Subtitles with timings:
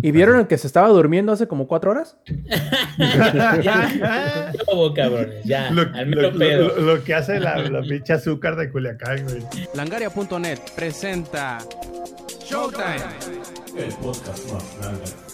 [0.00, 2.16] ¿Y vieron el que se estaba durmiendo hace como cuatro horas?
[3.62, 4.52] ya,
[4.94, 5.72] cabrones, ya.
[5.72, 9.42] Lo, al lo, lo, lo, que hace la, la pinche azúcar de Culiacán, güey.
[9.74, 11.58] Langaria.net presenta
[12.44, 13.02] Showtime.
[13.76, 15.28] El podcast más grande.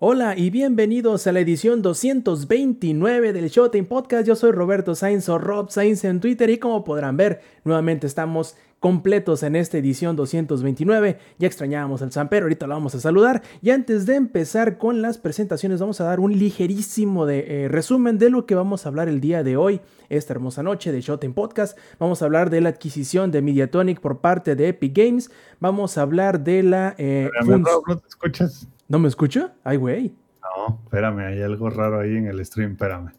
[0.00, 4.26] Hola y bienvenidos a la edición 229 del Showtime Podcast.
[4.26, 8.54] Yo soy Roberto Sainz o Rob Sainz en Twitter y como podrán ver, nuevamente estamos
[8.80, 11.18] completos en esta edición 229.
[11.38, 13.42] Ya extrañábamos al Samper, ahorita lo vamos a saludar.
[13.62, 18.18] Y antes de empezar con las presentaciones, vamos a dar un ligerísimo de, eh, resumen
[18.18, 21.24] de lo que vamos a hablar el día de hoy, esta hermosa noche de Shot
[21.34, 21.78] Podcast.
[21.98, 25.30] Vamos a hablar de la adquisición de Mediatonic por parte de Epic Games.
[25.60, 26.94] Vamos a hablar de la.
[26.98, 28.68] Eh, no, no te escuchas.
[28.88, 29.50] ¿No me escucho?
[29.64, 30.14] Ay, güey.
[30.42, 33.12] No, espérame, hay algo raro ahí en el stream, espérame.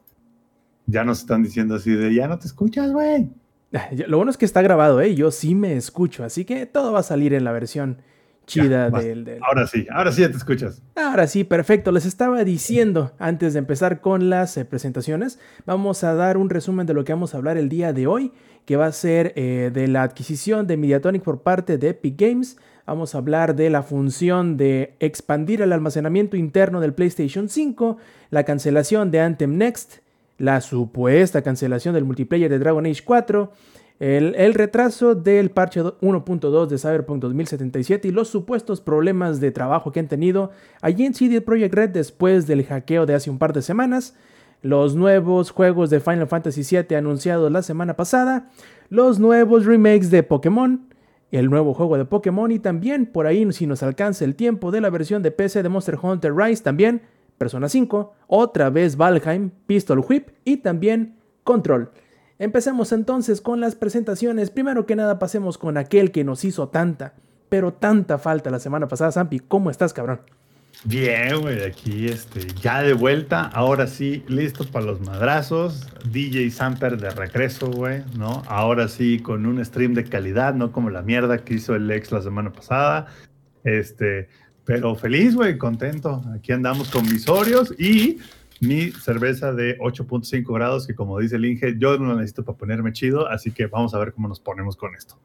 [0.88, 3.30] Ya nos están diciendo así de ya no te escuchas, güey.
[4.08, 5.16] Lo bueno es que está grabado, ¿eh?
[5.16, 8.02] Yo sí me escucho, así que todo va a salir en la versión
[8.50, 10.82] chida del, Ahora sí, ahora sí ya te escuchas.
[10.96, 11.91] Ahora sí, perfecto.
[11.91, 16.88] Les estaba diciendo, antes de empezar con las eh, presentaciones, vamos a dar un resumen
[16.88, 18.34] de lo que vamos a hablar el día de hoy,
[18.66, 22.58] que va a ser eh, de la adquisición de Mediatonic por parte de Epic Games.
[22.88, 27.98] Vamos a hablar de la función de expandir el almacenamiento interno del PlayStation 5,
[28.32, 29.99] la cancelación de Anthem Next,
[30.40, 33.51] la supuesta cancelación del multiplayer de Dragon Age 4,
[33.99, 39.99] el, retraso del parche 1.2 de Cyberpunk 2077 y los supuestos problemas de trabajo que
[39.99, 43.62] han tenido allí en CD Projekt Red después del hackeo de hace un par de
[43.62, 44.15] semanas,
[44.62, 48.49] los nuevos juegos de Final Fantasy VII anunciados la semana pasada,
[48.90, 50.87] los nuevos remakes de Pokémon,
[51.31, 54.79] el nuevo juego de Pokémon y también por ahí si nos alcanza el tiempo de
[54.79, 57.01] la versión de PC de Monster Hunter Rise también
[57.40, 61.90] Persona 5, otra vez Valheim, Pistol Whip y también Control.
[62.37, 64.51] Empecemos entonces con las presentaciones.
[64.51, 67.16] Primero que nada pasemos con aquel que nos hizo tanta,
[67.50, 69.12] pero tanta falta la semana pasada.
[69.12, 70.22] Zampi, ¿cómo estás, cabrón?
[70.85, 75.90] Bien, güey, aquí este, ya de vuelta, ahora sí, listos para los madrazos.
[76.09, 78.44] DJ Samper de regreso, güey, ¿no?
[78.47, 82.12] Ahora sí, con un stream de calidad, no como la mierda que hizo el ex
[82.14, 83.08] la semana pasada.
[83.66, 84.30] Este,
[84.69, 86.22] pero feliz, güey, contento.
[86.31, 88.19] Aquí andamos con visorios y
[88.59, 92.56] mi cerveza de 8.5 grados, que como dice el Inge, yo no la necesito para
[92.56, 95.18] ponerme chido, así que vamos a ver cómo nos ponemos con esto.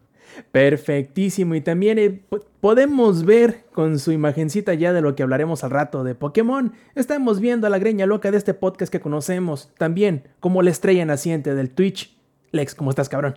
[0.51, 1.55] Perfectísimo.
[1.57, 2.23] Y también eh,
[2.63, 6.73] podemos ver con su imagencita ya de lo que hablaremos al rato de Pokémon.
[6.95, 9.71] Estamos viendo a la greña loca de este podcast que conocemos.
[9.77, 12.17] También como la estrella naciente del Twitch.
[12.51, 13.35] Lex, ¿cómo estás, cabrón?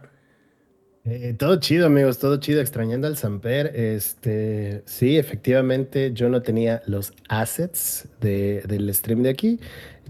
[1.09, 3.71] Eh, todo chido, amigos, todo chido, extrañando al Samper.
[3.73, 9.57] Este, sí, efectivamente, yo no tenía los assets del stream de aquí,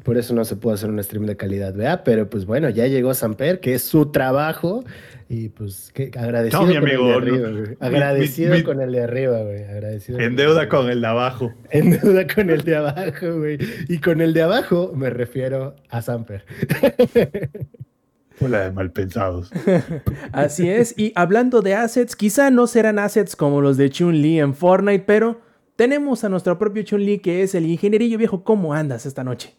[0.03, 2.01] por eso no se pudo hacer un stream de calidad, ¿verdad?
[2.03, 4.83] Pero pues bueno, ya llegó Samper, que es su trabajo,
[5.29, 7.77] y pues que agradecido con el de arriba, güey.
[7.79, 9.63] Agradecido con el de arriba, güey.
[9.65, 10.19] Agradecido.
[10.19, 11.53] En deuda con el de abajo.
[11.69, 13.59] En deuda con el de abajo, güey.
[13.87, 16.43] Y con el de abajo me refiero a Samper.
[18.37, 19.49] Fue la de mal pensados.
[20.31, 20.93] Así es.
[20.95, 25.41] Y hablando de assets, quizá no serán assets como los de Chun-Li en Fortnite, pero
[25.75, 28.43] tenemos a nuestro propio Chun-Li que es el ingenierillo viejo.
[28.43, 29.55] ¿Cómo andas esta noche?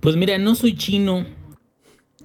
[0.00, 1.26] Pues mira, no soy chino,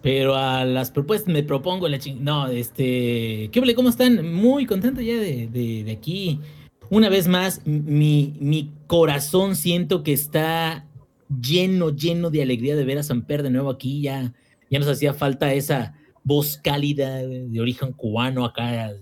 [0.02, 2.24] pero a las propuestas me propongo la ching...
[2.24, 3.50] No, este...
[3.52, 4.34] ¿Qué ¿Cómo están?
[4.34, 6.40] Muy contento ya de, de, aquí.
[6.90, 10.88] Una vez más, mi, mi corazón siento que está
[11.40, 14.34] lleno, lleno de alegría de ver a Samper de nuevo aquí ya
[14.76, 15.94] ya nos hacía falta esa
[16.24, 18.94] voz cálida de origen cubano acá,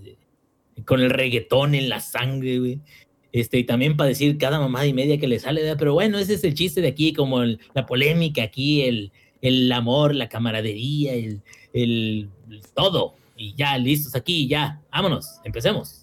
[0.85, 2.79] con el reggaetón en la sangre.
[3.31, 6.35] Este, y también para decir cada mamada y media que le sale, pero bueno, ese
[6.35, 11.41] es el chiste de aquí, como la polémica aquí, el, el amor, la camaradería, el,
[11.73, 12.29] el,
[12.75, 13.16] todo.
[13.35, 16.03] Y ya, listos aquí, ya, vámonos, empecemos.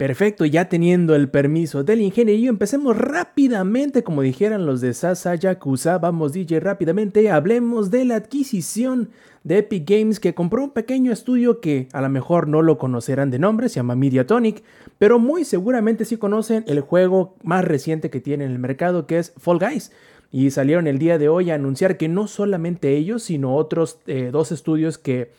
[0.00, 5.98] Perfecto, ya teniendo el permiso del ingeniero, empecemos rápidamente, como dijeran los de Sasa Yakuza,
[5.98, 9.10] vamos DJ rápidamente, hablemos de la adquisición
[9.44, 13.30] de Epic Games que compró un pequeño estudio que a lo mejor no lo conocerán
[13.30, 14.62] de nombre, se llama Mediatonic,
[14.96, 19.18] pero muy seguramente sí conocen el juego más reciente que tiene en el mercado que
[19.18, 19.92] es Fall Guys.
[20.32, 24.30] Y salieron el día de hoy a anunciar que no solamente ellos, sino otros eh,
[24.32, 25.30] dos estudios que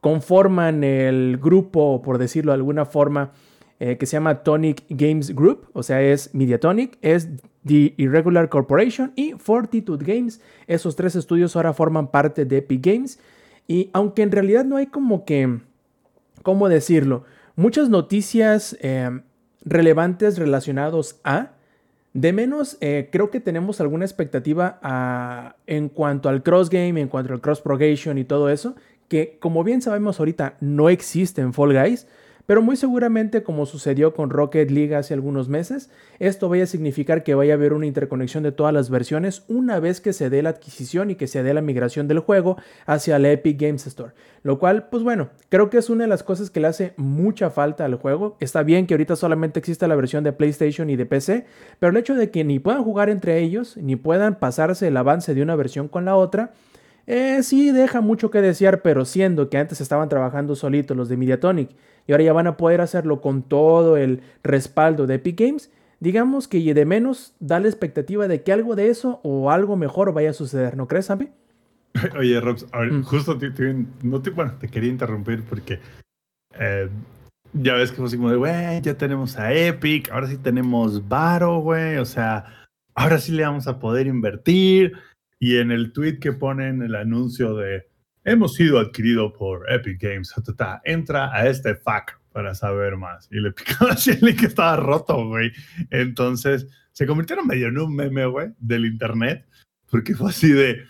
[0.00, 3.32] conforman el grupo, por decirlo de alguna forma,
[3.78, 7.28] eh, que se llama Tonic Games Group, o sea, es Mediatonic, es
[7.66, 10.40] The Irregular Corporation y Fortitude Games.
[10.66, 13.18] Esos tres estudios ahora forman parte de Epic Games.
[13.68, 15.60] Y aunque en realidad no hay como que,
[16.42, 17.24] ¿cómo decirlo?
[17.56, 19.20] Muchas noticias eh,
[19.64, 21.52] relevantes relacionados a,
[22.14, 27.34] de menos, eh, creo que tenemos alguna expectativa en cuanto al cross game, en cuanto
[27.34, 28.74] al cross progression y todo eso,
[29.08, 32.06] que como bien sabemos ahorita no existe en Fall Guys.
[32.46, 37.22] Pero muy seguramente como sucedió con Rocket League hace algunos meses, esto vaya a significar
[37.22, 40.42] que vaya a haber una interconexión de todas las versiones una vez que se dé
[40.42, 42.56] la adquisición y que se dé la migración del juego
[42.86, 44.12] hacia la Epic Games Store.
[44.42, 47.50] Lo cual, pues bueno, creo que es una de las cosas que le hace mucha
[47.50, 48.36] falta al juego.
[48.38, 51.46] Está bien que ahorita solamente exista la versión de PlayStation y de PC,
[51.80, 55.34] pero el hecho de que ni puedan jugar entre ellos, ni puedan pasarse el avance
[55.34, 56.52] de una versión con la otra,
[57.06, 61.16] eh, sí deja mucho que desear, pero siendo que antes estaban trabajando solitos los de
[61.16, 61.70] Mediatonic
[62.06, 65.70] y ahora ya van a poder hacerlo con todo el respaldo de Epic Games,
[66.00, 70.12] digamos que de menos da la expectativa de que algo de eso o algo mejor
[70.12, 71.30] vaya a suceder, ¿no crees, Sampi?
[72.18, 73.02] Oye, Robs, mm.
[73.02, 73.50] justo te,
[74.02, 75.80] no te, bueno, te quería interrumpir porque
[76.58, 76.88] eh,
[77.52, 81.08] ya ves que fue así como de, güey, ya tenemos a Epic, ahora sí tenemos
[81.08, 84.94] Varo, güey, o sea, ahora sí le vamos a poder invertir.
[85.38, 87.88] Y en el tweet que ponen el anuncio de
[88.24, 90.34] hemos sido adquirido por Epic Games.
[90.84, 93.28] Entra a este FAQ para saber más.
[93.30, 95.52] Y le picaba así el link que estaba roto, güey.
[95.90, 99.46] Entonces se convirtieron medio en un meme, güey, del internet,
[99.90, 100.82] porque fue así de,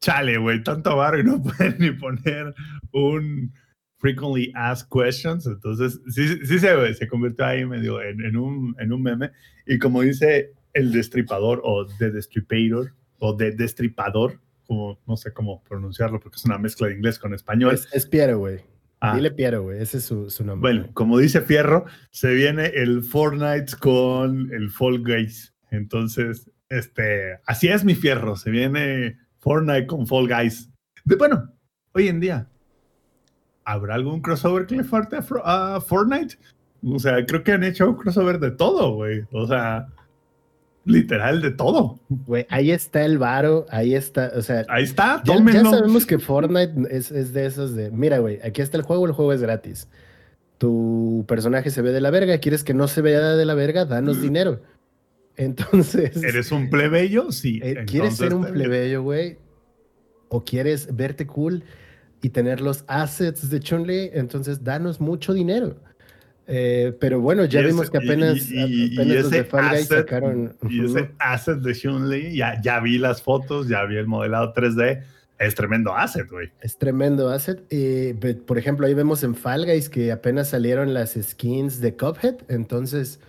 [0.00, 2.54] chale, güey, tanto barro y no pueden ni poner
[2.92, 3.52] un
[3.98, 5.46] frequently asked questions.
[5.46, 9.30] Entonces, sí, sí se, se convirtió ahí medio en, en, un, en un meme.
[9.66, 15.62] Y como dice el destripador o The Destripator o The Destripador, como, no sé cómo
[15.64, 17.74] pronunciarlo porque es una mezcla de inglés con español.
[17.74, 18.60] Es, es Piero, güey.
[19.00, 19.14] Ah.
[19.14, 19.80] Dile Piero, güey.
[19.80, 20.72] Ese es su, su, nombre.
[20.72, 25.54] Bueno, como dice Fierro, se viene el Fortnite con el Fall Guys.
[25.70, 28.36] Entonces, este, así es mi Fierro.
[28.36, 30.70] Se viene Fortnite con Fall Guys.
[31.04, 31.52] De, bueno,
[31.92, 32.48] hoy en día,
[33.64, 36.36] ¿habrá algún crossover que le falte a, a Fortnite?
[36.82, 39.24] O sea, creo que han hecho un crossover de todo, güey.
[39.32, 39.88] O sea,
[40.86, 42.00] literal de todo.
[42.08, 44.64] Güey, ahí está el varo, ahí está, o sea.
[44.68, 48.62] Ahí está, ya, ya sabemos que Fortnite es, es, de esos de, mira, güey, aquí
[48.62, 49.88] está el juego, el juego es gratis.
[50.58, 53.84] Tu personaje se ve de la verga, quieres que no se vea de la verga,
[53.84, 54.62] danos dinero.
[55.36, 56.22] Entonces.
[56.22, 57.30] ¿Eres un plebeyo?
[57.30, 57.60] Sí.
[57.62, 59.36] Eh, ¿Quieres ser un plebeyo, güey?
[60.28, 61.62] ¿O quieres verte cool
[62.22, 64.10] y tener los assets de Chun-Li?
[64.14, 65.76] Entonces, danos mucho dinero.
[66.48, 70.56] Eh, pero bueno, ya vimos que apenas, y, apenas los de Fall Guys sacaron.
[70.68, 75.02] Y ese asset de Shun-Li, ya, ya vi las fotos, ya vi el modelado 3D.
[75.38, 76.50] Es tremendo asset, güey.
[76.60, 77.62] Es tremendo asset.
[77.70, 82.36] y por ejemplo, ahí vemos en Fall Guys que apenas salieron las skins de Cuphead.
[82.48, 83.20] Entonces,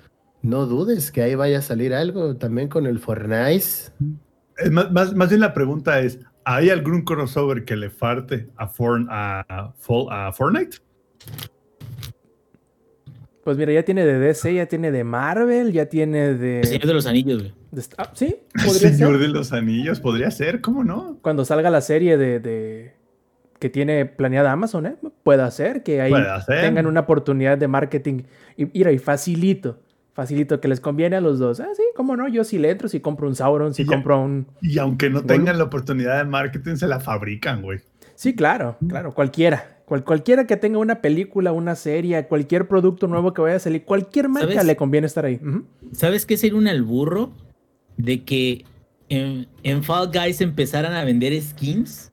[0.41, 3.91] no dudes que ahí vaya a salir algo también con el Fortnite.
[4.71, 8.71] Más, más, más bien la pregunta es: ¿hay algún crossover que le falte a,
[9.09, 9.73] a,
[10.11, 10.77] a Fortnite?
[13.47, 16.59] Pues mira, ya tiene de DC, ya tiene de Marvel, ya tiene de.
[16.59, 17.53] El Señor de los Anillos, güey.
[17.97, 21.17] Ah, sí, podría El Señor de los Anillos, podría ser, ¿cómo no?
[21.21, 22.91] Cuando salga la serie de,
[23.57, 24.95] que tiene planeada Amazon, ¿eh?
[25.23, 26.11] Puede ser que ahí
[26.45, 28.23] tengan una oportunidad de marketing.
[28.57, 29.79] Y mira, y facilito,
[30.11, 31.61] facilito, que les conviene a los dos.
[31.61, 34.47] Ah, sí, cómo no, yo sí le entro, si compro un Sauron, si compro un.
[34.61, 37.79] Y aunque no tengan la oportunidad de marketing, se la fabrican, güey.
[38.13, 43.41] Sí, claro, claro, cualquiera cualquiera que tenga una película, una serie, cualquier producto nuevo que
[43.41, 45.39] vaya a salir, cualquier marca le conviene estar ahí.
[45.93, 47.31] ¿Sabes qué sería un alburro?
[47.95, 48.65] De que
[49.09, 52.11] en, Fall Guys empezaran a vender skins,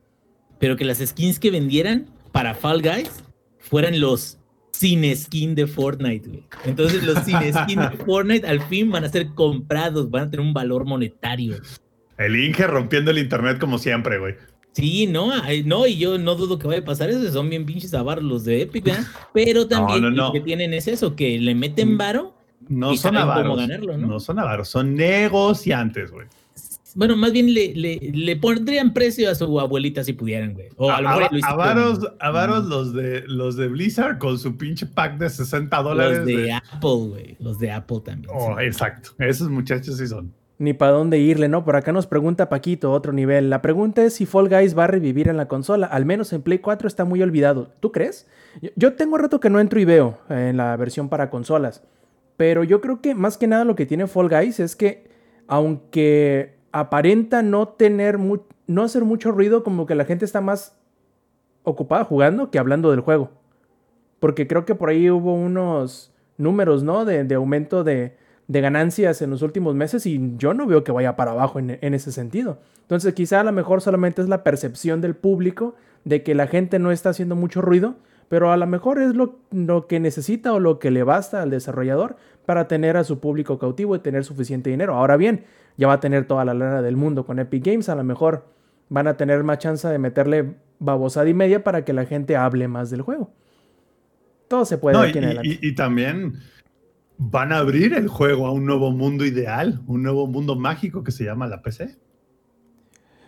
[0.60, 3.24] pero que las skins que vendieran para Fall Guys
[3.58, 4.38] fueran los
[4.70, 9.28] sin skin de Fortnite, Entonces los sin skin de Fortnite al fin van a ser
[9.34, 11.56] comprados, van a tener un valor monetario.
[12.18, 14.34] El Inge rompiendo el internet como siempre, güey.
[14.74, 15.30] Sí, no,
[15.64, 18.44] no, y yo no dudo que vaya a pasar eso, son bien pinches avaros los
[18.44, 18.84] de Epic,
[19.32, 22.34] Pero también lo que tienen es eso, que le meten mm, varo.
[22.68, 23.68] No son avaros.
[23.98, 24.18] ¿no?
[24.18, 26.26] son avaros, son negociantes, güey.
[26.96, 30.68] Bueno, más bien le, le, pondrían precio a su abuelita si pudieran, güey.
[30.76, 35.82] O a, avaros, avaros los de los de Blizzard con su pinche pack de 60
[35.82, 36.18] dólares.
[36.18, 37.36] Los de, Apple, güey.
[37.40, 38.32] Los de Apple también.
[38.32, 39.10] Oh, exacto.
[39.18, 41.64] Esos muchachos sí son ni para dónde irle, ¿no?
[41.64, 43.50] Por acá nos pregunta Paquito, otro nivel.
[43.50, 45.86] La pregunta es si Fall Guys va a revivir en la consola.
[45.86, 47.70] Al menos en Play 4 está muy olvidado.
[47.80, 48.28] ¿Tú crees?
[48.76, 51.82] Yo tengo rato que no entro y veo en la versión para consolas.
[52.36, 55.08] Pero yo creo que más que nada lo que tiene Fall Guys es que,
[55.48, 60.76] aunque aparenta no tener, no hacer mucho ruido, como que la gente está más
[61.64, 63.30] ocupada jugando que hablando del juego.
[64.20, 67.04] Porque creo que por ahí hubo unos números, ¿no?
[67.04, 71.16] de aumento de, de ganancias en los últimos meses y yo no veo que vaya
[71.16, 72.58] para abajo en, ese sentido.
[72.82, 75.74] Entonces quizá a lo mejor solamente es la percepción del público
[76.04, 77.96] de que la gente no está haciendo mucho ruido,
[78.28, 81.50] pero a lo mejor es lo, lo, que necesita o lo que le basta al
[81.50, 84.94] desarrollador para tener a su público cautivo y tener suficiente dinero.
[84.94, 85.44] Ahora bien,
[85.78, 88.44] ya va a tener toda la lana del mundo con Epic Games, a lo mejor
[88.90, 92.68] van a tener más chance de meterle babosada y media para que la gente hable
[92.68, 93.30] más del juego.
[94.48, 95.58] todo se puede No, y, aquí en adelante.
[95.62, 96.34] y- y también
[97.18, 101.12] van a abrir el juego a un nuevo mundo ideal, un nuevo mundo mágico que
[101.12, 101.96] se llama la PC.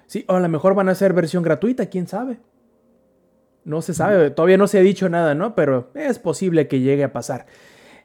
[0.07, 2.39] Sí, o a lo mejor van a ser versión gratuita, quién sabe.
[3.65, 5.55] No se sabe, todavía no se ha dicho nada, ¿no?
[5.57, 7.47] Pero es posible que llegue a pasar.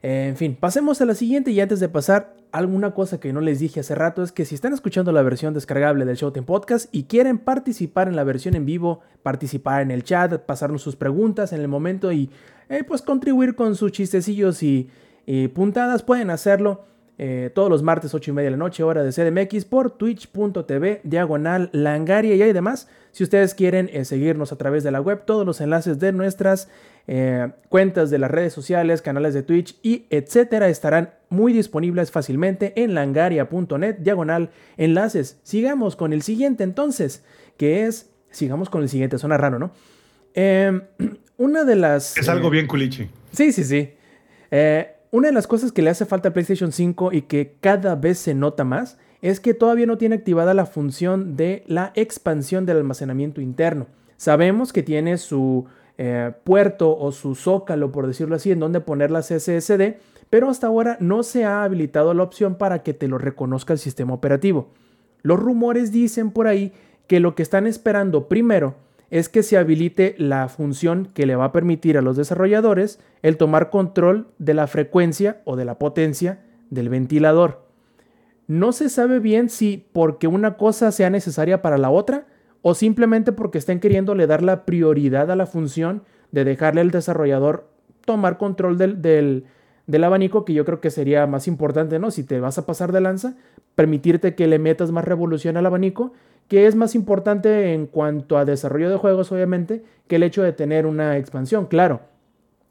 [0.01, 3.39] Eh, en fin, pasemos a la siguiente y antes de pasar, alguna cosa que no
[3.39, 6.89] les dije hace rato es que si están escuchando la versión descargable del Showtime Podcast
[6.91, 11.53] y quieren participar en la versión en vivo, participar en el chat, pasarnos sus preguntas
[11.53, 12.31] en el momento y
[12.67, 14.89] eh, pues contribuir con sus chistecillos y,
[15.33, 16.83] y puntadas, pueden hacerlo
[17.17, 20.99] eh, todos los martes 8 y media de la noche, hora de CDMX, por twitch.tv,
[21.05, 22.89] diagonal langaria y demás.
[23.13, 26.67] Si ustedes quieren eh, seguirnos a través de la web, todos los enlaces de nuestras
[27.07, 32.73] eh, cuentas de las redes sociales, canales de Twitch y etcétera estarán muy disponibles fácilmente
[32.83, 35.39] en langaria.net, diagonal enlaces.
[35.43, 37.23] Sigamos con el siguiente entonces,
[37.55, 39.71] que es, sigamos con el siguiente, suena raro, ¿no?
[40.33, 40.81] Eh,
[41.37, 42.17] una de las...
[42.17, 43.07] Es algo bien culichi.
[43.31, 43.93] Sí, sí, sí.
[44.53, 47.95] Eh, una de las cosas que le hace falta a PlayStation 5 y que cada
[47.95, 52.65] vez se nota más es que todavía no tiene activada la función de la expansión
[52.65, 53.87] del almacenamiento interno.
[54.15, 55.65] Sabemos que tiene su
[55.97, 59.97] eh, puerto o su zócalo, por decirlo así, en donde poner las SSD,
[60.29, 63.79] pero hasta ahora no se ha habilitado la opción para que te lo reconozca el
[63.79, 64.69] sistema operativo.
[65.23, 66.71] Los rumores dicen por ahí
[67.07, 68.75] que lo que están esperando primero
[69.11, 73.37] es que se habilite la función que le va a permitir a los desarrolladores el
[73.37, 76.39] tomar control de la frecuencia o de la potencia
[76.69, 77.65] del ventilador.
[78.47, 82.25] No se sabe bien si porque una cosa sea necesaria para la otra
[82.61, 87.69] o simplemente porque estén queriéndole dar la prioridad a la función de dejarle al desarrollador
[88.05, 89.45] tomar control del, del,
[89.87, 92.11] del abanico, que yo creo que sería más importante, ¿no?
[92.11, 93.35] Si te vas a pasar de lanza,
[93.75, 96.13] permitirte que le metas más revolución al abanico,
[96.51, 100.51] que es más importante en cuanto a desarrollo de juegos, obviamente, que el hecho de
[100.51, 101.65] tener una expansión.
[101.65, 102.01] Claro,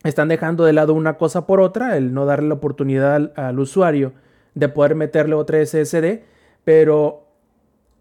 [0.05, 4.13] están dejando de lado una cosa por otra, el no darle la oportunidad al, usuario
[4.55, 6.21] de poder meterle otra SSD,
[6.63, 7.25] pero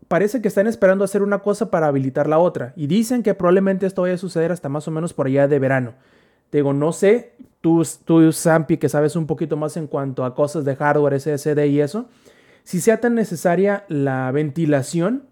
[0.09, 2.73] parece que están esperando hacer una cosa para habilitar la otra.
[2.75, 5.59] Y dicen que probablemente esto vaya a suceder hasta más o menos por allá de
[5.59, 5.93] verano.
[6.49, 10.35] Te digo, no sé, tú, tú Zampi, que sabes un poquito más en cuanto a
[10.35, 12.09] cosas de hardware, SSD y eso,
[12.65, 15.28] si sea tan necesaria la ventilación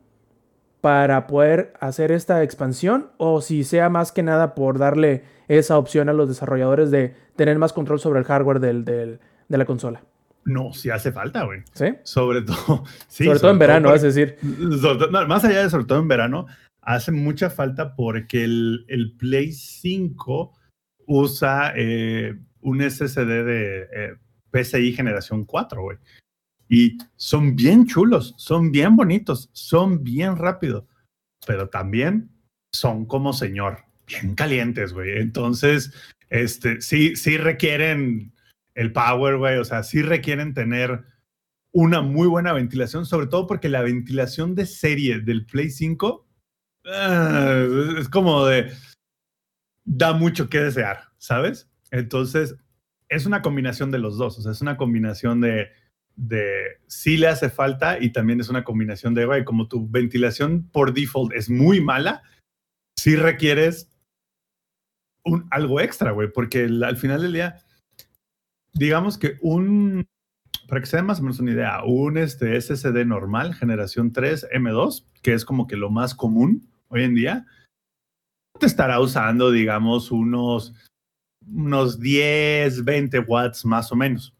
[0.82, 6.10] para poder hacer esta expansión o si sea más que nada por darle esa opción
[6.10, 10.04] a los desarrolladores de tener más control sobre el hardware del, del, de la consola.
[10.46, 11.62] No, sí hace falta, güey.
[11.74, 11.94] ¿Sí?
[12.04, 12.84] Sobre todo.
[13.08, 14.38] sí, sobre, todo en verano, por- es decir.
[14.82, 16.46] sobre todo- no, más allá de sobre todo en verano,
[16.82, 20.54] hace mucha falta porque el, el Play 5
[21.06, 24.16] usa eh, un SSD de eh,
[24.52, 25.98] PCI generación 4, güey.
[26.70, 30.86] Y son bien chulos, son bien bonitos, son bien rápidos,
[31.46, 32.30] pero también
[32.72, 35.18] son como señor, bien calientes, güey.
[35.18, 35.94] Entonces,
[36.30, 38.34] este, sí, sí requieren
[38.76, 41.04] el power, güey, o sea, sí requieren tener
[41.72, 46.28] una muy buena ventilación, sobre todo porque la ventilación de serie del Play 5
[46.86, 47.66] ah,
[48.00, 48.72] es como de
[49.86, 51.70] da mucho que desear, ¿sabes?
[51.92, 52.56] Entonces,
[53.10, 55.70] es una combinación de los dos, o sea, es una combinación de,
[56.18, 60.68] de sí le hace falta y también es una combinación de, güey, como tu ventilación
[60.72, 62.24] por default es muy mala,
[62.98, 63.90] sí requieres
[65.24, 67.60] un, algo extra, güey, porque al final del día,
[68.74, 70.08] digamos que un,
[70.68, 74.48] para que se den más o menos una idea, un este, SSD normal, generación 3
[74.52, 77.46] M2, que es como que lo más común hoy en día,
[78.60, 80.74] te estará usando, digamos, unos,
[81.46, 84.37] unos 10, 20 watts más o menos.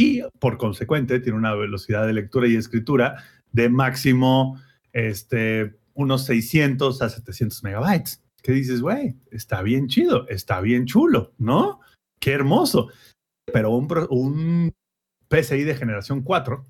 [0.00, 4.58] Y por consecuente tiene una velocidad de lectura y escritura de máximo
[4.94, 8.24] este, unos 600 a 700 megabytes.
[8.42, 11.80] Que dices, güey, está bien chido, está bien chulo, ¿no?
[12.18, 12.88] Qué hermoso.
[13.52, 14.72] Pero un, un
[15.28, 16.64] PCI de generación 4,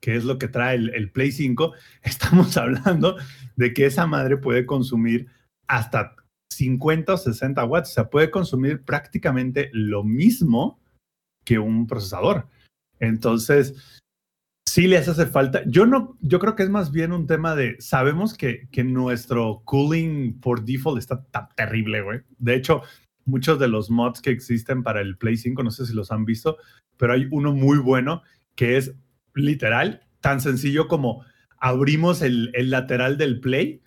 [0.00, 3.18] que es lo que trae el, el Play 5, estamos hablando
[3.54, 5.26] de que esa madre puede consumir
[5.66, 6.16] hasta
[6.50, 7.90] 50 o 60 watts.
[7.90, 10.80] O sea, puede consumir prácticamente lo mismo
[11.44, 12.48] que un procesador.
[13.02, 13.74] Entonces,
[14.64, 15.62] sí les hace falta.
[15.66, 19.62] Yo no, yo creo que es más bien un tema de, sabemos que, que nuestro
[19.64, 22.20] cooling por default está terrible, güey.
[22.38, 22.82] De hecho,
[23.24, 26.24] muchos de los mods que existen para el Play 5, no sé si los han
[26.24, 26.58] visto,
[26.96, 28.22] pero hay uno muy bueno
[28.54, 28.94] que es
[29.34, 31.24] literal, tan sencillo como
[31.58, 33.82] abrimos el, el lateral del Play,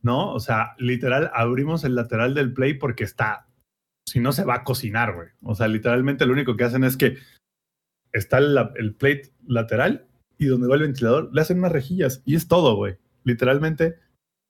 [0.00, 0.32] ¿no?
[0.32, 3.48] O sea, literal, abrimos el lateral del Play porque está,
[4.08, 5.28] si no se va a cocinar, güey.
[5.42, 7.18] O sea, literalmente lo único que hacen es que
[8.16, 10.06] está el, plate lateral
[10.38, 12.96] y donde va el ventilador, le hacen unas rejillas y es todo, güey.
[13.24, 13.98] Literalmente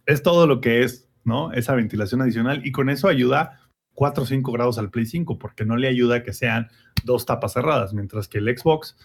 [0.06, 1.52] es todo lo que es, ¿no?
[1.52, 3.60] Esa ventilación adicional y con eso ayuda
[3.94, 6.68] 4 o 5 grados al Play 5 porque no le ayuda que sean
[7.04, 8.96] dos tapas cerradas, mientras que el Xbox,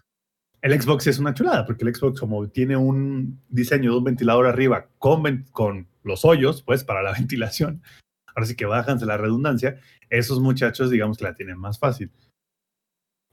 [0.62, 4.46] el Xbox es una chulada porque el Xbox como tiene un diseño de un ventilador
[4.46, 7.82] arriba con, con los hoyos, pues para la ventilación,
[8.28, 12.12] ahora sí que bájanse la redundancia, esos muchachos digamos que la tienen más fácil.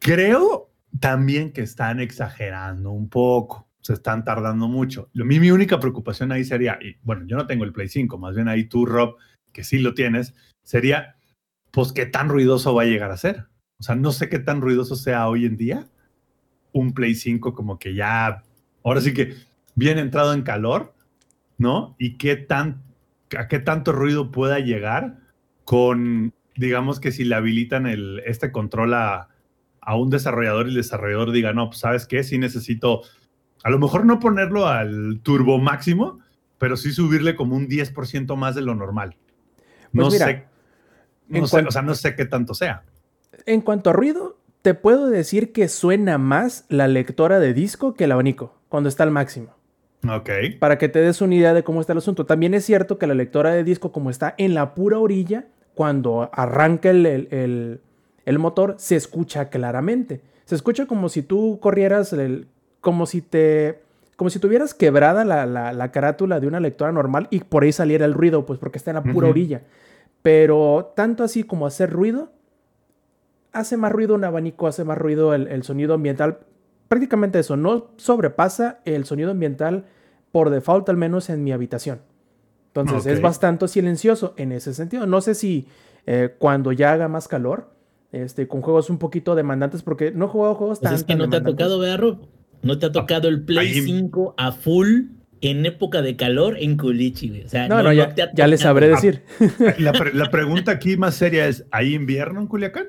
[0.01, 0.68] Creo
[1.01, 5.11] también que están exagerando un poco, se están tardando mucho.
[5.13, 8.19] Lo, mi, mi única preocupación ahí sería, y bueno, yo no tengo el Play 5,
[8.19, 9.17] más bien ahí tú, Rob,
[9.53, 11.17] que sí lo tienes, sería,
[11.71, 13.47] pues, ¿qué tan ruidoso va a llegar a ser?
[13.79, 15.89] O sea, no sé qué tan ruidoso sea hoy en día
[16.73, 18.43] un Play 5 como que ya,
[18.85, 19.35] ahora sí que
[19.75, 20.95] bien entrado en calor,
[21.57, 21.97] ¿no?
[21.99, 22.83] Y qué tan,
[23.37, 25.19] a qué tanto ruido pueda llegar
[25.65, 29.29] con, digamos que si le habilitan el, este control a,
[29.89, 33.01] a un desarrollador y el desarrollador diga, no, pues sabes qué, sí necesito,
[33.65, 36.19] a lo mejor no ponerlo al turbo máximo,
[36.59, 39.17] pero sí subirle como un 10% más de lo normal.
[39.57, 40.45] Pues no mira, sé,
[41.29, 42.83] no sé, cuanto- o sea, no sé qué tanto sea.
[43.47, 48.05] En cuanto a ruido, te puedo decir que suena más la lectora de disco que
[48.05, 49.55] el abanico cuando está al máximo.
[50.07, 50.29] Ok.
[50.61, 52.27] Para que te des una idea de cómo está el asunto.
[52.27, 56.29] También es cierto que la lectora de disco, como está en la pura orilla, cuando
[56.35, 57.81] arranca el, el- el-
[58.29, 60.21] el motor, se escucha claramente.
[60.45, 62.47] Se escucha como si tú corrieras, el-
[62.81, 63.81] como si te...
[64.17, 67.73] Como si tuvieras quebrada la, la- la carátula de una lectora normal y por ahí
[67.73, 69.63] saliera el ruido, pues porque está en la pura orilla.
[70.23, 72.33] Pero tanto así como hacer ruido,
[73.53, 76.39] hace más ruido un abanico, hace más ruido el, el sonido ambiental.
[76.89, 79.85] Prácticamente eso, no sobrepasa el sonido ambiental
[80.33, 82.01] por default, al menos en mi habitación.
[82.69, 85.07] Entonces es bastante silencioso en ese sentido.
[85.07, 85.69] No sé si
[86.07, 87.71] eh, cuando ya haga más calor,
[88.13, 91.09] este, con juegos un poquito demandantes, porque no he jugado juegos Pues tan es que
[91.15, 92.27] tan no te ha tocado, ¿verdad, Rob?
[92.63, 95.03] No te ha tocado el Play ahí- 5 a full
[95.41, 97.45] en época de calor en Culichi, güey.
[97.45, 99.23] O sea, No, no, ya, te ha ya les sabré decir.
[99.79, 102.87] La, pre- la pregunta aquí más seria es, ¿hay invierno en Culiacán?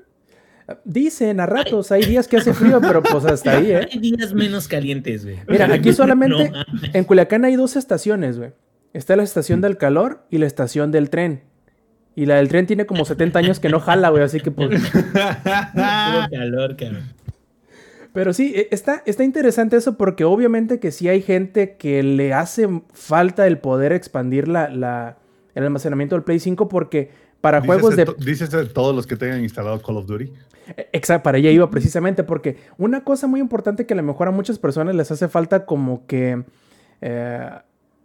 [0.86, 3.88] Dicen a ratos, hay días que hace frío, pero pues hasta ahí, ¿eh?
[3.92, 5.38] Hay días menos calientes, güey.
[5.48, 8.52] Mira, aquí solamente No, en Culiacán hay dos estaciones, güey.
[8.94, 11.42] Está la estación del calor y la estación del tren.
[12.20, 14.70] Y la del tren tiene como 70 años que no jala, güey, así que pues...
[15.74, 17.04] calor, cabrón.
[18.12, 22.34] Pero sí, e- está, está interesante eso porque obviamente que sí hay gente que le
[22.34, 25.18] hace falta el poder expandir la, la-
[25.56, 28.06] el almacenamiento del Play 5 porque para juegos de...
[28.18, 30.32] Dices de todos los que tengan instalado Call of Duty.
[30.92, 34.32] Exacto, para allá iba precisamente, porque una cosa muy importante que a lo mejor a
[34.32, 36.44] muchas personas les hace falta como que
[37.02, 37.50] eh,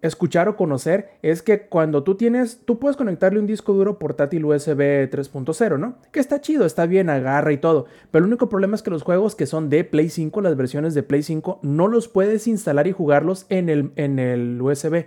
[0.06, 4.44] escuchar o conocer es que cuando tú tienes, tú puedes conectarle un disco duro portátil
[4.44, 5.96] USB 3.0, ¿no?
[6.12, 9.02] Que está chido, está bien, agarra y todo, pero el único problema es que los
[9.02, 12.86] juegos que son de Play 5, las versiones de Play 5, no los puedes instalar
[12.86, 15.06] y jugarlos en el, en el USB.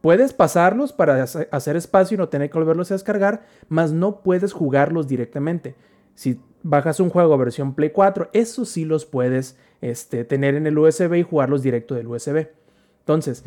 [0.00, 4.20] Puedes pasarlos para hace- hacer espacio y no tener que volverlos a descargar, mas no
[4.22, 5.74] puedes jugarlos directamente.
[6.14, 10.78] Si bajas un juego versión Play 4, eso sí los puedes este, tener en el
[10.78, 12.46] USB y jugarlos directo del USB.
[13.00, 13.42] Entonces,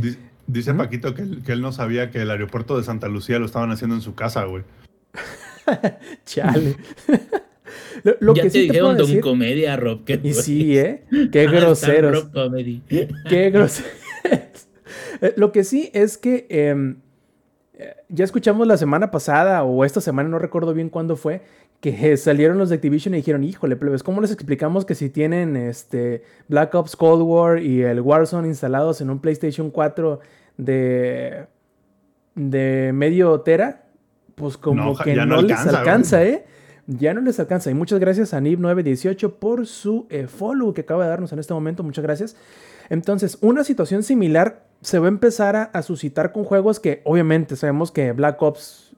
[0.52, 3.46] Dice, Paquito que él, que él no sabía que el aeropuerto de Santa Lucía lo
[3.46, 4.64] estaban haciendo en su casa, güey.
[6.26, 6.76] chale.
[8.04, 9.22] lo lo ya que te sí te puedo dijeron Don decir.
[9.22, 10.04] Comedia, Rob.
[10.04, 10.78] que Y sí.
[10.78, 11.04] ¿eh?
[11.32, 12.12] Qué Ah, groseros.
[12.24, 12.82] Rob Comedy.
[13.30, 13.90] Qué groseros.
[15.22, 16.98] Eh, Lo que sí es que em,
[17.76, 21.42] eh, ya escuchamos la semana pasada o esta semana, no recuerdo bien cuándo fue,
[21.80, 25.56] que salieron los de Activision y dijeron, híjole, plebes, ¿cómo les explicamos que si tienen
[25.56, 30.20] este Black Ops Cold War y el Warzone instalados en un PlayStation 4
[30.58, 31.48] de,
[32.36, 33.86] de medio tera?
[34.36, 36.24] Pues como No, que ya no, no les alcanza.
[36.24, 36.46] ¿eh?
[36.88, 37.70] Ya no les alcanza.
[37.70, 41.54] Y muchas gracias a Nib918 por su eh, follow que acaba de darnos en este
[41.54, 41.84] momento.
[41.84, 42.36] Muchas gracias.
[42.90, 47.56] Entonces, una situación similar se va a empezar a, a suscitar con juegos que obviamente
[47.56, 48.96] sabemos que Black Ops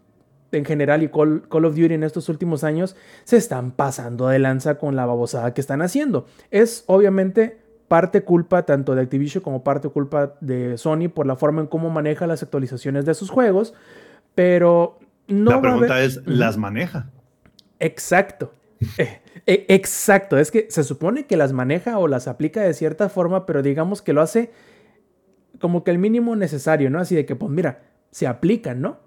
[0.52, 4.39] en general y Call, Call of Duty en estos últimos años se están pasando de
[4.39, 6.26] lanza con la babosada que están haciendo.
[6.52, 11.62] Es obviamente parte culpa tanto de Activision como parte culpa de Sony por la forma
[11.62, 13.74] en cómo maneja las actualizaciones de sus juegos,
[14.36, 16.22] pero no la va a haber- pregunta es.
[16.26, 17.10] ¿las maneja?
[17.80, 18.54] Exacto.
[18.98, 20.38] Eh, eh, exacto.
[20.38, 24.02] Es que se supone que las maneja o las aplica de cierta forma, pero digamos
[24.02, 24.52] que lo hace
[25.60, 27.00] como que el mínimo necesario, ¿no?
[27.00, 29.00] Así de que, pues mira, se aplican, ¿no?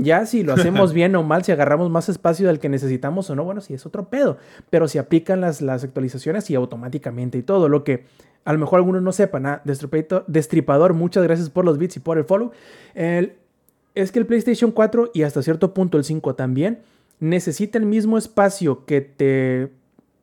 [0.00, 3.36] Ya si lo hacemos bien o mal, si agarramos más espacio del que necesitamos o
[3.36, 4.38] no, bueno, sí es otro pedo.
[4.70, 8.04] Pero si aplican las, las actualizaciones y automáticamente y todo, lo que
[8.44, 12.18] a lo mejor algunos no sepan, ah, Destripador, muchas gracias por los bits y por
[12.18, 12.52] el follow.
[12.94, 13.34] El-
[13.94, 16.78] es que el PlayStation 4 y hasta cierto punto el 5 también
[17.20, 19.72] necesita el mismo espacio que te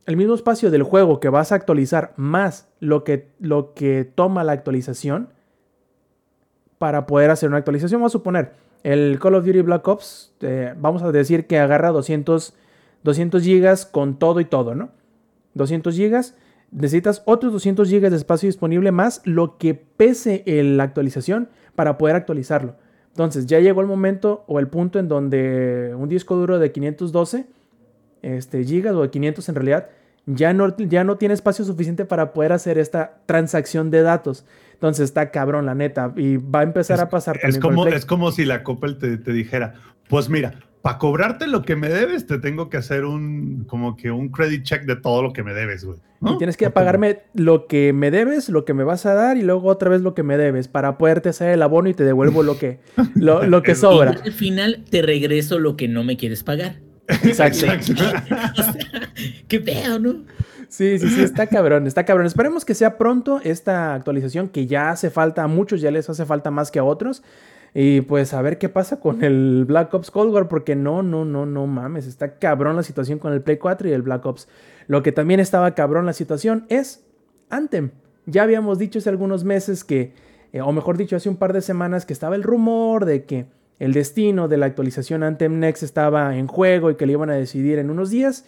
[0.05, 4.43] el mismo espacio del juego que vas a actualizar más lo que, lo que toma
[4.43, 5.29] la actualización
[6.77, 7.99] para poder hacer una actualización.
[8.01, 8.51] Vamos a suponer,
[8.85, 12.53] el Call of Duty Black Ops, eh, vamos a decir que agarra 200,
[13.03, 14.91] 200 gigas con todo y todo, ¿no?
[15.55, 16.35] 200 gigas,
[16.69, 22.15] necesitas otros 200 gigas de espacio disponible más lo que pese la actualización para poder
[22.15, 22.75] actualizarlo.
[23.07, 27.47] Entonces ya llegó el momento o el punto en donde un disco duro de 512
[28.21, 29.89] este, gigas o de 500 en realidad
[30.27, 34.45] ya no, ya no tiene espacio suficiente para poder hacer esta transacción de datos.
[34.75, 36.13] Entonces está cabrón, la neta.
[36.15, 39.33] Y va a empezar a pasar es como, es como si la Coppel te, te
[39.33, 39.73] dijera,
[40.07, 44.11] pues mira, para cobrarte lo que me debes, te tengo que hacer un, como que
[44.11, 45.97] un credit check de todo lo que me debes, güey.
[46.21, 49.41] Y tienes que pagarme lo que me debes, lo que me vas a dar y
[49.41, 52.43] luego otra vez lo que me debes para poderte hacer el abono y te devuelvo
[52.43, 52.79] lo que,
[53.15, 54.11] lo, que sobra.
[54.11, 56.81] al final te regreso lo que no me quieres pagar.
[57.07, 57.65] Exacto.
[59.47, 60.23] qué feo, ¿no?
[60.75, 62.25] Sí, sí, sí, está cabrón, está cabrón.
[62.27, 66.25] Esperemos que sea pronto esta actualización que ya hace falta a muchos, ya les hace
[66.25, 67.23] falta más que a otros.
[67.73, 71.23] Y pues a ver qué pasa con el Black Ops Cold War, porque no, no,
[71.23, 74.49] no, no mames, está cabrón la situación con el Play 4 y el Black Ops.
[74.87, 77.05] Lo que también estaba cabrón la situación es
[77.49, 77.91] Anthem.
[78.25, 80.11] Ya habíamos dicho hace algunos meses que,
[80.51, 83.45] eh, o mejor dicho, hace un par de semanas que estaba el rumor de que
[83.79, 87.35] el destino de la actualización Anthem Next estaba en juego y que le iban a
[87.35, 88.43] decidir en unos días.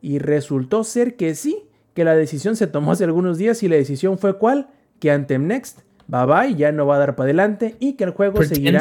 [0.00, 1.65] Y resultó ser que sí,
[1.96, 4.68] que la decisión se tomó hace algunos días y la decisión fue cuál?
[5.00, 8.10] Que Anthem Next bye bye, ya no va a dar para adelante y que el
[8.10, 8.80] juego seguirá.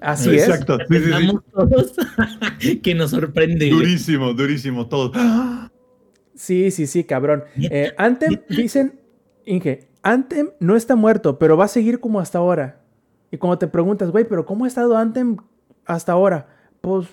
[0.00, 0.78] Así Exacto.
[0.80, 0.88] es.
[1.52, 1.92] todos
[2.82, 3.68] que nos sorprende.
[3.68, 5.12] Durísimo, durísimo, todo.
[6.34, 7.44] Sí, sí, sí, cabrón.
[7.58, 8.98] Eh, Anthem, dicen,
[9.44, 12.80] Inge, Anthem no está muerto, pero va a seguir como hasta ahora.
[13.30, 15.36] Y cuando te preguntas, güey, pero ¿cómo ha estado Anthem
[15.84, 16.48] hasta ahora?
[16.80, 17.06] Pues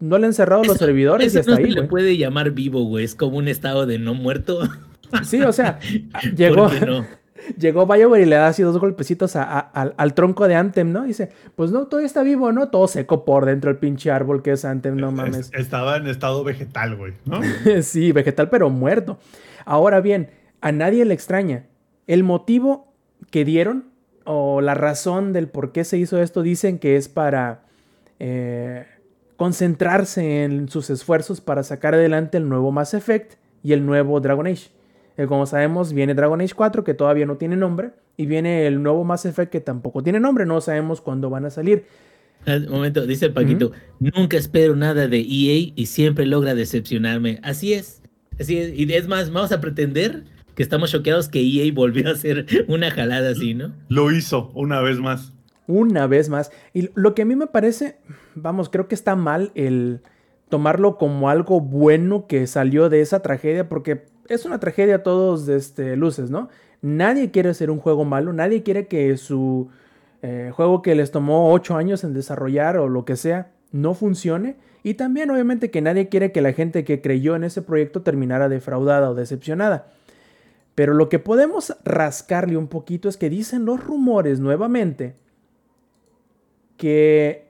[0.00, 1.72] no le han cerrado los servidores y hasta no ahí.
[1.72, 3.04] Se le puede llamar vivo, güey.
[3.04, 4.60] Es como un estado de no muerto.
[5.24, 5.78] Sí, o sea,
[6.36, 6.68] llegó.
[6.68, 7.06] No?
[7.58, 11.04] Llegó BioWare y le da así dos golpecitos al tronco de Anthem, ¿no?
[11.04, 12.68] dice, pues no, todo está vivo, ¿no?
[12.68, 15.50] Todo seco por dentro el pinche árbol que es Anthem, no mames.
[15.52, 17.40] Estaba en estado vegetal, güey, ¿no?
[17.82, 19.18] sí, vegetal, pero muerto.
[19.64, 20.30] Ahora bien,
[20.60, 21.66] a nadie le extraña.
[22.06, 22.92] El motivo
[23.30, 23.90] que dieron
[24.24, 27.62] o la razón del por qué se hizo esto dicen que es para
[28.18, 28.86] eh,
[29.36, 34.46] concentrarse en sus esfuerzos para sacar adelante el nuevo Mass Effect y el nuevo Dragon
[34.46, 34.70] Age.
[35.16, 38.82] Eh, como sabemos, viene Dragon Age 4, que todavía no tiene nombre, y viene el
[38.82, 41.84] nuevo Mass Effect, que tampoco tiene nombre, no sabemos cuándo van a salir.
[42.46, 47.40] Un momento, dice el Paquito, nunca espero nada de EA y siempre logra decepcionarme.
[47.42, 48.02] Así es,
[48.38, 48.78] así es.
[48.78, 52.90] Y es más, vamos a pretender que estamos choqueados que EA volvió a hacer una
[52.90, 53.74] jalada así, ¿no?
[53.88, 55.32] Lo hizo una vez más.
[55.68, 56.52] Una vez más.
[56.72, 57.96] Y lo que a mí me parece,
[58.34, 60.02] vamos, creo que está mal el
[60.48, 65.48] tomarlo como algo bueno que salió de esa tragedia, porque es una tragedia a todos
[65.48, 66.48] este, luces, ¿no?
[66.82, 69.68] Nadie quiere hacer un juego malo, nadie quiere que su
[70.22, 74.56] eh, juego que les tomó 8 años en desarrollar o lo que sea no funcione.
[74.82, 78.48] Y también obviamente que nadie quiere que la gente que creyó en ese proyecto terminara
[78.48, 79.88] defraudada o decepcionada.
[80.76, 85.16] Pero lo que podemos rascarle un poquito es que dicen los rumores nuevamente
[86.76, 87.46] que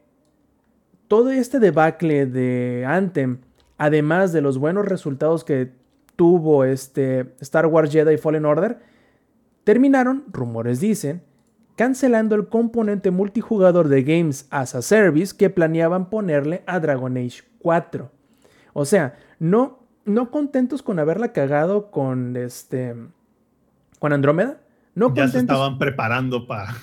[1.08, 3.38] todo este debacle de Anthem,
[3.78, 5.72] además de los buenos resultados que
[6.16, 8.78] tuvo este Star Wars Jedi Fallen Order,
[9.64, 11.22] terminaron, rumores dicen,
[11.76, 17.42] cancelando el componente multijugador de Games as a Service que planeaban ponerle a Dragon Age
[17.58, 18.10] 4.
[18.72, 22.94] O sea, no, no contentos con haberla cagado con este
[23.98, 24.60] con Andrómeda,
[24.94, 26.74] no ya se estaban preparando para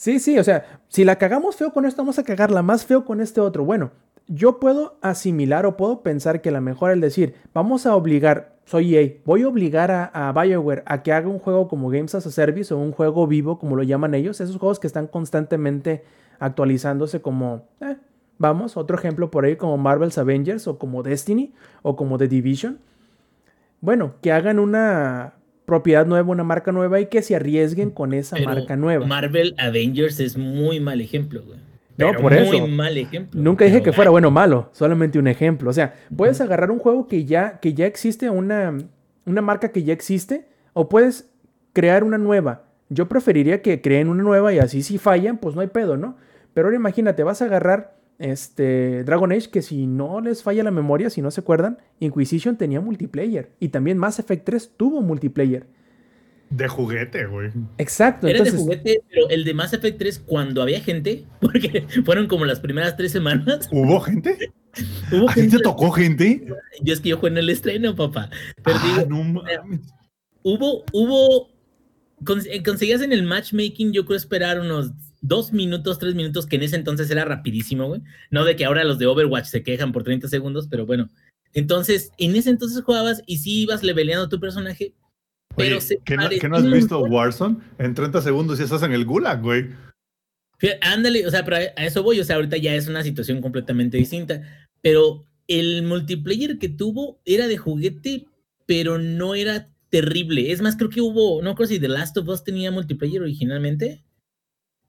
[0.00, 3.04] Sí, sí, o sea, si la cagamos feo con esto, vamos a cagarla más feo
[3.04, 3.66] con este otro.
[3.66, 3.90] Bueno,
[4.28, 8.96] yo puedo asimilar o puedo pensar que la mejor el decir, vamos a obligar, soy
[8.96, 12.30] EA, voy a obligar a, BioWare a que haga un juego como Games as a
[12.30, 16.02] Service o un juego vivo, como lo llaman ellos, esos juegos que están constantemente
[16.38, 17.98] actualizándose como, eh,
[18.38, 22.78] vamos, otro ejemplo por ahí como Marvel's Avengers o como Destiny o como The Division.
[23.82, 25.34] Bueno, que hagan una
[25.70, 29.06] propiedad nueva, una marca nueva y que se arriesguen con esa marca nueva.
[29.06, 31.60] Marvel Avengers es muy mal ejemplo, güey
[32.00, 33.40] no, por muy mal ejemplo.
[33.40, 35.70] Nunca dije que fuera bueno o malo, solamente un ejemplo.
[35.70, 38.76] O sea, puedes agarrar un juego que ya, que ya existe, una,
[39.26, 41.30] una marca que ya existe, o puedes
[41.72, 42.64] crear una nueva.
[42.88, 46.16] Yo preferiría que creen una nueva y así si fallan, pues no hay pedo, ¿no?
[46.54, 50.70] Pero ahora imagínate, vas a agarrar este Dragon Age que si no les falla la
[50.70, 55.66] memoria, si no se acuerdan, Inquisition tenía multiplayer y también Mass Effect 3 tuvo multiplayer.
[56.50, 57.50] De juguete, güey.
[57.78, 58.26] Exacto.
[58.26, 62.44] Era de juguete, pero el de Mass Effect 3, cuando había gente, porque fueron como
[62.44, 63.68] las primeras tres semanas.
[63.72, 64.36] ¿Hubo gente?
[65.12, 66.44] ¿Hubo ¿A gente tocó gente?
[66.82, 68.30] Yo es que yo jugué en el estreno, papá.
[68.62, 69.42] Pero ah, no
[70.42, 71.50] Hubo, hubo,
[72.64, 76.76] conseguías en el matchmaking, yo creo esperar unos dos minutos, tres minutos, que en ese
[76.76, 78.02] entonces era rapidísimo, güey.
[78.30, 81.08] No de que ahora los de Overwatch se quejan por 30 segundos, pero bueno.
[81.52, 84.94] Entonces, en ese entonces jugabas y sí ibas leveleando tu personaje,
[85.56, 87.00] pero Oye, se ¿que no, que no has visto.
[87.00, 87.56] Warzone?
[87.78, 89.68] En 30 segundos ya estás en el gulag, güey.
[90.82, 93.40] Ándale, o sea, pero a a eso voy, o sea, ahorita ya es una situación
[93.40, 94.42] completamente distinta,
[94.82, 98.26] pero el multiplayer que tuvo era de juguete,
[98.66, 100.52] pero no era terrible.
[100.52, 104.04] Es más, creo que hubo, no creo si The Last of Us tenía multiplayer originalmente.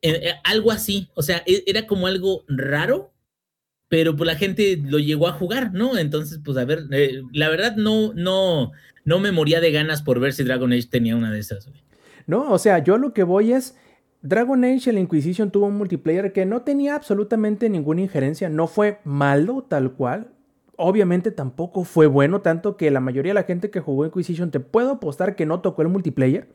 [0.02, 3.14] Eh, eh, algo así, o sea, e- era como algo raro,
[3.88, 5.98] pero pues la gente lo llegó a jugar, ¿no?
[5.98, 8.72] Entonces, pues a ver, eh, la verdad no, no,
[9.06, 11.70] no me moría de ganas por ver si Dragon Age tenía una de esas.
[12.26, 13.76] No, o sea, yo lo que voy es.
[14.24, 19.00] Dragon Age, el Inquisition tuvo un multiplayer que no tenía absolutamente ninguna injerencia, no fue
[19.04, 20.32] malo tal cual.
[20.78, 24.60] Obviamente tampoco fue bueno, tanto que la mayoría de la gente que jugó Inquisition te
[24.60, 26.48] puedo apostar que no tocó el multiplayer.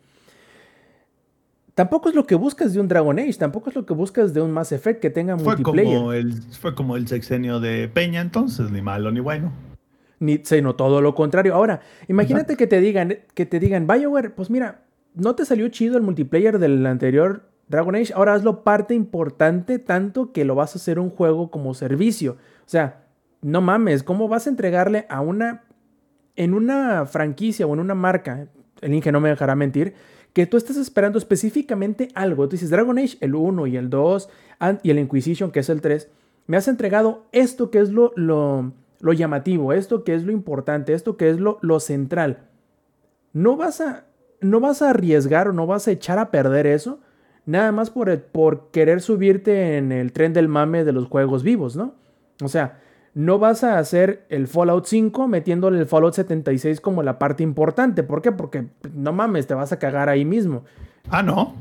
[1.77, 4.41] Tampoco es lo que buscas de un Dragon Age, tampoco es lo que buscas de
[4.41, 5.99] un Mass Effect que tenga Fue multiplayer.
[5.99, 9.53] como, el, fue como el sexenio de Peña, entonces, ni malo ni bueno.
[10.19, 11.55] Ni, sino todo lo contrario.
[11.55, 14.85] Ahora, imagínate que te digan, que te digan, BioWare, pues mira,
[15.15, 20.33] no te salió chido el multiplayer del anterior Dragon Age, ahora hazlo parte importante tanto
[20.33, 22.39] que lo vas a hacer un juego como servicio.
[22.61, 23.05] O sea,
[23.43, 25.65] no mames, ¿cómo vas a entregarle a una
[26.37, 28.47] en una franquicia o en una marca,
[28.81, 29.95] el Inge no me dejará mentir,
[30.37, 32.47] que tú estás esperando específicamente algo.
[32.47, 35.71] Tú dices, Dragon Age, el 1 y el 2, and- y el Inquisition, que es
[35.71, 36.11] el 3,
[36.47, 40.93] me has entregado esto que es lo, lo, lo llamativo, esto que es lo importante,
[40.93, 42.41] esto que es lo, lo central.
[43.33, 44.05] No vas, a,
[44.43, 46.99] no vas a arriesgar o no vas a echar a perder eso,
[47.47, 51.77] nada más por, por querer subirte en el tren del mame de los juegos vivos,
[51.77, 51.95] ¿no?
[52.45, 52.79] O sea,
[53.17, 58.03] no vas a hacer el Fallout 5 metiéndole el Fallout 76 como la parte importante.
[58.03, 58.31] ¿Por qué?
[58.31, 60.65] Porque no mames, te vas a cagar ahí mismo.
[61.09, 61.55] Ah, no.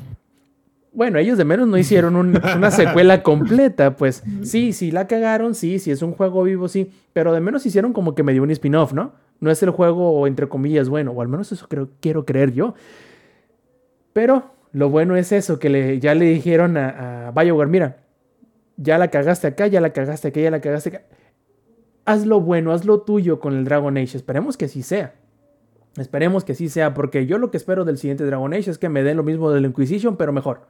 [0.91, 5.55] Bueno, ellos de menos no hicieron un- una secuela completa, pues sí, sí la cagaron,
[5.55, 8.51] sí, sí es un juego vivo, sí, pero de menos hicieron como que medio un
[8.51, 9.13] spin-off, ¿no?
[9.39, 12.75] No es el juego entre comillas bueno, o al menos eso creo, quiero creer yo.
[14.13, 17.97] Pero lo bueno es eso, que le, ya le dijeron a, a BioWare, mira,
[18.77, 21.01] ya la cagaste acá, ya la cagaste acá, ya la cagaste acá.
[22.05, 25.15] Haz lo bueno, haz lo tuyo con el Dragon Age, esperemos que así sea.
[25.97, 28.89] Esperemos que así sea, porque yo lo que espero del siguiente Dragon Age es que
[28.89, 30.67] me den lo mismo del Inquisition, pero mejor.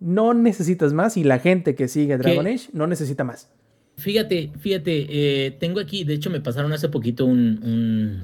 [0.00, 2.52] No necesitas más y la gente que sigue Dragon ¿Qué?
[2.52, 3.50] Age no necesita más.
[3.96, 5.06] Fíjate, fíjate,
[5.46, 8.22] eh, tengo aquí, de hecho me pasaron hace poquito un, un,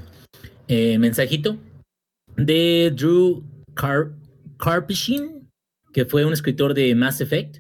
[0.69, 1.57] eh, mensajito
[2.37, 3.43] de Drew
[3.75, 4.11] Car
[4.59, 5.49] Karpyshyn,
[5.93, 7.59] que fue un escritor de Mass Effect,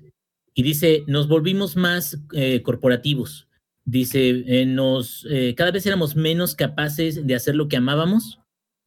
[0.54, 3.48] y dice, nos volvimos más eh, corporativos.
[3.84, 8.40] Dice, eh, nos, eh, cada vez éramos menos capaces de hacer lo que amábamos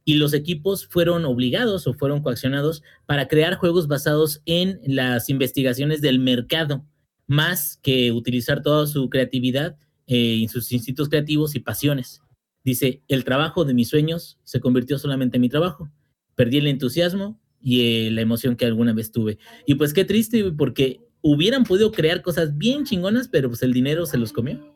[0.05, 6.01] y los equipos fueron obligados o fueron coaccionados para crear juegos basados en las investigaciones
[6.01, 6.85] del mercado
[7.27, 9.77] más que utilizar toda su creatividad
[10.07, 12.21] eh, y sus instintos creativos y pasiones.
[12.63, 15.89] Dice, el trabajo de mis sueños se convirtió solamente en mi trabajo.
[16.35, 19.37] Perdí el entusiasmo y eh, la emoción que alguna vez tuve.
[19.65, 24.05] Y pues qué triste, porque hubieran podido crear cosas bien chingonas, pero pues el dinero
[24.05, 24.72] se los comió.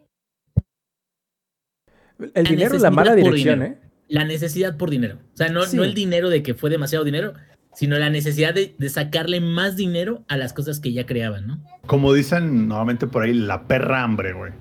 [2.19, 3.75] El La dinero es la mala dirección, dinero.
[3.81, 3.87] ¿eh?
[4.09, 5.17] La necesidad por dinero.
[5.33, 5.75] O sea, no, Sí.
[5.77, 7.33] no el dinero de que fue demasiado dinero,
[7.73, 11.59] sino la necesidad de, de sacarle más dinero a las cosas que ya creaban, ¿no?
[11.85, 14.51] Como dicen nuevamente por ahí, la perra hambre, güey.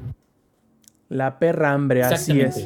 [1.09, 2.57] La perra hambre, así es.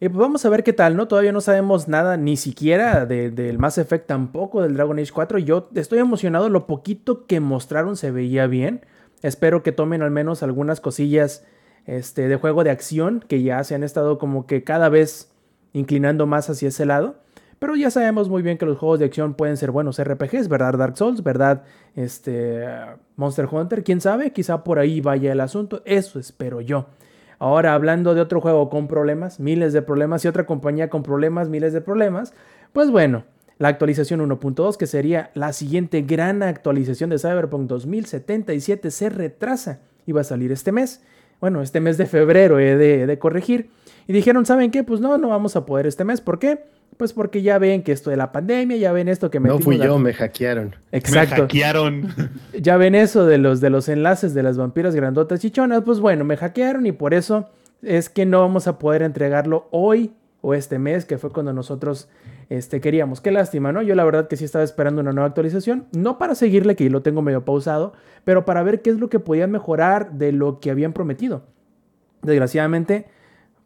[0.00, 1.08] Y pues vamos a ver qué tal, ¿no?
[1.08, 5.38] Todavía no sabemos nada, ni siquiera de- del Mass Effect, tampoco del Dragon Age 4.
[5.38, 8.82] Yo estoy emocionado, lo poquito que mostraron se veía bien.
[9.22, 11.44] Espero que tomen al menos algunas cosillas
[11.86, 15.30] este, de juego de acción, que ya se han estado como que cada vez
[15.72, 17.16] inclinando más hacia ese lado.
[17.58, 20.74] Pero ya sabemos muy bien que los juegos de acción pueden ser buenos RPGs, ¿verdad?
[20.74, 21.62] Dark Souls, ¿verdad?
[21.94, 22.64] Este,
[23.16, 25.80] Monster Hunter, quién sabe, quizá por ahí vaya el asunto.
[25.84, 26.86] Eso espero yo.
[27.38, 31.48] Ahora, hablando de otro juego con problemas, miles de problemas, y otra compañía con problemas,
[31.48, 32.34] miles de problemas,
[32.72, 33.24] pues bueno,
[33.58, 39.80] la actualización 1.2, que sería la siguiente gran actualización de Cyberpunk 2077, se retrasa.
[40.06, 41.02] Iba a salir este mes.
[41.44, 43.68] Bueno, este mes de febrero he de, he de corregir.
[44.06, 44.82] Y dijeron, ¿saben qué?
[44.82, 46.22] Pues no, no vamos a poder este mes.
[46.22, 46.64] ¿Por qué?
[46.96, 49.64] Pues porque ya ven que esto de la pandemia, ya ven esto que No metimos
[49.64, 50.74] fui la- yo, me hackearon.
[50.90, 51.42] Me Exacto.
[51.42, 52.08] hackearon.
[52.58, 55.82] Ya ven eso de los, de los enlaces de las vampiras grandotas chichonas.
[55.84, 57.50] Pues bueno, me hackearon y por eso
[57.82, 62.08] es que no vamos a poder entregarlo hoy o este mes, que fue cuando nosotros
[62.54, 63.20] este, queríamos.
[63.20, 63.82] Qué lástima, ¿no?
[63.82, 65.86] Yo la verdad que sí estaba esperando una nueva actualización.
[65.92, 67.92] No para seguirle, que lo tengo medio pausado,
[68.24, 71.42] pero para ver qué es lo que podían mejorar de lo que habían prometido.
[72.22, 73.06] Desgraciadamente,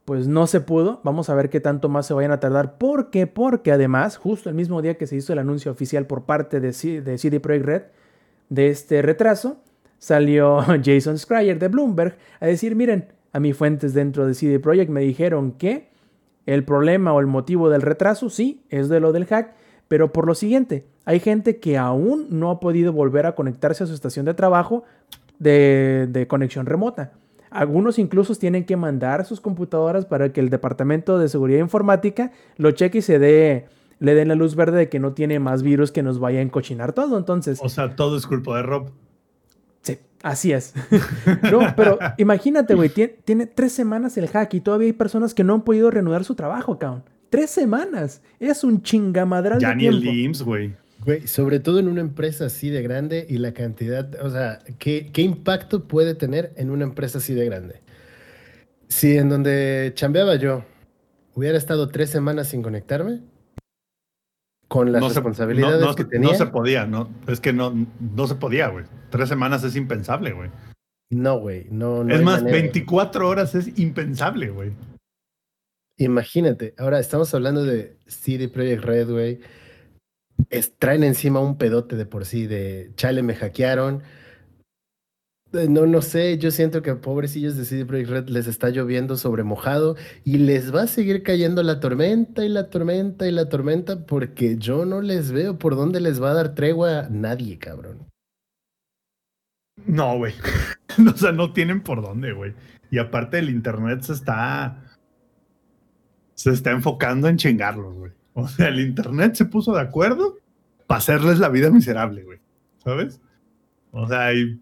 [0.04, 1.00] pues no se pudo.
[1.04, 2.78] Vamos a ver qué tanto más se vayan a tardar.
[2.78, 3.26] ¿Por qué?
[3.26, 6.72] Porque además, justo el mismo día que se hizo el anuncio oficial por parte de,
[7.02, 7.82] de CD Projekt Red,
[8.48, 9.58] de este retraso,
[9.98, 14.90] salió Jason Schreier de Bloomberg a decir, miren, a mis fuentes dentro de CD Projekt
[14.90, 15.87] me dijeron que
[16.54, 19.54] el problema o el motivo del retraso, sí, es de lo del hack,
[19.86, 23.86] pero por lo siguiente, hay gente que aún no ha podido volver a conectarse a
[23.86, 24.84] su estación de trabajo
[25.38, 27.12] de, conexión remota.
[27.50, 32.70] Algunos incluso tienen que mandar sus computadoras para que el departamento de seguridad informática lo
[32.70, 33.66] cheque y se dé,
[33.98, 36.42] le den la luz verde de que no tiene más virus que nos vaya a
[36.42, 37.18] encochinar todo.
[37.18, 38.90] Entonces, O sea, todo es culpa de Rob.
[39.94, 40.74] Sí, así es.
[41.50, 45.44] no, pero imagínate, güey, tiene, tiene tres semanas el hack y todavía hay personas que
[45.44, 47.04] no han podido reanudar su trabajo, cabrón.
[47.30, 48.22] Tres semanas.
[48.40, 50.18] Es un chingamadral Ya de ni el tiempo.
[50.18, 50.74] IMSS, güey.
[51.04, 55.10] Güey, sobre todo en una empresa así de grande y la cantidad, o sea, ¿qué,
[55.12, 57.80] qué impacto puede tener en una empresa así de grande?
[58.88, 60.64] Si en donde chambeaba yo
[61.34, 63.20] hubiera estado tres semanas sin conectarme,
[64.68, 67.40] con las No se, responsabilidades no- no que se- tenía, no se podía, no, es
[67.40, 68.84] que no, no se podía, güey.
[69.10, 70.50] Tres semanas es impensable, güey.
[71.10, 72.60] no, güey, no, no es más, manera.
[72.60, 74.72] 24 horas es impensable, güey.
[75.96, 79.40] Imagínate, ahora estamos hablando de CD Projekt Red, güey.
[80.50, 84.02] Es- traen encima un pedote de por sí, de chale, me hackearon.
[85.52, 89.16] Eh, No, no sé, yo siento que pobrecillos de CD Projekt Red les está lloviendo
[89.16, 93.48] sobre mojado y les va a seguir cayendo la tormenta y la tormenta y la
[93.48, 97.58] tormenta porque yo no les veo por dónde les va a dar tregua a nadie,
[97.58, 98.06] cabrón.
[99.86, 100.34] No, güey.
[101.14, 102.54] o sea, no tienen por dónde, güey.
[102.90, 104.84] Y aparte el internet se está.
[106.34, 108.12] Se está enfocando en chingarlos, güey.
[108.34, 110.36] O sea, el internet se puso de acuerdo
[110.86, 112.38] para hacerles la vida miserable, güey.
[112.84, 113.20] ¿Sabes?
[113.90, 114.60] O sea, y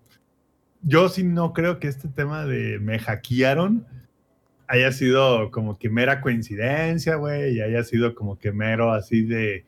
[0.82, 3.86] yo sí no creo que este tema de me hackearon
[4.68, 9.64] haya sido como que mera coincidencia, güey, y haya sido como que mero así de,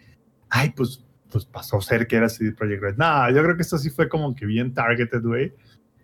[0.49, 2.97] ay, pues, pues pasó ser que era CD Projekt Red.
[2.97, 5.53] No, yo creo que esto sí fue como que bien targeted, güey.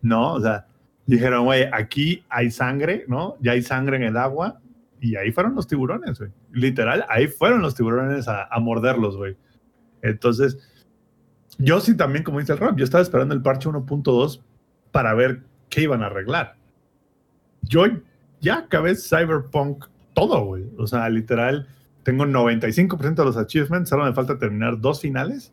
[0.02, 0.66] No, o sea,
[1.06, 3.36] dijeron, güey, aquí hay sangre, ¿no?
[3.40, 4.60] Ya hay sangre en el agua,
[5.00, 6.30] y ahí fueron los tiburones, güey.
[6.52, 9.36] Literal, ahí fueron los tiburones a, a morderlos, güey.
[10.02, 10.58] Entonces,
[11.58, 14.42] yo sí también, como dice el Rob, yo estaba esperando el parche 1.2
[14.94, 16.54] para ver qué iban a arreglar.
[17.62, 17.84] Yo
[18.40, 20.70] ya acabé Cyberpunk todo, güey.
[20.78, 21.66] O sea, literal,
[22.04, 25.52] tengo 95% de los achievements, solo me falta terminar dos finales,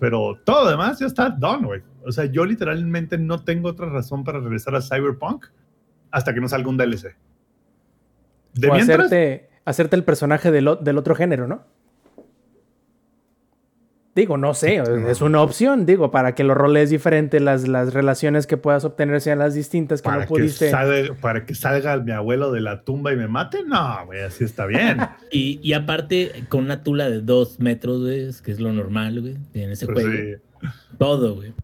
[0.00, 1.82] pero todo lo demás ya está done, güey.
[2.02, 5.48] O sea, yo literalmente no tengo otra razón para regresar a Cyberpunk
[6.10, 7.14] hasta que no salga un DLC.
[8.54, 11.66] De o mientras, hacerte, hacerte el personaje del, del otro género, ¿no?
[14.14, 18.46] Digo, no sé, es una opción, digo, para que los roles diferentes, las, las relaciones
[18.46, 20.70] que puedas obtener sean las distintas que para, no que pudiste.
[20.70, 24.44] salga, para que salga mi abuelo de la tumba y me mate, no, güey, así
[24.44, 24.98] está bien.
[25.30, 29.18] Y, y aparte, con una tula de dos metros, güey, es que es lo normal,
[29.22, 30.38] güey, en ese Pues, juego.
[30.60, 31.54] sí, Todo, güey.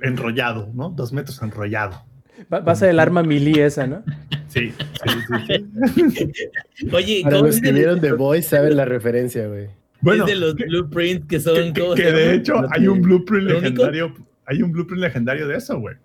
[0.00, 0.90] enrollado, ¿no?
[0.90, 2.04] Dos metros enrollado.
[2.52, 4.04] Va, va a ser el arma melee esa, ¿no?
[4.46, 6.26] Sí, sí, sí.
[6.74, 6.88] sí.
[6.92, 9.68] Oye, Para ¿cómo los que vieron The Voice saben la referencia, güey.
[10.00, 12.54] Bueno, es de los que- blueprints que son que, que- ¿cómo que se de hecho
[12.70, 14.14] hay un blueprint legendario.
[14.46, 15.96] Hay un blueprint legendario de eso, güey.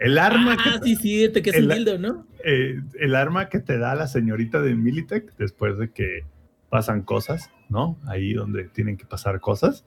[0.00, 2.26] El arma, Ah, que, sí, cierto, que es el- dildo, ¿no?
[2.44, 6.24] eh, el arma que te da la señorita de Militech después de que
[6.68, 7.98] pasan cosas, ¿no?
[8.06, 9.84] Ahí donde tienen que pasar cosas.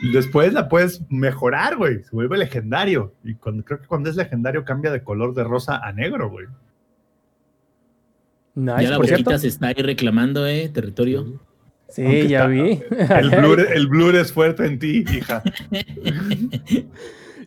[0.00, 2.02] Y Después la puedes mejorar, güey.
[2.02, 3.14] Se vuelve legendario.
[3.22, 6.46] Y cuando, creo que cuando es legendario cambia de color de rosa a negro, güey.
[8.54, 9.24] Nice, ya la por cierto.
[9.24, 10.68] boquita se está ahí reclamando, ¿eh?
[10.72, 11.40] Territorio.
[11.92, 12.80] Sí, Aunque ya está- vi.
[13.20, 15.42] El blur, el blur es fuerte en ti, hija.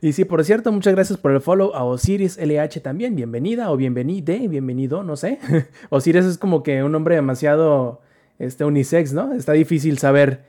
[0.01, 3.15] Y sí, por cierto, muchas gracias por el follow a Osiris LH también.
[3.15, 5.39] Bienvenida o bienvenide, bienvenido, no sé.
[5.89, 8.01] Osiris es como que un nombre demasiado
[8.38, 9.34] este, unisex, ¿no?
[9.34, 10.41] Está difícil saber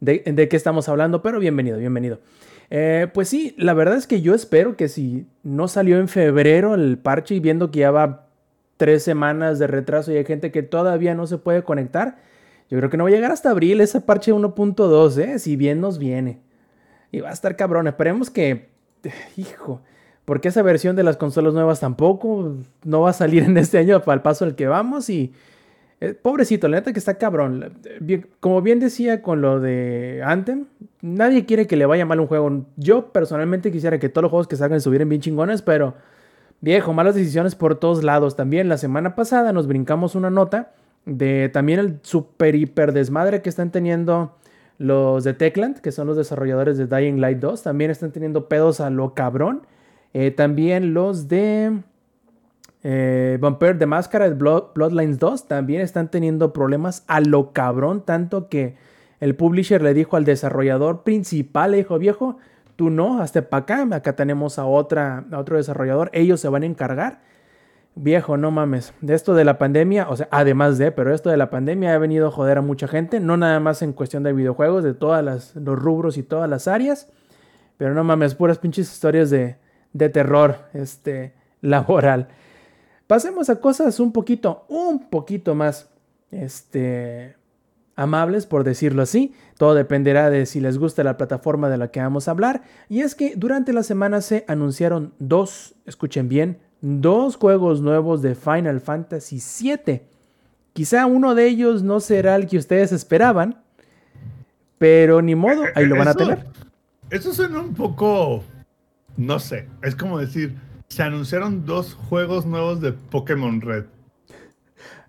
[0.00, 2.18] de, de qué estamos hablando, pero bienvenido, bienvenido.
[2.70, 6.74] Eh, pues sí, la verdad es que yo espero que si no salió en febrero
[6.74, 8.26] el parche y viendo que ya va
[8.76, 12.18] tres semanas de retraso y hay gente que todavía no se puede conectar,
[12.68, 15.38] yo creo que no va a llegar hasta abril ese parche 1.2, ¿eh?
[15.38, 16.40] Si bien nos viene.
[17.12, 17.86] Y va a estar cabrón.
[17.86, 18.70] Esperemos que.
[19.36, 19.82] Hijo.
[20.24, 24.02] Porque esa versión de las consolas nuevas tampoco no va a salir en este año
[24.04, 25.08] el paso al que vamos.
[25.08, 25.32] Y.
[26.00, 27.78] eh, pobrecito, la neta que está cabrón.
[28.40, 30.66] Como bien decía con lo de Anthem,
[31.00, 32.66] nadie quiere que le vaya mal un juego.
[32.76, 35.94] Yo personalmente quisiera que todos los juegos que salgan estuvieran bien chingones, pero.
[36.58, 38.34] Viejo, malas decisiones por todos lados.
[38.34, 40.72] También la semana pasada nos brincamos una nota
[41.06, 44.36] de también el super hiper desmadre que están teniendo
[44.78, 48.80] los de Techland, que son los desarrolladores de Dying Light 2, también están teniendo pedos
[48.80, 49.62] a lo cabrón.
[50.12, 51.78] Eh, también los de
[52.82, 58.48] eh, Vampire de Máscara, Blood- Bloodlines 2, también están teniendo problemas a lo cabrón, tanto
[58.48, 58.76] que
[59.20, 62.36] el publisher le dijo al desarrollador principal, le dijo, viejo,
[62.76, 66.62] tú no, hasta para acá, acá tenemos a, otra, a otro desarrollador, ellos se van
[66.62, 67.20] a encargar.
[67.98, 71.38] Viejo, no mames, de esto de la pandemia, o sea, además de, pero esto de
[71.38, 74.34] la pandemia ha venido a joder a mucha gente, no nada más en cuestión de
[74.34, 75.24] videojuegos, de todos
[75.54, 77.08] los rubros y todas las áreas,
[77.78, 79.56] pero no mames, puras pinches historias de,
[79.94, 81.32] de terror este,
[81.62, 82.28] laboral.
[83.06, 85.88] Pasemos a cosas un poquito, un poquito más,
[86.30, 87.36] este,
[87.94, 89.34] amables, por decirlo así.
[89.56, 92.62] Todo dependerá de si les gusta la plataforma de la que vamos a hablar.
[92.90, 98.36] Y es que durante la semana se anunciaron dos, escuchen bien, dos juegos nuevos de
[98.36, 100.02] Final Fantasy VII.
[100.72, 103.60] Quizá uno de ellos no será el que ustedes esperaban,
[104.78, 106.46] pero ni modo, ahí lo van a tener.
[107.10, 108.44] Eso suena un poco,
[109.16, 110.54] no sé, es como decir,
[110.88, 113.86] se anunciaron dos juegos nuevos de Pokémon Red.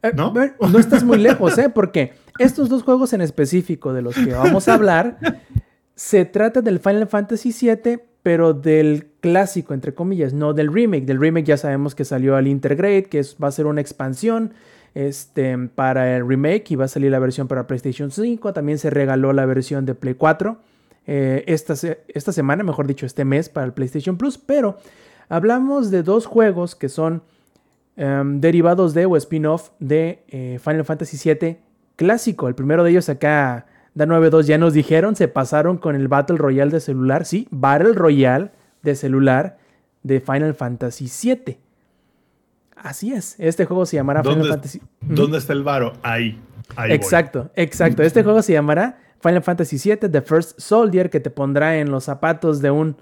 [0.01, 0.33] Eh, ¿No?
[0.33, 1.69] no estás muy lejos, ¿eh?
[1.69, 5.19] Porque estos dos juegos en específico de los que vamos a hablar,
[5.95, 11.05] se trata del Final Fantasy VII, pero del clásico, entre comillas, no del remake.
[11.05, 14.51] Del remake ya sabemos que salió al Intergrade, que va a ser una expansión
[14.95, 18.51] este, para el remake y va a salir la versión para PlayStation 5.
[18.51, 20.57] También se regaló la versión de Play 4
[21.07, 24.37] eh, esta, semana, mejor dicho, este mes para el PlayStation Plus.
[24.37, 24.77] Pero
[25.29, 27.23] hablamos de dos juegos que son
[27.95, 31.59] em, derivados de o spin-off de eh, Final Fantasy VII
[31.95, 32.49] clásico.
[32.49, 33.67] El primero de ellos acá,
[33.97, 37.25] Da 9.2, ya nos dijeron, se pasaron con el Battle Royale de celular.
[37.25, 38.51] Sí, Battle Royale
[38.83, 39.57] de celular
[40.03, 41.57] de Final Fantasy VII.
[42.75, 44.81] Así es, este juego se llamará Final Fantasy.
[45.01, 45.93] ¿Dónde está el varo?
[46.03, 46.39] Ahí.
[46.89, 48.03] exacto, exacto.
[48.03, 52.03] Este juego se llamará Final Fantasy VII The First Soldier, que te pondrá en los
[52.03, 52.97] zapatos de un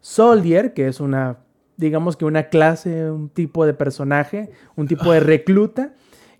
[0.00, 1.38] Soldier, que es una,
[1.76, 5.92] digamos que una clase, un tipo de personaje, un tipo de recluta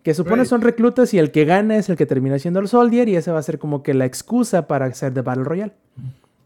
[0.07, 3.09] que supone son reclutas y el que gana es el que termina siendo el Soldier
[3.09, 5.73] y ese va a ser como que la excusa para hacer de Battle Royale.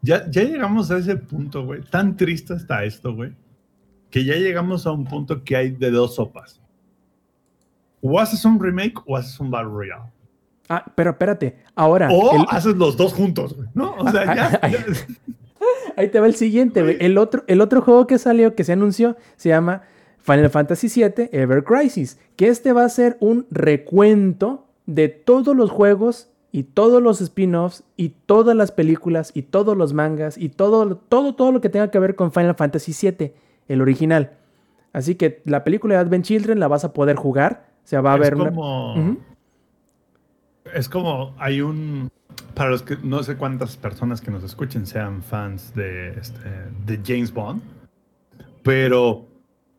[0.01, 1.81] Ya, ya llegamos a ese punto, güey.
[1.81, 3.33] Tan triste está esto, güey.
[4.09, 6.59] Que ya llegamos a un punto que hay de dos sopas.
[8.01, 10.09] O haces un remake o haces un Battle Royale.
[10.67, 12.09] Ah, pero espérate, ahora.
[12.11, 13.69] O haces los dos juntos, güey.
[13.75, 13.93] ¿No?
[13.93, 14.59] O sea, ya.
[15.97, 16.97] Ahí te va el siguiente, güey.
[16.99, 19.83] El otro, el otro juego que salió, que se anunció, se llama
[20.23, 25.71] Final Fantasy VII Ever Crisis, que este va a ser un recuento de todos los
[25.71, 30.97] juegos y todos los spin-offs y todas las películas y todos los mangas y todo,
[30.97, 33.33] todo, todo lo que tenga que ver con Final Fantasy VII,
[33.67, 34.33] el original.
[34.93, 37.67] Así que la película de Advent Children la vas a poder jugar.
[37.83, 39.17] O sea, va a haber como...
[40.73, 42.11] Es como hay un...
[42.53, 46.49] Para los que no sé cuántas personas que nos escuchen sean fans de, este,
[46.85, 47.61] de James Bond,
[48.61, 49.25] pero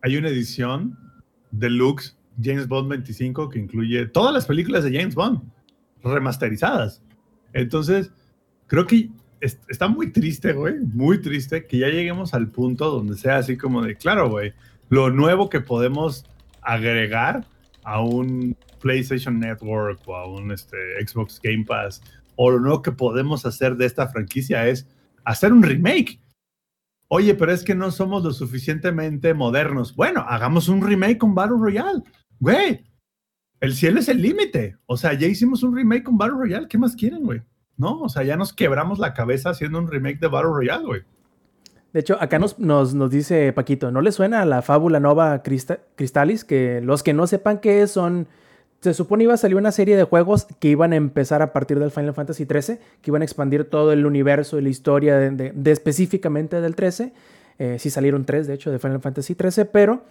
[0.02, 0.98] hay una edición
[1.50, 5.40] deluxe James Bond 25 que incluye todas las películas de James Bond
[6.02, 7.02] remasterizadas.
[7.52, 8.10] Entonces,
[8.66, 13.36] creo que está muy triste, güey, muy triste que ya lleguemos al punto donde sea
[13.36, 14.52] así como de, claro, güey,
[14.88, 16.24] lo nuevo que podemos
[16.62, 17.44] agregar
[17.84, 22.02] a un PlayStation Network o a un este, Xbox Game Pass,
[22.36, 24.86] o lo nuevo que podemos hacer de esta franquicia es
[25.24, 26.18] hacer un remake
[27.14, 29.94] Oye, pero es que no somos lo suficientemente modernos.
[29.94, 32.02] Bueno, hagamos un remake con Battle Royale.
[32.40, 32.86] Güey,
[33.60, 34.78] el cielo es el límite.
[34.86, 36.68] O sea, ya hicimos un remake con Battle Royale.
[36.68, 37.42] ¿Qué más quieren, güey?
[37.76, 41.00] No, o sea, ya nos quebramos la cabeza haciendo un remake de Battle Royale, güey.
[41.92, 45.42] De hecho, acá nos, nos, nos, dice Paquito, ¿no le suena a la fábula Nova
[45.42, 46.46] Cristalis?
[46.46, 48.26] Que los que no sepan qué es son
[48.82, 51.78] se supone iba a salir una serie de juegos que iban a empezar a partir
[51.78, 55.52] del Final Fantasy XIII, que iban a expandir todo el universo y la historia de,
[55.70, 57.12] específicamente del 13.
[57.60, 60.02] Eh, sí salieron tres, de hecho, de Final Fantasy XIII, pero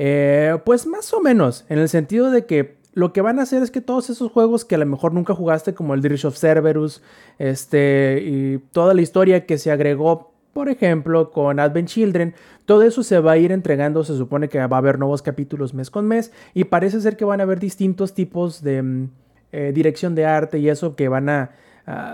[0.00, 3.62] eh, pues más o menos, en el sentido de que lo que van a hacer
[3.62, 6.36] es que todos esos juegos que a lo mejor nunca jugaste, como el Dirge of
[6.36, 7.02] Cerberus,
[7.38, 12.34] este, y toda la historia que se agregó por ejemplo, con Advent Children,
[12.66, 15.72] todo eso se va a ir entregando, se supone que va a haber nuevos capítulos
[15.72, 19.10] mes con mes y parece ser que van a haber distintos tipos de mm,
[19.52, 21.52] eh, dirección de arte y eso que van a,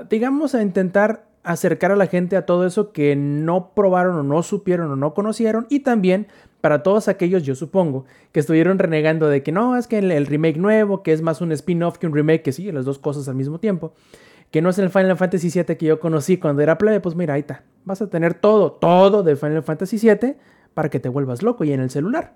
[0.08, 4.42] digamos, a intentar acercar a la gente a todo eso que no probaron o no
[4.42, 6.28] supieron o no conocieron y también
[6.62, 10.58] para todos aquellos, yo supongo, que estuvieron renegando de que no, es que el, remake
[10.58, 13.34] nuevo, que es más un spin-off que un remake, que sigue las dos cosas al
[13.34, 13.92] mismo tiempo,
[14.52, 17.34] que no es el Final Fantasy VII que yo conocí cuando era plebe, pues mira,
[17.34, 17.64] ahí está.
[17.86, 20.34] Vas a tener todo, todo de Final Fantasy VII
[20.74, 22.34] para que te vuelvas loco y en el celular.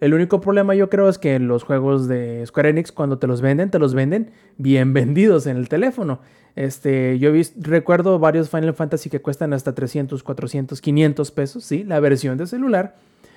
[0.00, 3.40] El único problema yo creo es que los juegos de Square Enix cuando te los
[3.40, 6.20] venden, te los venden bien vendidos en el teléfono.
[6.56, 12.00] Este, yo recuerdo varios Final Fantasy que cuestan hasta 300, 400, 500 pesos, sí, la
[12.00, 12.96] versión de celular.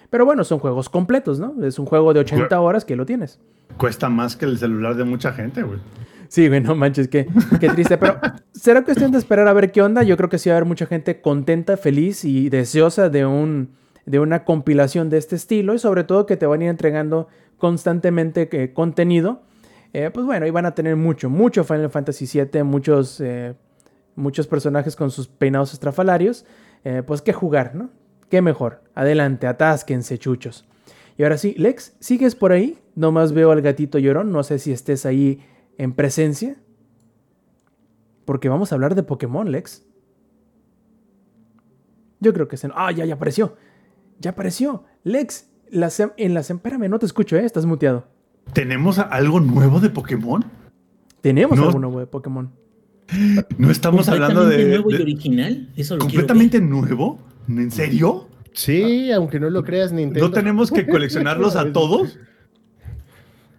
[0.09, 1.65] Pero bueno, son juegos completos, ¿no?
[1.65, 3.39] Es un juego de 80 horas que lo tienes.
[3.77, 5.79] Cuesta más que el celular de mucha gente, güey.
[6.33, 7.27] Sí, güey, no manches, qué,
[7.59, 7.95] qué triste.
[7.99, 8.19] Pero
[8.53, 10.01] será cuestión de esperar a ver qué onda.
[10.01, 13.75] Yo creo que sí va a haber mucha gente contenta, feliz y deseosa de, un,
[14.07, 15.75] de una compilación de este estilo.
[15.75, 17.27] Y sobre todo que te van a ir entregando
[17.59, 19.43] constantemente eh, contenido.
[19.93, 23.53] Eh, pues bueno, y van a tener mucho, mucho Final Fantasy VII, muchos, eh,
[24.15, 26.47] muchos personajes con sus peinados estrafalarios.
[27.05, 27.91] pues qué jugar, ¿no?
[28.31, 28.81] Qué mejor.
[28.95, 30.65] Adelante, atásquense, chuchos.
[31.15, 32.79] Y ahora sí, Lex, ¿sigues por ahí?
[32.95, 34.31] Nomás veo al gatito llorón.
[34.31, 35.39] No sé si estés ahí
[35.77, 36.57] en presencia.
[38.25, 39.85] Porque vamos a hablar de Pokémon, Lex.
[42.19, 42.69] Yo creo que se...
[42.73, 43.57] Ah, ya, ya apareció.
[44.19, 44.85] Ya apareció.
[45.03, 46.39] Lex, la en la...
[46.39, 47.43] Espérame, no te escucho, ¿eh?
[47.43, 48.07] Estás muteado.
[48.53, 50.45] ¿Tenemos algo nuevo de Pokémon?
[51.21, 52.51] Tenemos algo nuevo de Pokémon.
[53.57, 54.65] No estamos hablando de...
[54.65, 55.69] nuevo y original?
[55.75, 57.19] ¿Eso ¿Completamente nuevo?
[57.47, 58.29] ¿En serio?
[58.53, 60.27] Sí, aunque no lo creas, Nintendo.
[60.27, 62.19] ¿No tenemos que coleccionarlos a todos?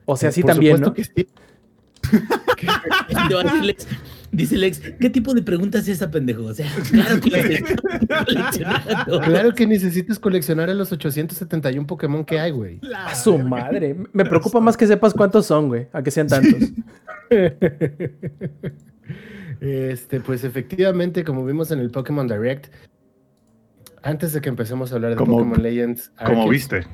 [0.07, 0.95] O sea, sí también, ¿no?
[0.95, 1.27] Que sí.
[4.35, 6.47] Dice Lex, ¿qué tipo de pregunta es esa, pendejo?
[6.47, 7.65] O sea, claro que,
[9.25, 12.81] claro que necesitas coleccionar a los 871 Pokémon que hay, güey.
[12.97, 13.97] A su madre.
[14.13, 16.61] Me preocupa más que sepas cuántos son, güey, a que sean tantos.
[19.61, 22.67] Este, pues efectivamente, como vimos en el Pokémon Direct,
[24.03, 26.13] antes de que empecemos a hablar de Pokémon Legends.
[26.23, 26.85] Como viste.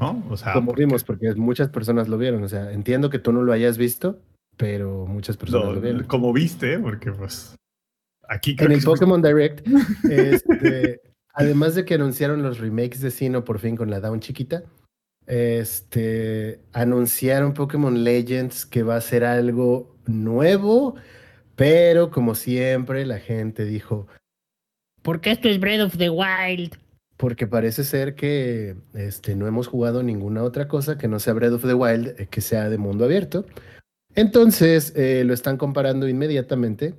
[0.00, 0.24] ¿No?
[0.30, 2.42] O sea, como vimos, porque muchas personas lo vieron.
[2.42, 4.20] O sea, entiendo que tú no lo hayas visto,
[4.56, 6.04] pero muchas personas lo vieron.
[6.04, 7.54] Como viste, porque pues.
[8.28, 9.66] Aquí En el Pokémon Direct,
[10.10, 11.00] este,
[11.34, 14.62] además de que anunciaron los remakes de Sino por fin con la Down chiquita,
[15.26, 20.94] este, anunciaron Pokémon Legends que va a ser algo nuevo,
[21.56, 24.06] pero como siempre la gente dijo,
[25.02, 26.78] ¿Por qué esto es Breath of the Wild?
[27.20, 31.52] Porque parece ser que este, no hemos jugado ninguna otra cosa que no sea Breath
[31.52, 33.44] of the Wild, eh, que sea de mundo abierto.
[34.14, 36.94] Entonces eh, lo están comparando inmediatamente.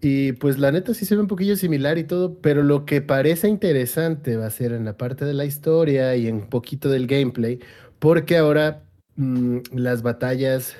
[0.00, 3.02] Y pues la neta sí se ve un poquillo similar y todo, pero lo que
[3.02, 6.88] parece interesante va a ser en la parte de la historia y en un poquito
[6.88, 7.58] del gameplay,
[7.98, 8.84] porque ahora
[9.16, 10.76] mm, las batallas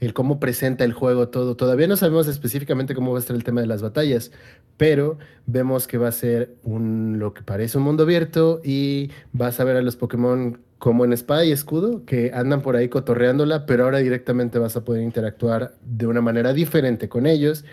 [0.00, 1.56] el cómo presenta el juego, todo.
[1.56, 4.30] Todavía no sabemos específicamente cómo va a estar el tema de las batallas,
[4.76, 9.58] pero vemos que va a ser un, lo que parece un mundo abierto y vas
[9.60, 13.64] a ver a los Pokémon como en espada y escudo, que andan por ahí cotorreándola,
[13.64, 17.64] pero ahora directamente vas a poder interactuar de una manera diferente con ellos.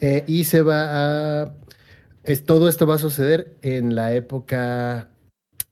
[0.00, 1.54] Eh, y se va a...
[2.22, 5.10] Es, todo esto va a suceder en la época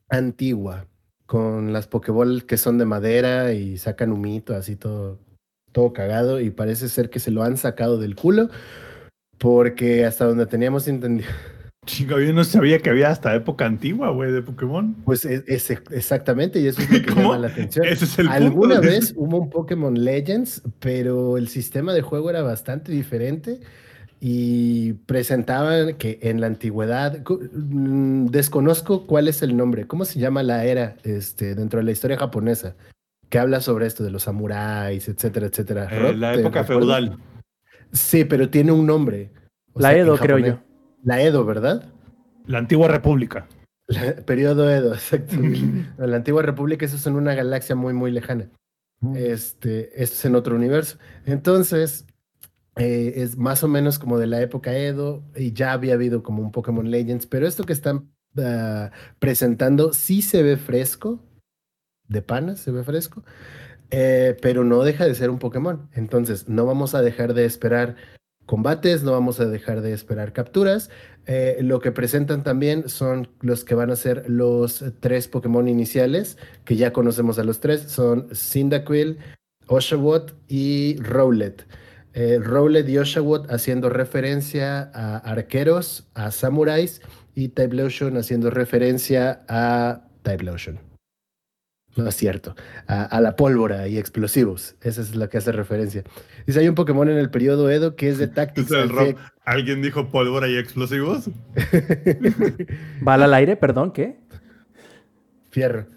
[0.09, 0.87] antigua,
[1.25, 5.19] con las Pokéball que son de madera y sacan humito, así todo
[5.75, 8.49] todo cagado y parece ser que se lo han sacado del culo
[9.37, 11.29] porque hasta donde teníamos entendido.
[11.85, 14.95] Chinga, yo no sabía que había hasta época antigua, güey, de Pokémon.
[15.03, 17.85] Pues es, exactamente, y eso es lo que llama la atención.
[18.27, 23.59] Alguna vez hubo un Pokémon Legends, pero el sistema de juego era bastante diferente
[24.19, 30.41] y presentaban que en la antigüedad, mm, desconozco cuál es el nombre, ¿cómo se llama
[30.41, 32.75] la era este, dentro de la historia japonesa?
[33.35, 35.89] Que habla sobre esto de los samuráis, etcétera, etcétera.
[35.91, 37.17] Eh, la época feudal.
[37.91, 39.29] Sí, pero tiene un nombre.
[39.73, 40.59] la Edo, creo yo.
[41.03, 41.83] La Edo, ¿verdad?
[42.45, 43.45] La antigua república.
[44.25, 45.35] periodo Edo, exacto.
[45.97, 48.49] la antigua república, eso es en una galaxia muy, muy lejana.
[49.01, 49.17] Mm.
[49.17, 50.97] Este, esto es en otro universo.
[51.25, 52.05] Entonces,
[52.77, 56.41] eh, es más o menos como de la época Edo y ya había habido como
[56.41, 61.21] un Pokémon Legends, pero esto que están ah, presentando sí se ve fresco,
[62.07, 63.23] de panas, se ve fresco,
[63.91, 65.89] eh, pero no deja de ser un Pokémon.
[65.93, 67.95] Entonces, no vamos a dejar de esperar
[68.45, 70.89] combates, no vamos a dejar de esperar capturas.
[71.25, 76.37] Eh, lo que presentan también son los que van a ser los tres Pokémon iniciales,
[76.63, 79.17] que ya conocemos a los tres, son Cyndaquil,
[79.67, 81.65] Oshawott y Rowlet.
[82.13, 87.01] Eh, Rowlet y Oshawott haciendo referencia a arqueros, a samuráis,
[87.33, 90.79] y Typhlosion haciendo referencia a Typhlosion.
[91.95, 92.55] No es cierto.
[92.87, 94.75] A, la pólvora y explosivos.
[94.81, 96.03] Esa es la que hace referencia.
[96.45, 98.75] Dice, hay un Pokémon en el periodo Edo que es de táctica.
[99.45, 101.29] ¿Alguien dijo pólvora y explosivos?
[103.01, 103.55] ¿Bala al aire?
[103.55, 104.17] Perdón, ¿qué?
[105.49, 105.87] Fierro.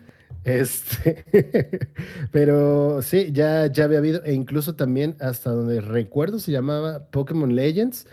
[0.45, 1.25] Este,
[2.33, 7.55] pero sí, ya, ya había habido, e incluso también hasta donde recuerdo se llamaba Pokémon
[7.55, 8.07] Legends,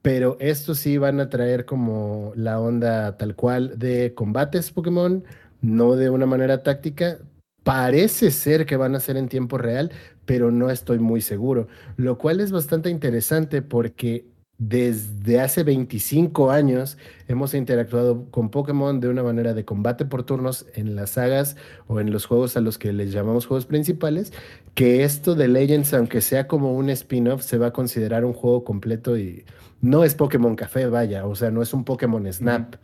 [0.00, 5.24] pero estos sí van a traer como la onda tal cual de combates Pokémon,
[5.64, 7.18] no de una manera táctica.
[7.62, 9.90] Parece ser que van a ser en tiempo real,
[10.26, 14.26] pero no estoy muy seguro, lo cual es bastante interesante porque
[14.58, 16.96] desde hace 25 años
[17.26, 21.56] hemos interactuado con Pokémon de una manera de combate por turnos en las sagas
[21.88, 24.32] o en los juegos a los que les llamamos juegos principales,
[24.74, 28.62] que esto de Legends, aunque sea como un spin-off, se va a considerar un juego
[28.62, 29.44] completo y
[29.80, 32.76] no es Pokémon Café, vaya, o sea, no es un Pokémon Snap.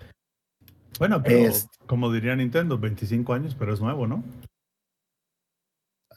[1.01, 4.23] Bueno, pero Es- como diría Nintendo, 25 años, pero es nuevo, ¿no?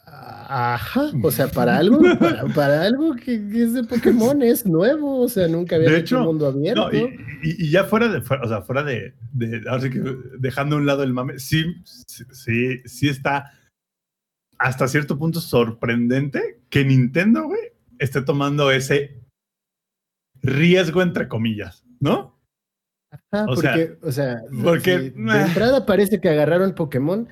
[0.05, 5.21] Ajá, o sea, para algo, para, para algo que, que es de Pokémon es nuevo,
[5.21, 6.91] o sea, nunca había De hecho un mundo abierto.
[6.91, 6.99] No, y,
[7.41, 10.01] y- y ya fuera de, fuera- o sea, fuera de, de- ahora sí que
[10.38, 13.51] dejando a un lado el mame, sí, sí, sí, sí está
[14.59, 17.61] hasta cierto punto sorprendente que Nintendo, güey,
[17.97, 19.21] esté tomando ese
[20.41, 22.32] riesgo entre comillas, ¿no?
[23.14, 27.28] O sea, porque, o sea, porque- de entrada parece que agarraron Pokémon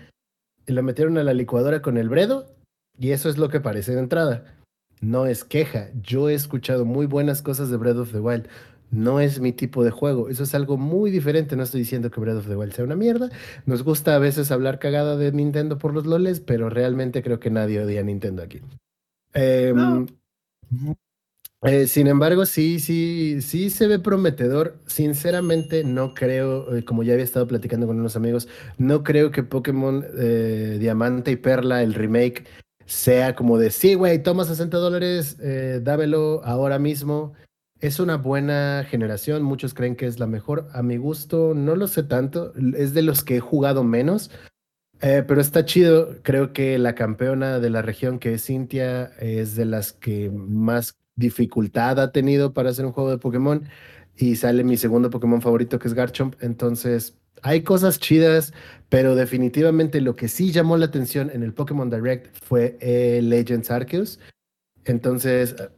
[0.68, 2.54] y lo metieron a la licuadora con el Bredo,
[2.98, 4.56] y eso es lo que parece de entrada.
[5.02, 5.90] No es queja.
[6.04, 8.48] Yo he escuchado muy buenas cosas de Breath of the Wild.
[8.92, 10.30] No es mi tipo de juego.
[10.30, 11.56] Eso es algo muy diferente.
[11.56, 13.30] No estoy diciendo que Breath of the Wild sea una mierda.
[13.66, 17.50] Nos gusta a veces hablar cagada de Nintendo por los loles, pero realmente creo que
[17.50, 18.62] nadie odia a Nintendo aquí.
[19.34, 20.06] Em, No.
[21.64, 24.80] Eh, sin embargo, sí, sí, sí se ve prometedor.
[24.88, 28.48] Sinceramente, no creo, eh, como ya había estado platicando con unos amigos,
[28.80, 32.46] no creo que Pokémon eh, Diamante y Perla, el remake,
[32.86, 37.34] sea como de, sí, güey, toma 60 dólares, eh, dámelo ahora mismo.
[37.80, 40.68] Es una buena generación, muchos creen que es la mejor.
[40.74, 44.32] A mi gusto, no lo sé tanto, es de los que he jugado menos.
[45.00, 49.66] Pero está chido, creo que la campeona de la región que es Cintia es de
[49.66, 53.68] las que más dificultad ha tenido para hacer un juego de Pokémon
[54.16, 58.54] y sale mi segundo Pokémon favorito que es Garchomp, entonces hay cosas chidas,
[58.90, 63.72] pero definitivamente lo que sí llamó la atención en el Pokémon Direct fue el Legends
[63.72, 64.20] Arceus,
[64.86, 65.70] entonces eh,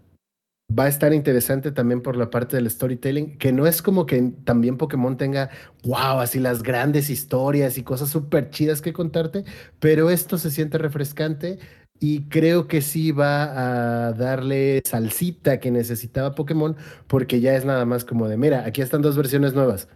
[0.78, 4.34] va a estar interesante también por la parte del storytelling, que no es como que
[4.44, 5.50] también Pokémon tenga,
[5.84, 9.46] wow, así las grandes historias y cosas súper chidas que contarte,
[9.80, 11.60] pero esto se siente refrescante
[12.04, 16.76] y creo que sí va a darle salsita que necesitaba Pokémon,
[17.08, 19.88] porque ya es nada más como de, mira, aquí están dos versiones nuevas.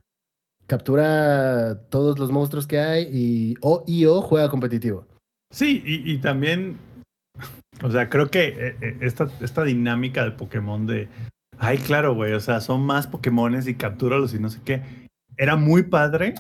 [0.68, 5.06] Captura todos los monstruos que hay y o, y o juega competitivo.
[5.52, 6.78] Sí, y, también,
[7.84, 11.10] o sea, creo que eh, eh, esta, esta dinámica de Pokémon de,
[11.58, 14.82] ay, claro, güey, o sea, son más Pokémones y captúralos y no sé qué,
[15.36, 16.36] era muy padre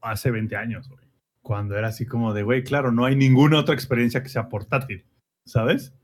[0.00, 1.03] hace 20 años, güey,
[1.44, 5.04] cuando era así como de, güey, claro, no hay ninguna otra experiencia que sea portátil,
[5.46, 5.94] ¿sabes?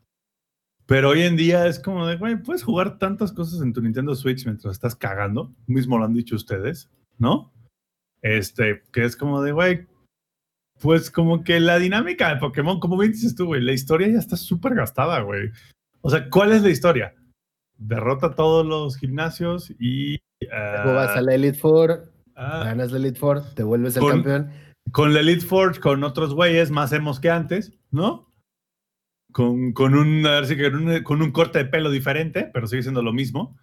[0.85, 4.15] Pero hoy en día es como de, güey, puedes jugar tantas cosas en tu Nintendo
[4.15, 7.55] Switch mientras estás cagando, mismo lo han dicho ustedes, ¿no?
[8.21, 9.87] Este, que es como de, güey,
[10.79, 14.19] pues como que la dinámica de Pokémon, como bien dices tú, güey, la historia ya
[14.19, 15.51] está súper gastada, güey.
[16.03, 17.15] O sea, ¿cuál es la historia?
[17.79, 20.19] Derrota todos los gimnasios y...
[20.43, 24.03] Luego vas ah, a la Elite Four, ah, ganas la Elite Four, te vuelves el
[24.03, 24.70] Con- campeón.
[24.93, 28.33] Con la Elite Forge, con otros güeyes más hemos que antes, ¿no?
[29.33, 32.67] Con, con, un, a ver si con, un, con un corte de pelo diferente, pero
[32.67, 33.57] sigue siendo lo mismo.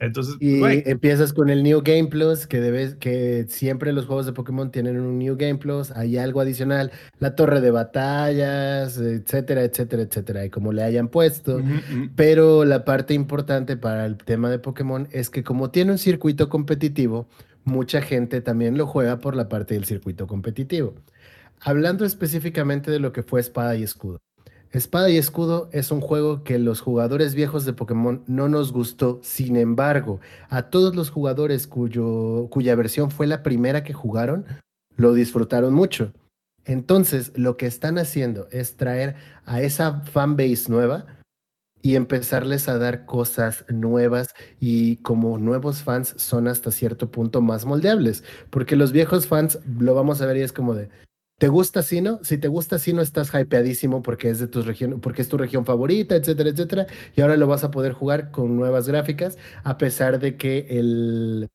[0.00, 4.32] Entonces, Y empiezas con el New Game Plus, que debes, que siempre los juegos de
[4.32, 10.02] Pokémon tienen un New Game Plus, hay algo adicional, la torre de batallas, etcétera, etcétera,
[10.02, 11.60] etcétera, y como le hayan puesto.
[12.16, 16.48] Pero la parte importante para el tema de Pokémon es que como tiene un circuito
[16.48, 17.28] competitivo,
[17.64, 20.94] mucha gente también lo juega por la parte del circuito competitivo.
[21.60, 24.18] Hablando específicamente de lo que fue Espada y Escudo.
[24.72, 29.20] Espada y Escudo es un juego que los jugadores viejos de Pokémon no nos gustó.
[29.22, 34.46] Sin embargo, a todos los jugadores cuya versión fue la primera que jugaron,
[34.96, 36.12] lo disfrutaron mucho.
[36.64, 41.06] Entonces, lo que están haciendo es traer a esa fanbase nueva
[41.82, 47.64] y empezarles a dar cosas nuevas y como nuevos fans son hasta cierto punto más
[47.64, 50.90] moldeables, porque los viejos fans lo vamos a ver y es como de,
[51.38, 52.20] ¿te gusta Sino?
[52.22, 55.64] Si te gusta Sino estás hypeadísimo porque es de tu región, porque es tu región
[55.64, 60.18] favorita, etcétera, etcétera, y ahora lo vas a poder jugar con nuevas gráficas, a pesar
[60.18, 61.48] de que el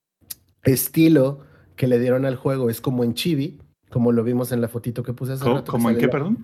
[0.63, 1.41] estilo
[1.75, 3.59] que le dieron al juego es como en Chibi,
[3.91, 6.11] como lo vimos en la fotito que puse hace ¿Cómo, rato cómo en qué, la-
[6.11, 6.37] perdón?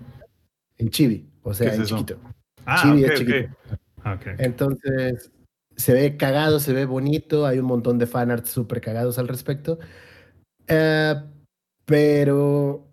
[0.78, 1.96] En Chibi, o sea, ¿Qué es en eso?
[1.98, 2.20] chiquito.
[2.66, 3.58] Ah, Chibi ok, es chiquito.
[4.04, 4.28] Ah, ok.
[4.38, 5.32] Entonces,
[5.76, 9.80] se ve cagado, se ve bonito, hay un montón de fanarts súper cagados al respecto.
[10.68, 11.16] Eh,
[11.86, 12.88] pero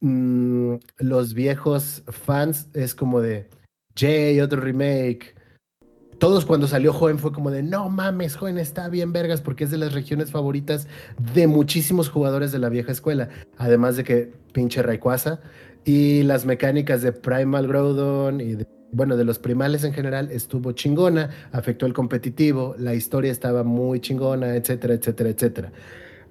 [0.00, 3.48] mm, los viejos fans es como de,
[3.96, 5.34] Jay, otro remake.
[6.18, 9.70] Todos cuando salió Joven fue como de, no mames, Joven está bien vergas porque es
[9.70, 10.86] de las regiones favoritas
[11.34, 13.28] de muchísimos jugadores de la vieja escuela.
[13.58, 15.40] Además de que pinche Rayquaza
[15.84, 20.72] y las mecánicas de Primal Groudon y de, bueno, de los primales en general estuvo
[20.72, 25.72] chingona, afectó el competitivo, la historia estaba muy chingona, etcétera, etcétera, etcétera.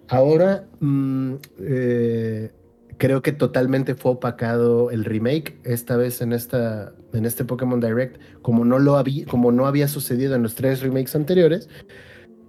[0.09, 2.51] Ahora, mm, eh,
[2.97, 8.19] creo que totalmente fue opacado el remake esta vez en, esta, en este Pokémon Direct,
[8.41, 11.69] como no, lo había, como no había sucedido en los tres remakes anteriores.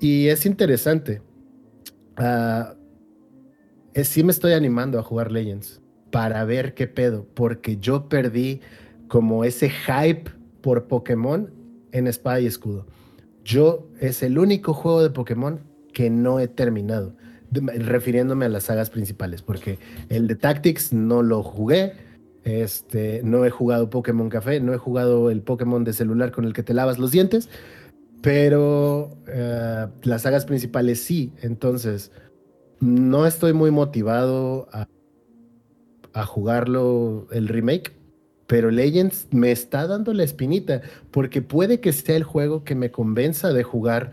[0.01, 1.23] Y es interesante.
[3.95, 5.84] Es- sí me estoy animando a jugar Legends
[6.15, 8.61] para ver qué pedo, porque yo perdí
[9.09, 11.51] como ese hype por Pokémon
[11.91, 12.87] en Espada y Escudo.
[13.43, 15.59] Yo es el único juego de Pokémon
[15.93, 17.17] que no he terminado,
[17.51, 21.95] refiriéndome a las sagas principales, porque el de Tactics no lo jugué,
[22.45, 26.53] este, no he jugado Pokémon Café, no he jugado el Pokémon de celular con el
[26.53, 27.49] que te lavas los dientes,
[28.23, 32.13] pero eh, las sagas principales sí, entonces
[32.79, 34.87] no estoy muy motivado a,
[36.15, 37.93] a jugarlo el remake,
[38.47, 42.91] pero Legends me está dando la espinita, porque puede que sea el juego que me
[42.91, 44.13] convenza de jugar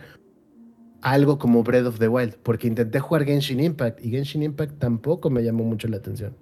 [1.02, 5.30] algo como Breath of the Wild, porque intenté jugar Genshin Impact y Genshin Impact tampoco
[5.30, 6.36] me llamó mucho la atención.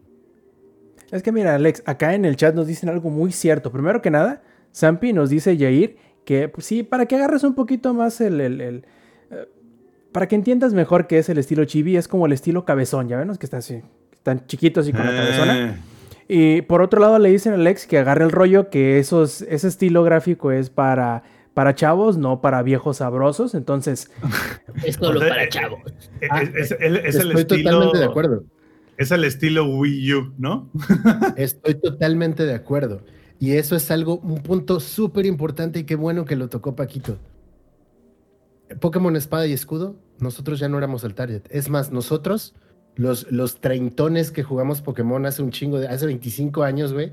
[1.11, 3.71] Es que mira, Alex, acá en el chat nos dicen algo muy cierto.
[3.71, 4.43] Primero que nada,
[4.75, 8.39] Zampi nos dice Yair que pues sí, para que agarres un poquito más el...
[8.41, 8.85] el- eh,
[10.11, 13.17] para que entiendas mejor qué es el estilo chibi, es como el estilo cabezón, ya
[13.17, 13.81] ven, que está así,
[14.23, 15.69] tan chiquito así con la cabezona.
[15.69, 15.77] Eh,
[16.27, 19.67] Y por otro lado le dicen a Alex que agarre el rollo que esos, ese
[19.67, 21.23] estilo gráfico es para,
[21.55, 23.55] para chavos, no para viejos sabrosos.
[23.55, 24.11] Entonces,
[24.85, 25.79] Es solo O sea, para eh, chavos.
[26.21, 28.43] es, Ah, es- es el- es el Estoy estilo, totalmente de acuerdo.
[28.97, 30.69] Es el estilo Wii U, ¿no?
[31.37, 33.01] Estoy totalmente de acuerdo.
[33.39, 37.17] Y eso es algo, un punto súper importante y qué bueno que lo tocó Paquito.
[38.79, 41.41] Pokémon Espada y Escudo, nosotros ya no éramos el target.
[41.49, 42.53] Es más, nosotros,
[42.99, 47.11] los, los treintones que jugamos Pokémon hace un chingo, de, hace 25 años, güey,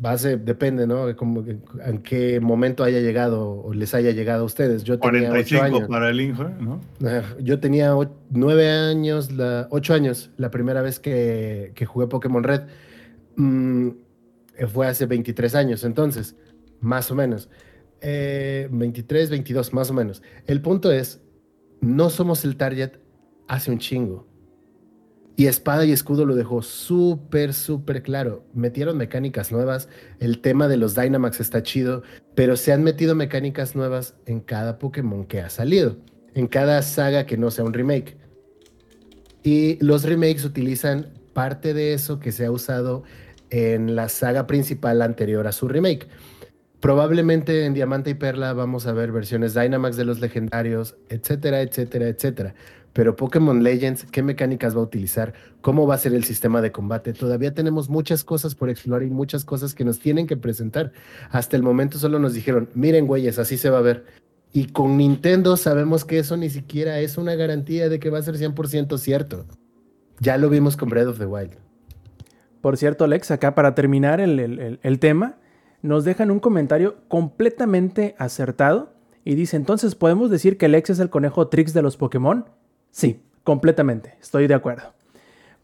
[0.00, 1.14] base, depende, ¿no?
[1.14, 4.82] Como, en qué momento haya llegado o les haya llegado a ustedes.
[4.82, 5.88] Yo tenía 8 45 años.
[5.90, 6.80] para el Inge, ¿no?
[7.04, 12.06] Ah, Yo tenía o- nueve años, la, ocho años, la primera vez que, que jugué
[12.06, 12.62] Pokémon Red.
[13.36, 13.90] Mm,
[14.68, 16.34] fue hace 23 años, entonces,
[16.80, 17.50] más o menos.
[18.00, 20.22] Eh, 23, 22, más o menos.
[20.46, 21.20] El punto es,
[21.82, 22.92] no somos el target
[23.48, 24.33] hace un chingo.
[25.36, 28.44] Y Espada y Escudo lo dejó súper, súper claro.
[28.54, 29.88] Metieron mecánicas nuevas,
[30.20, 32.02] el tema de los Dynamax está chido,
[32.36, 35.96] pero se han metido mecánicas nuevas en cada Pokémon que ha salido,
[36.34, 38.16] en cada saga que no sea un remake.
[39.42, 43.02] Y los remakes utilizan parte de eso que se ha usado
[43.50, 46.08] en la saga principal anterior a su remake.
[46.80, 52.08] Probablemente en Diamante y Perla vamos a ver versiones Dynamax de los legendarios, etcétera, etcétera,
[52.08, 52.54] etcétera.
[52.94, 55.34] Pero Pokémon Legends, ¿qué mecánicas va a utilizar?
[55.60, 57.12] ¿Cómo va a ser el sistema de combate?
[57.12, 60.92] Todavía tenemos muchas cosas por explorar y muchas cosas que nos tienen que presentar.
[61.30, 64.04] Hasta el momento solo nos dijeron, miren güeyes, así se va a ver.
[64.52, 68.22] Y con Nintendo sabemos que eso ni siquiera es una garantía de que va a
[68.22, 69.44] ser 100% cierto.
[70.20, 71.56] Ya lo vimos con Breath of the Wild.
[72.60, 75.36] por cierto, Alex, acá para terminar el, el- el- el tema,
[75.82, 81.10] nos dejan un comentario completamente acertado y dice, entonces, ¿podemos decir que Alex es el
[81.10, 82.46] conejo Trix de los Pokémon?
[82.94, 84.92] Sí, completamente, estoy de acuerdo.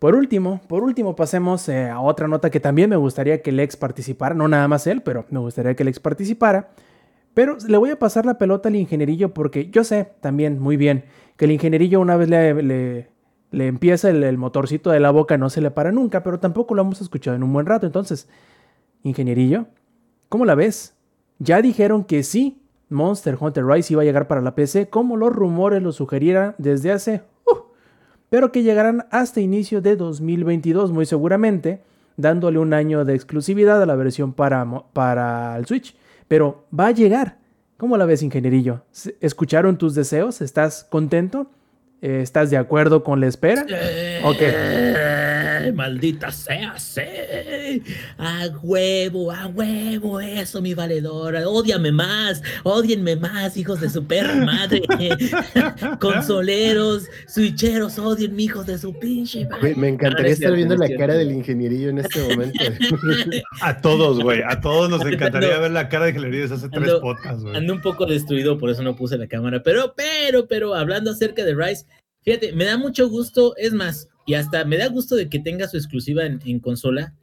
[0.01, 3.77] Por último, por último pasemos eh, a otra nota que también me gustaría que Lex
[3.77, 6.71] participara, no nada más él, pero me gustaría que Lex participara.
[7.35, 11.05] Pero le voy a pasar la pelota al ingenierillo porque yo sé también muy bien
[11.37, 13.11] que el ingenierillo una vez le, le-
[13.53, 16.75] le empieza el, el motorcito de la boca no se le para nunca, pero tampoco
[16.75, 17.87] lo hemos escuchado en un buen rato.
[17.87, 18.29] Entonces,
[19.03, 19.67] ingenierillo,
[20.29, 20.95] ¿cómo la ves?
[21.39, 22.60] Ya dijeron que sí,
[22.91, 26.93] Monster Hunter Rise iba a llegar para la PC como los rumores lo sugerieran desde
[26.93, 27.23] hace...
[27.47, 27.57] uh,
[28.29, 31.83] pero que llegarán hasta inicio de 2022 muy seguramente,
[32.17, 35.97] dándole un año de exclusividad a la versión para, para el Switch.
[36.29, 37.39] Pero va a llegar.
[37.77, 38.83] ¿Cómo la ves, ingenierillo?
[38.91, 40.41] ¿Se- ¿Escucharon tus deseos?
[40.43, 41.47] ¿Estás contento?
[42.03, 43.65] Eh, ¿Estás de acuerdo con la espera?
[44.25, 44.39] Ok.
[45.61, 47.03] Eh, Maldita sea, sí.
[48.19, 51.49] A huevo, a huevo, eso, mi valedora.
[51.49, 54.83] Ódiame más, odienme más, hijos de su perra madre.
[56.01, 59.75] Consoleros, switcheros, odienme, hijos de su pinche madre.
[59.77, 62.59] me encantaría estar viendo la cara del ingenierillo en este momento.
[63.61, 64.43] A todos, güey.
[64.47, 67.43] A todos nos encantaría Ando- ver la cara de ingeniería desde hace tres ando- podcasts,
[67.43, 67.57] güey.
[67.57, 69.63] Ando un poco destruido, por eso no puse la cámara.
[69.63, 71.87] Pero, pero, pero, hablando acerca de Rise,
[72.23, 75.67] fíjate, me da mucho gusto, es más, y hasta me da gusto de que tenga
[75.67, 77.17] su exclusiva en, consola,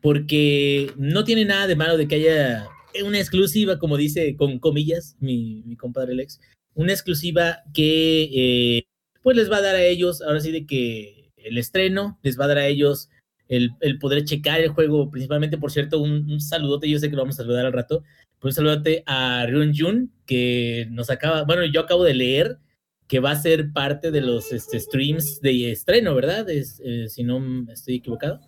[0.00, 2.66] porque no tiene nada de malo de que haya
[3.06, 6.40] una exclusiva, como dice con comillas mi, compadre Lex,
[6.74, 8.82] una exclusiva que eh,
[9.22, 12.46] pues les va a dar a ellos, ahora sí de que el estreno, les va
[12.46, 13.08] a dar a ellos
[13.46, 13.70] el,
[14.00, 17.44] poder checar el juego, principalmente, por cierto, un, saludote, yo sé que lo vamos a
[17.44, 18.02] saludar al rato,
[18.40, 22.58] pues un saludote a Ryun Jun, que nos acaba, bueno, yo acabo de leer
[23.12, 26.48] que va a ser parte de los este, streams de estreno, ¿verdad?
[26.48, 27.38] Es, eh, si no
[27.70, 28.40] estoy equivocado.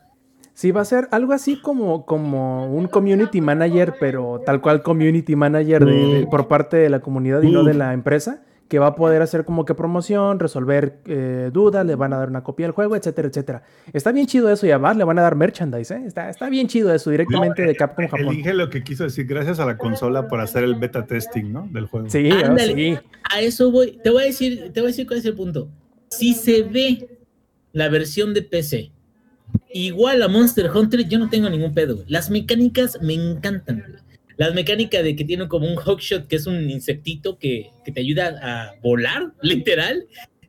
[0.54, 5.36] Sí, va a ser algo así como, como un community manager, pero tal cual community
[5.36, 8.88] manager de- de- por parte de la comunidad y no de la empresa, que va
[8.88, 12.66] a poder hacer como que promoción, resolver eh, dudas, le van a dar una copia
[12.66, 13.62] del juego, etcétera, etcétera.
[13.92, 16.02] Está bien chido eso y además le van a dar merchandise, ¿eh?
[16.06, 18.28] Está, está bien chido eso directamente No, de Capcom Japón.
[18.28, 21.68] Elige lo que quiso decir, gracias a la consola por hacer el beta testing, ¿no?
[21.70, 22.08] Del juego.
[22.08, 22.74] Sí, ah, Ándale.
[22.74, 22.98] sí.
[23.30, 23.98] A eso voy.
[24.02, 25.68] Te voy a decir, te voy a decir cuál es el punto.
[26.08, 27.08] Si se ve
[27.72, 28.92] la versión de PC
[29.72, 32.04] igual a Monster Hunter, yo no tengo ningún pedo.
[32.06, 34.03] Las mecánicas me encantan.
[34.36, 34.46] Güey.
[34.48, 38.00] Las mecánicas de que tiene como un hookshot, que es un insectito que, que te
[38.00, 40.06] ayuda a volar, literal.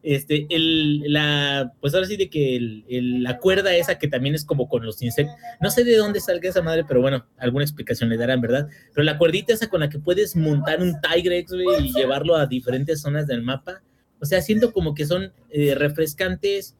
[0.07, 4.45] Este, el, la, pues ahora sí de que el- la cuerda esa que también es
[4.45, 5.33] como con los insectos.
[5.59, 8.67] No sé de dónde salga esa madre, pero bueno, alguna explicación le darán, ¿verdad?
[8.93, 13.01] Pero la cuerdita esa con la que puedes montar un Tigrex, y llevarlo a diferentes
[13.01, 13.81] zonas del mapa.
[14.21, 16.75] O sea, siento como que son eh, refrescantes.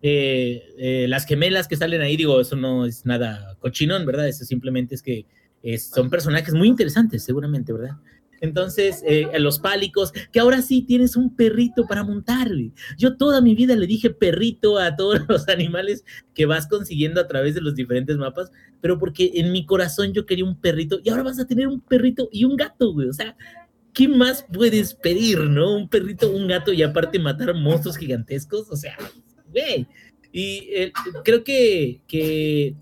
[0.00, 4.28] eh, eh, las gemelas que salen ahí, digo, eso no es nada cochinón, ¿verdad?
[4.28, 5.26] Eso simplemente es que
[5.62, 7.96] es- son personajes muy interesantes, seguramente, ¿verdad?
[8.42, 12.48] Entonces, eh, los pálicos, que ahora sí tienes un perrito para montar.
[12.96, 16.04] Yo toda mi vida le dije perrito a todos los animales
[16.34, 18.50] que vas consiguiendo a través de los diferentes mapas,
[18.80, 21.80] pero porque en mi corazón yo quería un perrito y ahora vas a tener un
[21.82, 23.08] perrito y un gato, güey.
[23.08, 23.36] O sea,
[23.92, 25.76] ¿qué más puedes pedir, no?
[25.76, 28.96] Un perrito, un gato y aparte matar monstruos gigantescos, o sea,
[29.52, 29.86] güey.
[30.32, 30.92] Y eh,
[31.24, 32.74] creo que, que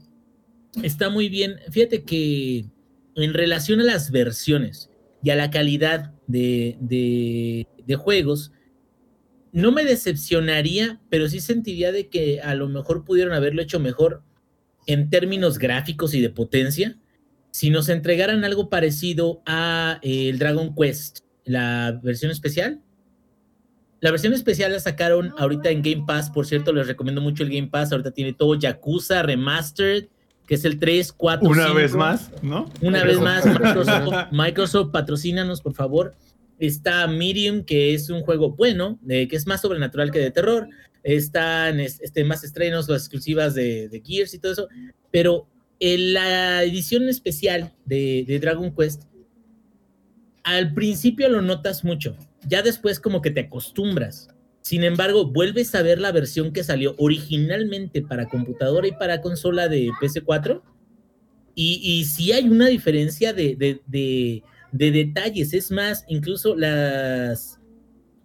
[0.82, 1.56] está muy bien.
[1.70, 2.66] Fíjate que
[3.14, 4.90] en relación a las versiones
[5.22, 8.52] y a la calidad de, de, de juegos,
[9.52, 14.22] no me decepcionaría, pero sí sentiría de que a lo mejor pudieron haberlo hecho mejor
[14.86, 16.98] en términos gráficos y de potencia
[17.50, 22.82] si nos entregaran algo parecido a eh, el Dragon Quest, la versión especial.
[24.00, 27.50] La versión especial la sacaron ahorita en Game Pass, por cierto, les recomiendo mucho el
[27.50, 30.06] Game Pass, ahorita tiene todo Yakuza Remastered,
[30.48, 31.74] que es el 3, 4, Una 5.
[31.76, 32.68] vez más, ¿no?
[32.80, 36.14] Una vez más, Microsoft, Microsoft patrocínanos, por favor.
[36.58, 40.68] Está Medium, que es un juego bueno, eh, que es más sobrenatural que de terror.
[41.04, 44.68] Están es- este, más estrenos, las exclusivas de, de Gears y todo eso.
[45.12, 45.46] Pero
[45.80, 49.02] en la edición especial de, de Dragon Quest,
[50.44, 52.16] al principio lo notas mucho.
[52.46, 54.28] Ya después como que te acostumbras.
[54.68, 59.66] Sin embargo, vuelves a ver la versión que salió originalmente para computadora y para consola
[59.66, 60.60] de PS4
[61.54, 65.54] y, y sí hay una diferencia de, de, de- de detalles.
[65.54, 67.58] Es más, incluso las...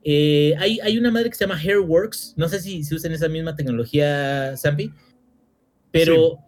[0.04, 2.34] eh, hay, hay una madre que se llama Hairworks.
[2.36, 4.91] No sé si, si usan esa misma tecnología, Zampi.
[5.91, 6.39] Pero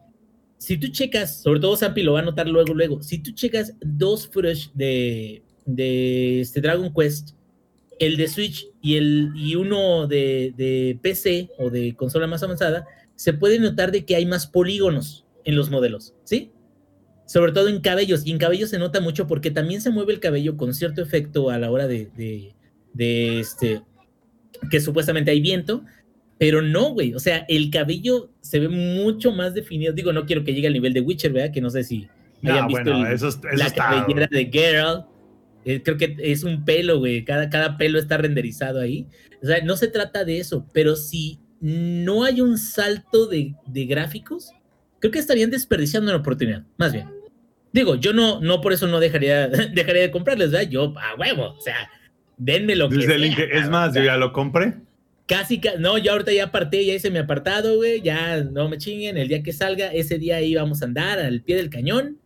[0.58, 3.02] si tú checas, sobre todo Zampi lo va a notar luego, luego.
[3.02, 7.30] Si tú checas dos footage de, de este Dragon Quest,
[8.00, 12.86] el de Switch y, el, y uno de, de PC o de consola más avanzada,
[13.16, 16.52] se puede notar de que hay más polígonos en los modelos, ¿sí?
[17.26, 20.20] Sobre todo en cabellos, y en cabellos se nota mucho porque también se mueve el
[20.20, 22.54] cabello con cierto efecto a la hora de, de,
[22.94, 23.82] de este,
[24.70, 25.84] que supuestamente hay viento,
[26.38, 30.44] pero no, güey, o sea, el cabello se ve mucho más definido, digo, no quiero
[30.44, 31.54] que llegue al nivel de Witcher, ¿verdad?
[31.54, 32.08] Que no sé si
[32.44, 33.90] hayan No, visto bueno, el- eso, eso la está.
[34.06, 35.06] cabellera de Geralt.
[35.66, 37.26] Eh, creo que es un pelo, güey.
[37.26, 39.08] Cada, cada pelo está renderizado ahí.
[39.42, 43.86] O sea, no se trata de eso, pero si no hay un salto de, de
[43.86, 44.52] gráficos,
[45.00, 47.10] creo que estarían desperdiciando una oportunidad, más bien.
[47.74, 50.70] Digo, yo no, no por eso no dejaría, dejaría de comprarles, ¿verdad?
[50.70, 51.90] Yo, a huevo, o sea,
[52.38, 54.76] denme lo que el sea, es más, o sea, yo ya lo compré.
[55.28, 58.78] Casi, ca- no, yo ahorita ya aparté, ya hice mi apartado, güey, ya no me
[58.78, 62.20] chinguen, el día que salga, ese día ahí vamos a andar al pie del cañón.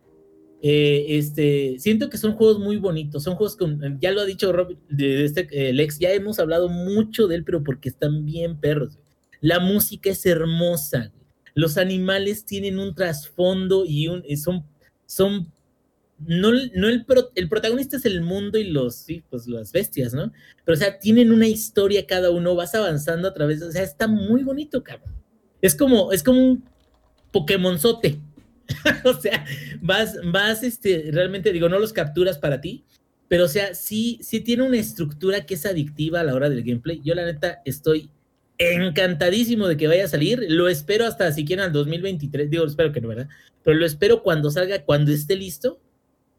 [0.62, 4.52] Eh, este, siento que son juegos muy bonitos, son juegos con, ya lo ha dicho
[4.52, 8.60] Rob, de este, eh, Lex, ya hemos hablado mucho de él, pero porque están bien
[8.60, 8.98] perros.
[9.40, 11.12] La música es hermosa,
[11.54, 14.66] los animales tienen un trasfondo y, un, son,
[15.06, 15.50] son,
[16.18, 20.12] no, no el, pro- el protagonista es el mundo y los, sí, pues las bestias,
[20.12, 20.30] ¿no?
[20.66, 24.06] Pero, o sea, tienen una historia cada uno, vas avanzando a través, o sea, está
[24.06, 25.14] muy bonito, cabrón.
[25.62, 26.64] Es como, es como un
[27.32, 28.20] Pokémonzote.
[29.04, 29.44] o sea,
[29.80, 32.84] vas, vas, este, realmente, digo, no los capturas para ti,
[33.28, 36.64] pero, o sea, sí, sí tiene una estructura que es adictiva a la hora del
[36.64, 37.00] gameplay.
[37.04, 38.10] Yo, la neta, estoy
[38.58, 40.44] encantadísimo de que vaya a salir.
[40.48, 42.50] Lo espero hasta siquiera al 2023.
[42.50, 43.28] Digo, espero que no, ¿verdad?
[43.62, 45.80] Pero lo espero cuando salga, cuando esté listo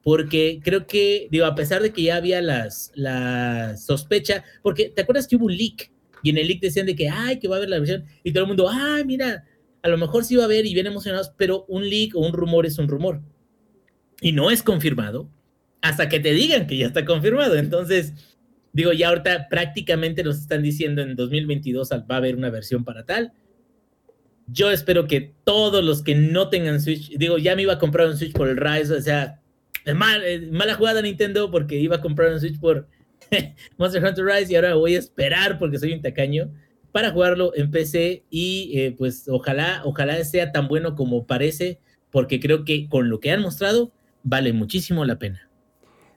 [0.04, 5.02] porque creo que, digo, a pesar de que ya había las, la sospecha, porque te
[5.02, 5.92] acuerdas que hubo un leak
[6.24, 8.32] y en el leak decían de que, ay, que va a haber la versión, y
[8.32, 9.44] todo el mundo, ay, mira,
[9.84, 12.34] a lo mejor sí va a haber y bien emocionados, pero un leak o un
[12.34, 13.22] rumor es un rumor.
[14.22, 15.30] Y no es confirmado
[15.82, 17.56] hasta que te digan que ya está confirmado.
[17.56, 18.14] Entonces,
[18.74, 23.06] Digo, ya ahorita prácticamente nos están diciendo en 2022 va a haber una versión para
[23.06, 23.34] tal.
[24.48, 28.08] Yo espero que todos los que no tengan Switch, digo, ya me iba a comprar
[28.08, 29.42] un Switch por el Rise, o sea,
[29.96, 30.22] mal,
[30.52, 32.88] mala jugada Nintendo porque iba a comprar un Switch por
[33.78, 36.52] Monster Hunter Rise y ahora voy a esperar porque soy un tacaño
[36.92, 41.80] para jugarlo en PC y eh, pues ojalá, ojalá sea tan bueno como parece
[42.10, 43.92] porque creo que con lo que han mostrado
[44.24, 45.48] vale muchísimo la pena.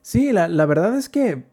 [0.03, 1.45] Sí, la, la verdad es que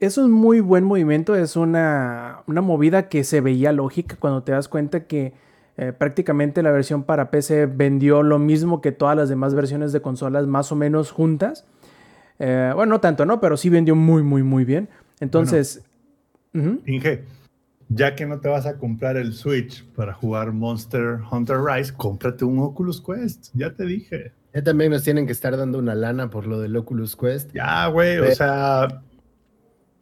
[0.00, 4.52] es un muy buen movimiento, es una, una movida que se veía lógica cuando te
[4.52, 5.32] das cuenta que
[5.76, 10.02] eh, prácticamente la versión para PC vendió lo mismo que todas las demás versiones de
[10.02, 11.66] consolas más o menos juntas.
[12.38, 13.40] Eh, bueno, no tanto, ¿no?
[13.40, 14.88] Pero sí vendió muy, muy, muy bien.
[15.20, 15.82] Entonces...
[16.52, 17.24] Inge,
[17.94, 22.44] ya que no te vas a comprar el Switch para jugar Monster Hunter Rise, cómprate
[22.44, 23.48] un Oculus Quest.
[23.54, 24.32] Ya te dije.
[24.54, 27.52] Ya también nos tienen que estar dando una lana por lo del Oculus Quest.
[27.54, 29.02] Ya, güey, o sea,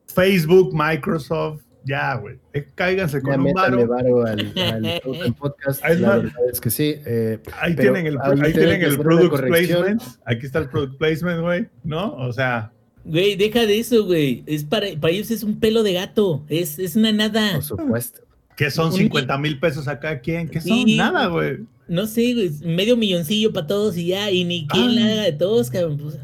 [0.06, 2.38] Facebook, Microsoft, ya, güey.
[2.52, 4.26] Eh, cáiganse con un varo.
[4.26, 5.82] al, al podcast.
[5.84, 6.96] la verdad es que sí.
[7.06, 10.02] Eh, ahí tienen el, ahí tienen el product placement.
[10.24, 11.68] Aquí está el product placement, güey.
[11.84, 12.14] ¿No?
[12.16, 12.72] O sea.
[13.04, 14.42] Güey, deja de eso, güey.
[14.46, 16.44] Es para, para ellos es un pelo de gato.
[16.48, 17.54] Es, es una nada.
[17.54, 18.20] Por supuesto.
[18.56, 20.20] ¿Qué son 50 mil pesos acá?
[20.20, 20.48] ¿Quién?
[20.48, 20.84] ¿Qué son?
[20.96, 21.60] Nada, güey.
[21.88, 22.50] No sé, güey.
[22.62, 24.30] Medio milloncillo para todos y ya.
[24.30, 25.98] Y ni quién la haga de todos, cabrón.
[25.98, 26.18] Pues,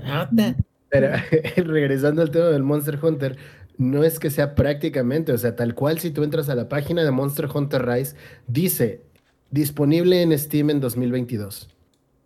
[0.91, 1.09] Pero
[1.57, 3.37] regresando al tema del Monster Hunter,
[3.79, 7.05] no es que sea prácticamente, o sea, tal cual si tú entras a la página
[7.05, 8.17] de Monster Hunter Rise,
[8.47, 9.03] dice
[9.51, 11.69] disponible en Steam en 2022.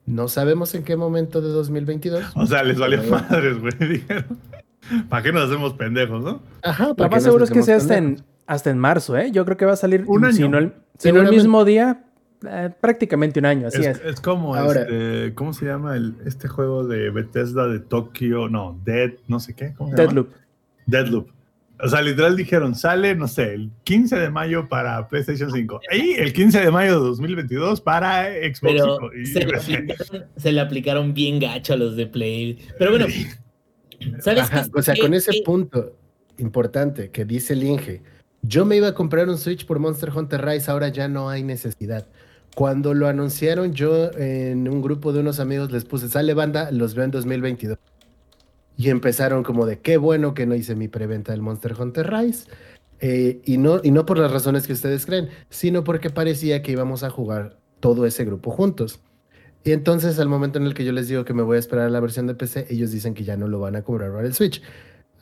[0.07, 2.33] No sabemos en qué momento de 2022.
[2.35, 4.05] O sea, les valió madres, güey.
[5.09, 6.43] ¿Para qué nos hacemos pendejos, no?
[6.63, 9.31] Ajá, lo más seguro es que sea hasta en, hasta en marzo, ¿eh?
[9.31, 10.35] Yo creo que va a salir, un año.
[10.35, 12.05] si no el, el mismo día,
[12.49, 14.01] eh, prácticamente un año, así es.
[14.05, 18.49] Es, como, este, ¿cómo se llama el, este juego de Bethesda de Tokio?
[18.49, 19.75] No, Dead, no sé qué.
[19.77, 20.31] ¿cómo se Deadloop.
[20.87, 21.29] Deadloop.
[21.83, 26.15] O sea, literal dijeron, sale, no sé, el 15 de mayo para PlayStation 5 y
[26.15, 28.61] el 15 de mayo de 2022 para Xbox.
[28.61, 28.99] Pero
[30.37, 32.59] se, le aplicaron bien gacho a los de Play.
[32.79, 33.07] Pero bueno,
[34.21, 35.97] ¿sabes O sea, con ese punto
[36.39, 38.03] importante que dice el Inge,
[38.43, 41.43] yo me iba a comprar un Switch por Monster Hunter Rise, ahora ya no hay
[41.43, 42.07] necesidad.
[42.55, 46.95] Cuando lo anunciaron, yo en un grupo de unos amigos les puse, sale banda, los
[46.95, 47.79] veo en 2022.
[48.77, 52.49] Y empezaron como de qué bueno que no hice mi preventa del Monster Hunter Rise.
[53.01, 56.73] Eh, y, no, y no por las razones que ustedes creen, sino porque parecía que
[56.73, 59.01] íbamos a jugar todo ese grupo juntos.
[59.65, 61.87] Y entonces al momento en el que yo les digo que me voy a esperar
[61.87, 64.27] a la versión de PC, ellos dicen que ya no lo van a cobrar para
[64.27, 64.63] el Switch.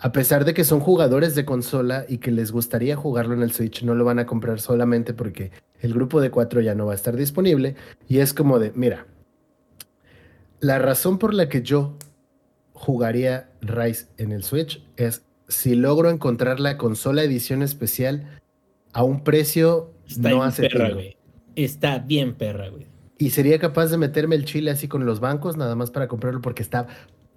[0.00, 3.50] A pesar de que son jugadores de consola y que les gustaría jugarlo en el
[3.50, 6.92] Switch, no lo van a comprar solamente porque el grupo de cuatro ya no va
[6.92, 7.74] a estar disponible.
[8.06, 9.06] Y es como de, mira,
[10.60, 11.96] la razón por la que yo
[12.78, 18.38] jugaría Rise en el Switch es si logro encontrar la consola edición especial
[18.92, 21.16] a un precio Está no hace perra, güey.
[21.56, 22.86] Está bien perra, güey.
[23.18, 26.40] Y sería capaz de meterme el chile así con los bancos, nada más para comprarlo,
[26.40, 26.86] porque está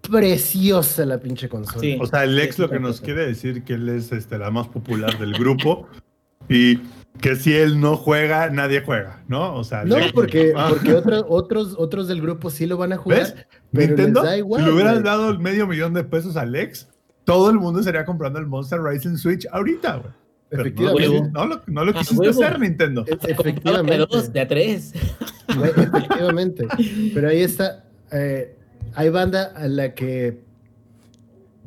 [0.02, 1.98] preciosa la pinche consola.
[2.00, 4.68] O sea, el ex lo que nos quiere decir que él es este, la más
[4.68, 5.88] popular del grupo.
[6.50, 6.80] y
[7.20, 9.56] que si él no juega, nadie juega, ¿no?
[9.56, 10.68] O sea, no, porque, ah.
[10.70, 13.48] porque otros, otros, otros del grupo sí lo van a jugar.
[13.72, 16.88] Pero Nintendo, da igual, si le hubieran dado el medio millón de pesos a Lex,
[17.24, 20.14] todo el mundo estaría comprando el Monster Rising Switch ahorita, güey.
[20.52, 21.30] Efectivamente.
[21.32, 23.06] No, lo, no lo quisiste hacer, Nintendo.
[23.08, 24.30] E, efectivamente.
[24.32, 24.94] De a tres.
[25.48, 26.68] efectivamente.
[27.14, 27.86] Pero ahí está.
[28.12, 28.58] Eh,
[28.94, 30.44] hay banda a la que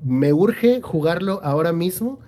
[0.04, 2.20] me urge jugarlo ahora mismo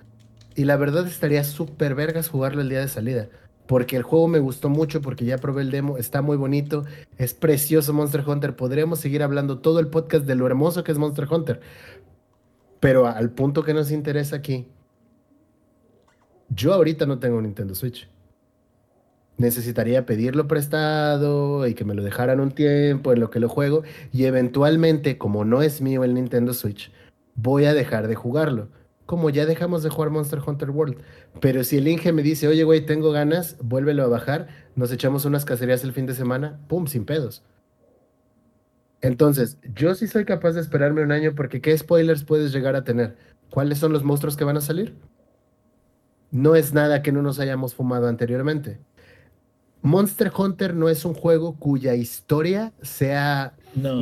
[0.57, 3.29] y la verdad estaría súper vergas jugarlo el día de salida.
[3.67, 6.83] Porque el juego me gustó mucho, porque ya probé el demo, está muy bonito,
[7.19, 8.55] es precioso Monster Hunter.
[8.55, 11.61] Podríamos seguir hablando todo el podcast de lo hermoso que es Monster Hunter.
[12.79, 14.67] Pero al punto que nos interesa aquí,
[16.49, 18.09] yo ahorita no tengo Nintendo Switch.
[19.37, 23.83] Necesitaría pedirlo prestado y que me lo dejaran un tiempo en lo que lo juego.
[24.11, 26.91] Y eventualmente, como no es mío el Nintendo Switch,
[27.35, 28.69] voy a dejar de jugarlo
[29.07, 30.97] como ya dejamos de jugar Monster Hunter World.
[31.39, 35.23] Pero si el Inge me dice, oye, güey, tengo ganas, vuélvelo a bajar, nos echamos
[35.25, 37.41] unas cacerías el fin de semana, pum, sin pedos.
[39.01, 42.83] Entonces, yo sí soy capaz de esperarme un año porque ¿qué spoilers puedes llegar a
[42.83, 43.15] tener?
[43.49, 44.93] ¿Cuáles son los monstruos que van a salir?
[46.29, 48.81] No es nada que no nos hayamos fumado anteriormente.
[49.81, 53.53] Monster Hunter no es un juego cuya historia sea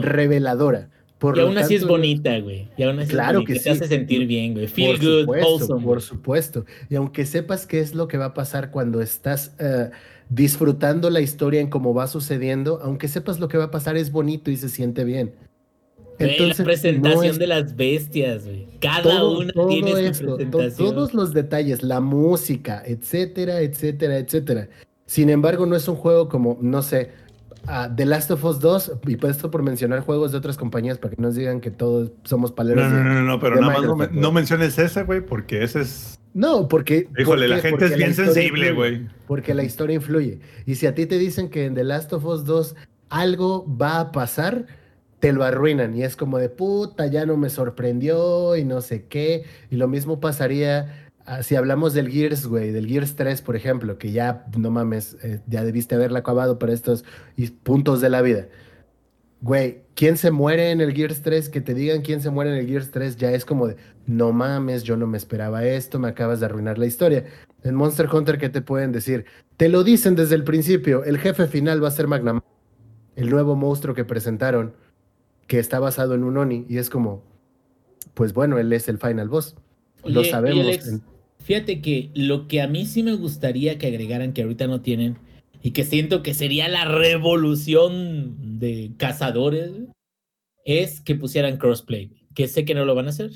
[0.02, 0.90] reveladora
[1.22, 2.68] y aún así es bonita, güey.
[2.78, 4.68] Y aún así claro que te hace sentir bien, güey.
[4.68, 6.66] Feel por good, supuesto, Por supuesto.
[6.90, 9.90] Y aunque sepas qué es lo que va a pasar cuando estás eh,
[10.30, 14.12] disfrutando la historia en cómo va sucediendo, aunque sepas lo que va a pasar, es
[14.12, 15.34] bonito y se siente bien.
[16.20, 18.68] Güey, Entonces, la no presentación es- de las bestias, güey.
[18.80, 20.90] Cada todo, una todo tiene su esto, to- presentación.
[20.96, 24.70] todos los detalles, la música, etcétera, etcétera, etcétera.
[25.06, 27.12] Sin embargo, no es un juego como, no sé,
[27.68, 30.98] ah, The Last of Us 2, y por esto por mencionar juegos de otras compañías
[30.98, 32.92] para que nos digan que todos somos paleros.
[32.92, 36.20] No, no, no, no, pero nada más no, menciones ese, güey, porque ese es.
[36.34, 37.08] No, porque.
[37.18, 39.08] Híjole, ¿por la gente Porque es bien sensible, güey.
[39.28, 40.40] Porque la historia influye.
[40.66, 42.76] Y si a ti te dicen que en The Last of Us 2
[43.10, 44.66] algo va a pasar,
[45.20, 45.96] te lo arruinan.
[45.96, 49.46] Y es como de puta, ya no me sorprendió y no sé qué.
[49.72, 53.98] Y lo mismo pasaría ah, si hablamos del Gears, güey, del Gears 3, por ejemplo,
[53.98, 57.04] que ya, no mames, eh, ya debiste haberla acabado para estos
[57.64, 58.48] puntos de la vida.
[59.42, 61.50] Güey, ¿quién se muere en el Gears 3?
[61.50, 63.76] Que te digan quién se muere en el Gears 3 ya es como de,
[64.08, 67.26] no mames, yo no me esperaba esto, me acabas de arruinar la historia.
[67.64, 69.26] En Monster Hunter, ¿qué te pueden decir?
[69.58, 72.42] Te lo dicen desde el principio, el jefe final va a ser Magnam,
[73.16, 74.74] el nuevo monstruo que presentaron,
[75.48, 77.22] que está basado en un Oni, y es como,
[78.16, 79.56] pues bueno, él es el final boss.
[80.04, 80.88] lo sabemos.
[80.88, 81.02] en-
[81.46, 85.20] Fíjate que lo que a mí sí me gustaría que agregaran, que ahorita no tienen,
[85.62, 89.70] y que siento que sería la revolución de cazadores,
[90.66, 93.30] es que pusieran crossplay, que sé que no lo van a hacer.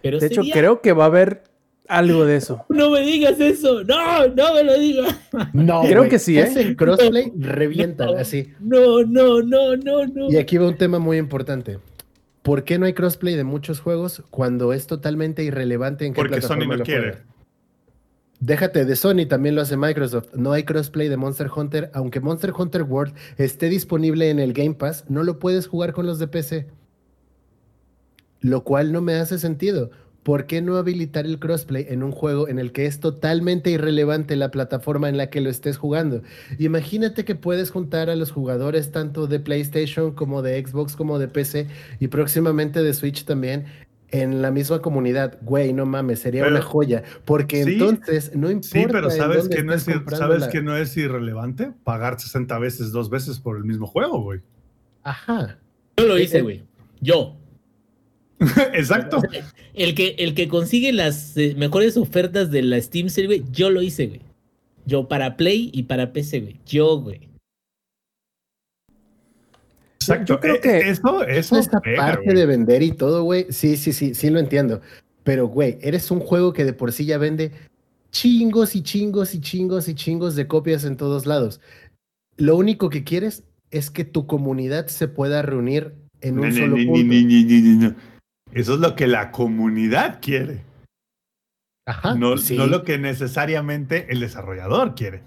[0.00, 1.42] Pero De hecho, sería- creo que va a haber
[1.86, 2.64] algo de eso.
[2.70, 5.14] No me digas eso, no, no me lo digas.
[5.52, 6.74] No, Creo que sí, ¿eh?
[6.78, 8.16] Crossplay, revientan No.
[8.16, 8.48] así.
[8.58, 10.30] No, no, no, no, no.
[10.30, 11.78] Y aquí va un tema muy importante.
[12.40, 16.40] ¿Por qué no hay crossplay de muchos juegos cuando es totalmente irrelevante en qué Porque
[16.40, 17.18] Sony no lo quiere.
[18.40, 20.34] Déjate de Sony, también lo hace Microsoft.
[20.34, 24.74] No hay crossplay de Monster Hunter, aunque Monster Hunter World esté disponible en el Game
[24.74, 26.66] Pass, no lo puedes jugar con los de PC.
[28.40, 29.90] Lo cual no me hace sentido.
[30.24, 34.36] ¿Por qué no habilitar el crossplay en un juego en el que es totalmente irrelevante
[34.36, 36.22] la plataforma en la que lo estés jugando?
[36.58, 41.28] Imagínate que puedes juntar a los jugadores tanto de PlayStation como de Xbox como de
[41.28, 41.66] PC
[42.00, 43.66] y próximamente de Switch también
[44.20, 45.38] en la misma comunidad.
[45.42, 47.02] Güey, no mames, sería Pero- una joya.
[47.24, 48.78] Porque Sí, entonces no importa.
[48.78, 51.72] Sí, pero ¿sabes, que no, es, ¿sabes la- que no es irrelevante?
[51.82, 54.40] Pagar 60 veces dos veces por el mismo juego, güey.
[55.02, 55.58] Ajá.
[55.98, 56.62] Yo lo hice, güey.
[57.00, 57.36] Yo.
[58.72, 59.20] Exacto.
[59.74, 63.70] El que, el que consigue las eh, mejores ofertas de la Steam Sale, güey, yo
[63.70, 64.20] lo hice, güey.
[64.86, 66.60] Yo para Play y para PC, güey.
[66.66, 67.28] Yo, güey.
[70.12, 70.34] Exacto.
[70.34, 72.36] yo creo Eh, que- eso, eso Esta pega, parte güey.
[72.36, 73.46] de vender y todo, güey.
[73.50, 74.80] Sí, sí, sí, sí lo entiendo.
[75.22, 77.52] Pero, güey, eres un juego que de por sí ya vende
[78.10, 81.60] chingos y chingos y chingos y chingos de copias en todos lados.
[82.36, 86.76] Lo único que quieres es que tu comunidad se pueda reunir en un ni, solo
[86.76, 87.86] ni, punto.
[87.88, 87.94] no.
[88.52, 90.62] Eso es lo que la comunidad quiere,
[91.86, 92.14] Ajá.
[92.14, 92.56] no, sí.
[92.56, 95.22] no lo que necesariamente el desarrollador quiere.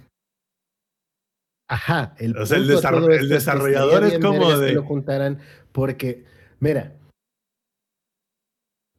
[1.69, 2.79] Ajá, el, O sea, el de el
[3.11, 5.39] es que desarrollador es como vergas que de- lo juntaran
[5.73, 6.23] porque,
[6.59, 6.95] mira,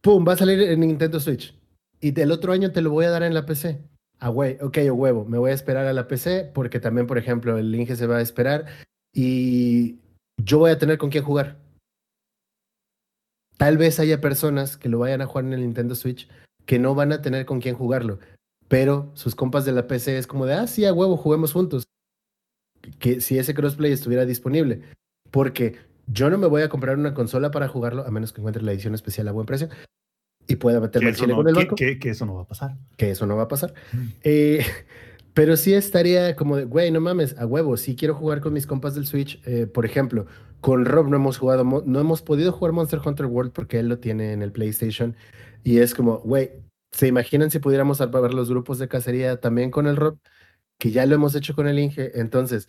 [0.03, 1.55] pum, va a salir en Nintendo Switch
[2.01, 3.81] y del otro año te lo voy a dar en la PC.
[4.21, 7.19] Ah, güey, ok, a huevo, me voy a esperar a la PC porque también, por
[7.19, 8.67] ejemplo, el Inge se va a esperar
[9.15, 9.99] y
[10.43, 11.57] yo voy a tener con quién jugar.
[13.57, 16.29] Tal vez haya personas que lo vayan a jugar en el Nintendo Switch
[16.67, 18.19] que no van a tener con quién jugarlo,
[18.69, 21.85] pero sus compas de la PC es como de, ah, sí, a huevo, juguemos juntos
[22.99, 24.83] que si ese crossplay estuviera disponible.
[25.31, 25.77] Porque
[26.07, 28.73] yo no me voy a comprar una consola para jugarlo, a menos que encuentre la
[28.73, 29.69] edición especial a buen precio
[30.47, 32.47] y pueda meterme el chile no, con el banco, que- que eso no va a
[32.47, 32.77] pasar.
[32.97, 33.75] que eso no va a pasar.
[34.23, 34.65] Eh,
[35.35, 38.67] pero sí estaría como de, güey, no mames, a huevo, sí quiero jugar con mis
[38.67, 39.41] compas del Switch.
[39.47, 40.27] eh, por ejemplo,
[40.61, 43.99] con Rob no hemos jugado, no hemos podido jugar Monster Hunter World porque él lo
[43.99, 45.15] tiene en el PlayStation.
[45.63, 46.53] Y es como, güey,
[46.91, 50.19] ¿se imaginan si pudiéramos ver los grupos de cacería también con el Rob?
[50.79, 52.13] Que ya lo hemos hecho con el Inge.
[52.21, 52.69] Entonces,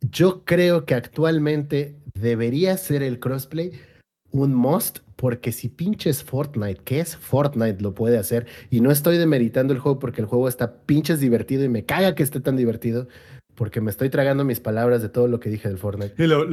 [0.00, 3.72] yo creo que actualmente debería ser el crossplay
[4.30, 9.16] un must, porque si pinches Fortnite, que es Fortnite, lo puede hacer, y no estoy
[9.16, 12.56] demeritando el juego porque el juego está pinches divertido y me caga que esté tan
[12.56, 13.06] divertido,
[13.54, 16.20] porque me estoy tragando mis palabras de todo lo que dije del Fortnite.
[16.22, 16.44] Y lo-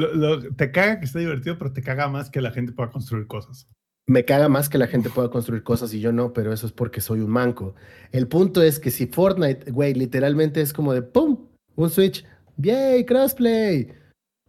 [0.53, 3.67] te caga que esté divertido, pero te caga más que la gente pueda construir cosas.
[4.07, 6.73] Me caga más que la gente pueda construir cosas y yo no, pero eso es
[6.73, 7.75] porque soy un manco.
[8.11, 11.47] El punto es que si Fortnite, güey, literalmente es como de ¡pum!
[11.75, 12.25] Un Switch,
[12.57, 13.05] ¡yay!
[13.05, 13.93] ¡Crossplay!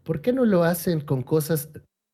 [0.02, 1.70] ¿Por qué no lo hacen con cosas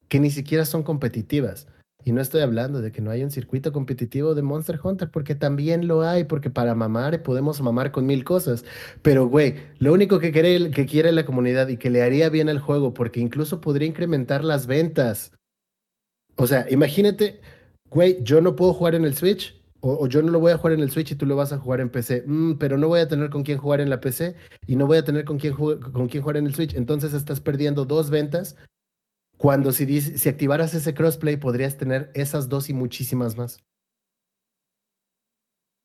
[0.08, 1.68] que ni siquiera son competitivas?
[2.04, 5.34] Y no estoy hablando de que no hay un circuito competitivo de Monster Hunter, porque
[5.34, 8.64] también lo hay, porque para mamar podemos mamar con mil cosas.
[9.02, 12.48] Pero, güey, lo único que quiere, que quiere la comunidad y que le haría bien
[12.48, 15.32] al juego, porque incluso podría incrementar las ventas.
[16.38, 17.40] O sea, imagínate,
[17.90, 20.74] güey, yo no puedo jugar en el Switch, o, yo no lo voy a jugar
[20.74, 23.00] en el Switch y tú lo vas a jugar en PC, Mm, pero no voy
[23.00, 24.36] a tener con quién jugar en la PC
[24.66, 26.74] y no voy a tener con quién, con quién jugar en el Switch.
[26.74, 28.56] Entonces estás perdiendo dos ventas
[29.38, 33.60] Cuando si, si activaras ese crossplay podrías tener esas dos y muchísimas más.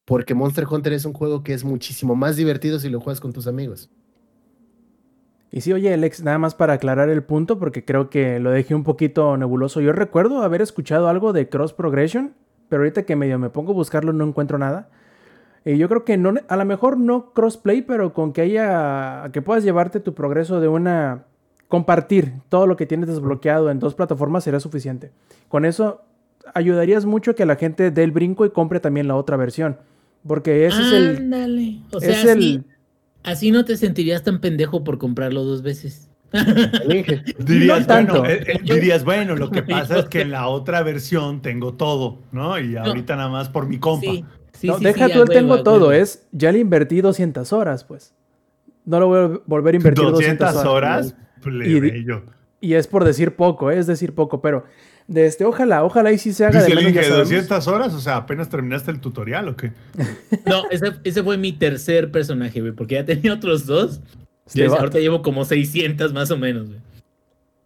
[0.06, 3.34] Porque Monster Hunter es un juego que es muchísimo más divertido si lo juegas con
[3.34, 3.90] tus amigos.
[5.56, 8.74] Y sí, oye, Alex, nada más para aclarar el punto, porque creo que lo dejé
[8.74, 9.82] un poquito nebuloso.
[9.82, 12.34] Yo recuerdo haber escuchado algo de cross progression,
[12.70, 14.90] pero ahorita que medio me pongo a buscarlo no encuentro nada.
[15.64, 19.44] Y yo creo que no, a lo mejor no crossplay, pero con que haya, que
[19.44, 21.26] puedas llevarte tu progreso de una,
[21.68, 25.12] compartir todo lo que tienes desbloqueado en dos plataformas será suficiente.
[25.50, 26.02] Con eso
[26.56, 29.78] ayudarías mucho a que la gente dé el brinco y compre también la otra versión,
[30.26, 31.84] porque ese es el.
[31.92, 32.66] O sea, es el,
[33.24, 36.10] así no te sentirías tan pendejo por comprarlo dos veces.
[37.40, 38.20] Dirías, No tanto.
[38.22, 41.74] bueno, eh, eh, dirías, bueno, lo que pasa es que en la otra versión tengo
[41.74, 42.60] todo, ¿no?
[42.60, 44.10] Y ahorita nada más por mi compa.
[44.12, 47.02] Sí, sí, no, sí, deja sí, tú el huevo, tengo todo, es ya le invertí
[47.02, 48.14] 200 horas, pues.
[48.86, 52.24] No lo voy a volver a invertir 200, 200 horas, Y- plebeyo.
[52.60, 53.78] Y es por decir poco, ¿eh?
[53.78, 54.64] es decir poco, pero
[55.08, 57.30] de este, ojalá, ojalá y si se haga Dice de menos, sabemos.
[57.30, 59.72] 200 horas, o sea, apenas terminaste el tutorial o qué?
[60.46, 64.02] No, ese, ese fue mi tercer personaje, güey, porque ya tenía otros dos.
[64.46, 66.80] Este ahorita llevo como 600 más o menos, güey.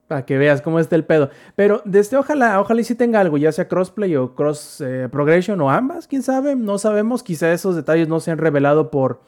[0.07, 1.30] Para que veas cómo está el pedo.
[1.55, 5.59] Pero desde ojalá, ojalá y si tenga algo, ya sea crossplay o cross eh, progression
[5.59, 7.23] o ambas, quién sabe, no sabemos.
[7.23, 9.19] Quizá esos detalles no se han revelado por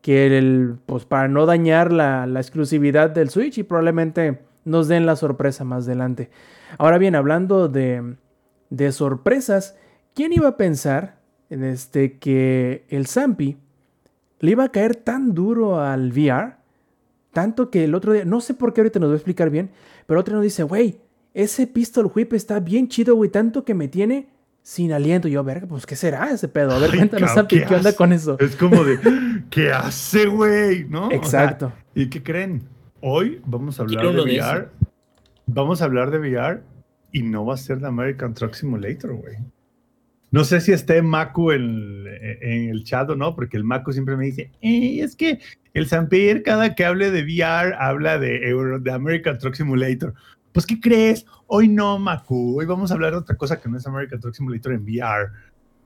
[0.00, 5.06] que el, pues para no dañar la, la exclusividad del Switch y probablemente nos den
[5.06, 6.30] la sorpresa más adelante.
[6.78, 8.16] Ahora bien, hablando de,
[8.70, 9.76] de sorpresas,
[10.14, 11.16] ¿quién iba a pensar
[11.50, 13.56] en este, que el Zampi
[14.40, 16.54] le iba a caer tan duro al VR?
[17.32, 19.70] Tanto que el otro día, no sé por qué ahorita nos va a explicar bien,
[20.06, 20.98] pero otro nos dice, güey,
[21.34, 24.28] ese pistol whip está bien chido, güey, tanto que me tiene
[24.62, 25.28] sin aliento.
[25.28, 26.72] Y yo, verga, pues, ¿qué será ese pedo?
[26.72, 28.36] A ver, Ay, cuéntanos, cabrón, Zampi, ¿qué ¿qué onda con eso?
[28.38, 28.98] Es como de,
[29.50, 30.84] ¿qué hace, güey?
[30.84, 31.06] ¿No?
[31.06, 31.72] O sea, Exacto.
[31.94, 32.62] ¿Y qué creen?
[33.02, 34.68] Hoy vamos a hablar de VR.
[35.46, 36.62] Vamos a hablar de VR
[37.12, 39.36] y no va a ser de American Truck Simulator, güey.
[40.30, 42.06] No sé si esté Maku en,
[42.40, 45.40] en el chat o no, porque el Maku siempre me dice, "Eh, es que
[45.74, 50.14] el Sampier cada que hable de VR habla de, Euro- de American Truck Simulator.
[50.52, 51.26] Pues, ¿qué crees?
[51.48, 52.58] Hoy no, Maku.
[52.58, 55.30] Hoy vamos a hablar de otra cosa que no es American Truck Simulator en VR.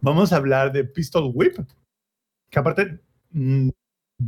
[0.01, 1.56] Vamos a hablar de Pistol Whip,
[2.51, 3.68] que aparte mm,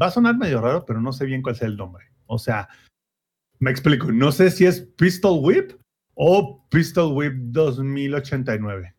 [0.01, 2.07] va a sonar medio raro, pero no sé bien cuál sea el nombre.
[2.29, 2.69] O sea,
[3.59, 4.13] me explico.
[4.13, 5.73] No sé si es Pistol Whip
[6.15, 8.95] o Pistol Whip 2089.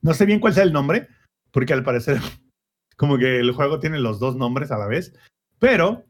[0.00, 1.08] No sé bien cuál sea el nombre,
[1.52, 2.18] porque al parecer
[2.96, 5.14] como que el juego tiene los dos nombres a la vez,
[5.58, 6.04] pero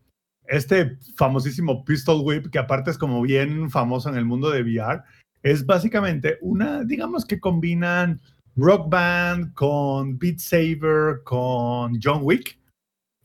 [0.47, 5.03] este famosísimo Pistol Whip, que aparte es como bien famoso en el mundo de VR,
[5.43, 8.21] es básicamente una, digamos que combinan
[8.57, 12.59] Rock Band con Beat Saber, con John Wick,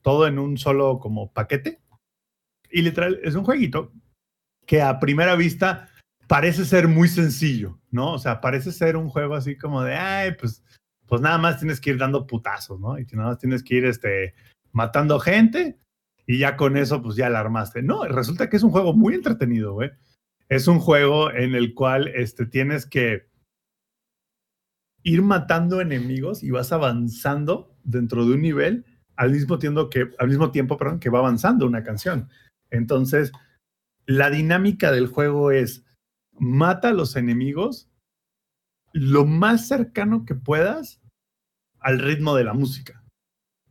[0.02, 1.82] todo en un solo como paquete.
[2.77, 3.91] Y literal, es un jueguito
[4.67, 5.89] que a primera vista
[6.27, 8.13] parece ser muy sencillo, ¿no?
[8.13, 10.63] O sea, parece ser un juego así como de, ay, pues,
[11.07, 12.99] pues nada más tienes que ir dando putazos, ¿no?
[12.99, 14.35] Y nada más tienes que ir este,
[14.73, 15.79] matando gente
[16.27, 17.81] y ya con eso, pues ya la armaste.
[17.81, 19.89] No, resulta que es un juego muy entretenido, güey.
[20.47, 23.27] Es un juego en el cual este, tienes que
[25.01, 28.85] ir matando enemigos y vas avanzando dentro de un nivel
[29.15, 32.29] al mismo tiempo que, al mismo tiempo, perdón, que va avanzando una canción.
[32.72, 33.31] Entonces,
[34.06, 35.85] la dinámica del juego es
[36.39, 37.89] mata a los enemigos
[38.94, 41.02] lo más cercano que puedas
[41.80, 43.03] al ritmo de la música.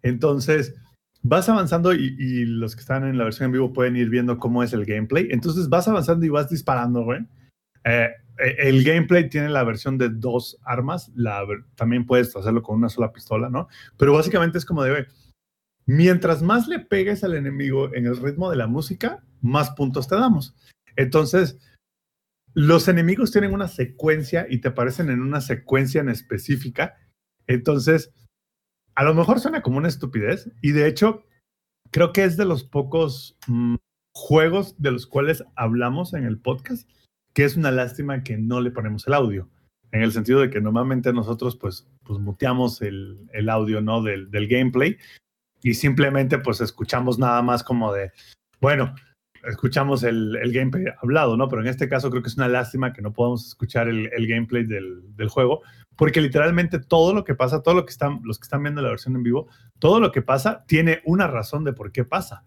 [0.02, 0.74] Entonces,
[1.22, 4.62] vas avanzando y, los que están en la versión en vivo pueden ir viendo cómo
[4.62, 5.28] es el gameplay.
[5.30, 7.26] Entonces, vas avanzando y vas disparando, güey.
[7.84, 11.10] Eh, eh, el gameplay tiene la versión de dos armas.
[11.74, 13.68] También puedes hacerlo con una sola pistola, ¿no?
[13.96, 15.06] Pero básicamente es como de,
[15.86, 20.16] mientras más le pegues al enemigo en el ritmo de la música, más puntos te
[20.16, 20.54] damos.
[20.96, 21.58] Entonces,
[22.54, 26.96] los enemigos tienen una secuencia y te aparecen en una secuencia en específica.
[27.46, 28.12] Entonces,
[28.94, 31.24] a lo mejor suena como una estupidez y de hecho,
[31.90, 33.76] creo que es de los pocos mm,
[34.14, 36.90] juegos de los cuales hablamos en el podcast,
[37.34, 39.48] que es una lástima que no le ponemos el audio.
[39.92, 44.02] En el sentido de que normalmente nosotros pues, pues muteamos el, audio ¿no?
[44.02, 44.96] del gameplay
[45.62, 48.12] y simplemente pues escuchamos nada más como de,
[48.60, 48.94] bueno,
[49.46, 51.48] escuchamos el, el gameplay hablado, ¿no?
[51.48, 54.26] Pero en este caso creo que es una lástima que no podamos escuchar el, el
[54.26, 55.62] gameplay del, del, juego,
[55.96, 58.90] porque literalmente todo lo que pasa, todo lo que están, los que están viendo la
[58.90, 62.44] versión en vivo, todo lo que pasa tiene una razón de por qué pasa.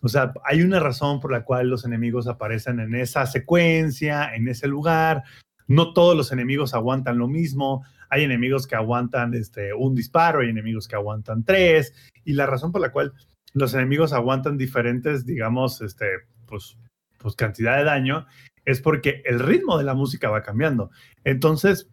[0.00, 4.48] O sea, hay una razón por la cual los enemigos aparecen en esa secuencia, en
[4.48, 5.24] ese lugar.
[5.66, 7.84] No todos los enemigos aguantan lo mismo.
[8.10, 11.94] Hay enemigos que aguantan este, un disparo, hay enemigos que aguantan tres.
[12.24, 13.12] Y la razón por la cual
[13.54, 16.06] los enemigos aguantan diferentes, digamos, este,
[16.46, 16.78] pues,
[17.18, 18.26] pues cantidad de daño,
[18.64, 20.90] es porque el ritmo de la música va cambiando.
[21.24, 21.90] Entonces,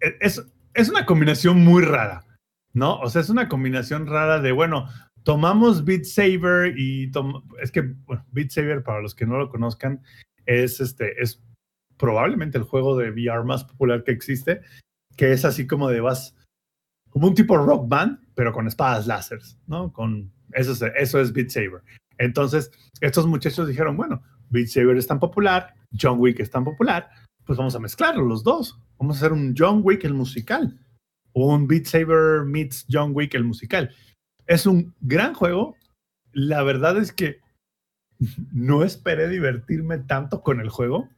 [0.00, 0.44] e- es,
[0.74, 2.24] es una combinación muy rara,
[2.72, 2.98] ¿no?
[3.00, 4.88] O sea, es una combinación rara de, bueno,
[5.22, 7.10] tomamos Beat Saber y
[7.60, 7.94] es que
[8.32, 10.02] Beat Saber, para los que no lo conozcan,
[10.46, 11.42] es este, es
[11.96, 14.60] probablemente el juego de VR más popular que existe,
[15.16, 16.36] que es así como de vas,
[17.10, 19.92] como un tipo rock band, pero con espadas láseres, ¿no?
[19.92, 21.82] Con, eso, es, eso es Beat Saber.
[22.18, 22.70] Entonces,
[23.00, 27.08] estos muchachos dijeron, bueno, Beat Saber es tan popular, John Wick es tan popular,
[27.44, 28.78] pues vamos a mezclarlos los dos.
[28.98, 30.78] Vamos a hacer un John Wick el musical.
[31.32, 33.94] Un Beat Saber meets John Wick el musical.
[34.46, 35.76] Es un gran juego.
[36.32, 37.40] La verdad es que
[38.52, 41.08] no esperé divertirme tanto con el juego.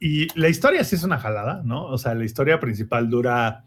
[0.00, 1.84] Y la historia sí es una jalada, ¿no?
[1.84, 3.66] O sea, la historia principal dura,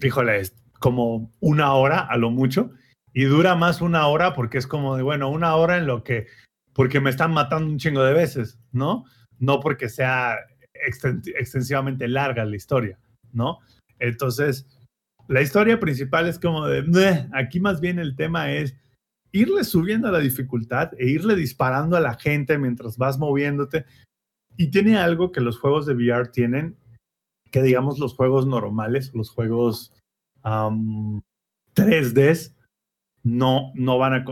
[0.00, 0.42] híjole,
[0.78, 2.70] como una hora a lo mucho.
[3.12, 6.26] Y dura más una hora porque es como de, bueno, una hora en lo que,
[6.74, 9.04] porque me están matando un chingo de veces, ¿no?
[9.38, 10.36] No porque sea
[10.86, 12.98] exten- extensivamente larga la historia,
[13.32, 13.58] ¿no?
[13.98, 14.68] Entonces,
[15.28, 18.76] la historia principal es como de, aquí más bien el tema es
[19.32, 23.86] irle subiendo la dificultad e irle disparando a la gente mientras vas moviéndote.
[24.56, 26.76] Y tiene algo que los juegos de VR tienen,
[27.50, 29.92] que digamos los juegos normales, los juegos
[30.42, 31.20] am,
[31.74, 32.54] 3Ds,
[33.22, 34.24] no, no, van a,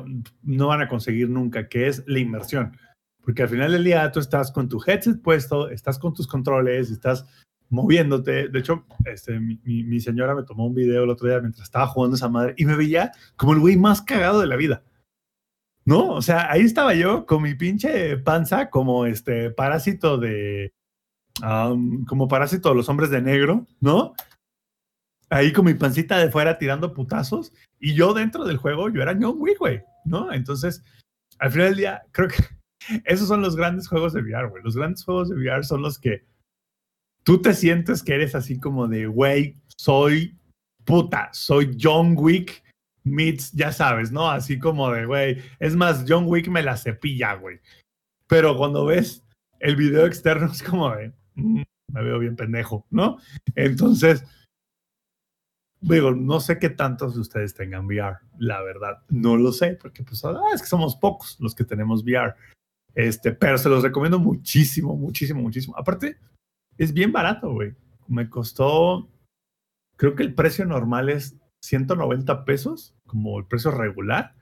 [0.42, 2.76] no van a conseguir nunca, que es la inmersión.
[3.24, 6.90] Porque al final del día tú estás con tu headset puesto, estás con tus controles,
[6.90, 7.24] estás
[7.70, 8.48] moviéndote.
[8.48, 11.86] De hecho, este, mi- mi señora me tomó un video el otro día mientras estaba
[11.86, 14.82] jugando esa madre y me veía como el güey más cagado de la vida.
[15.84, 16.12] ¿No?
[16.12, 20.72] O sea, ahí estaba yo con mi pinche panza como este parásito de...
[21.40, 24.14] como parásito de los hombres de negro, ¿no?
[25.30, 29.16] Ahí con mi pancita de fuera tirando putazos y yo dentro del juego, yo era
[29.20, 30.32] John Wick, güey, ¿no?
[30.32, 30.82] Entonces,
[31.38, 32.42] al final del día, creo que
[33.04, 34.62] esos son los grandes juegos de VR, güey.
[34.62, 36.24] Los grandes juegos de VR son los que
[37.24, 40.38] tú te sientes que eres así como de, güey, soy
[40.84, 42.63] puta, soy John Wick
[43.04, 44.30] meets, ya sabes, ¿no?
[44.30, 47.60] Así como de, güey, es más, John Wick me la cepilla, güey.
[48.26, 49.24] Pero cuando ves
[49.60, 51.62] el video externo es como de, "Mm,
[51.92, 53.18] me veo bien pendejo, ¿no?
[53.54, 54.24] Entonces,
[55.80, 60.02] digo, no sé qué tantos de ustedes tengan VR, la verdad, no lo sé, porque
[60.02, 62.34] pues ah, es que somos pocos los que tenemos VR.
[62.94, 65.76] Este, pero se los recomiendo muchísimo, muchísimo, muchísimo.
[65.76, 66.16] Aparte,
[66.78, 67.74] es bien barato, güey.
[68.06, 69.08] Me costó,
[69.96, 74.34] creo que el precio normal es 190 pesos, como el precio regular.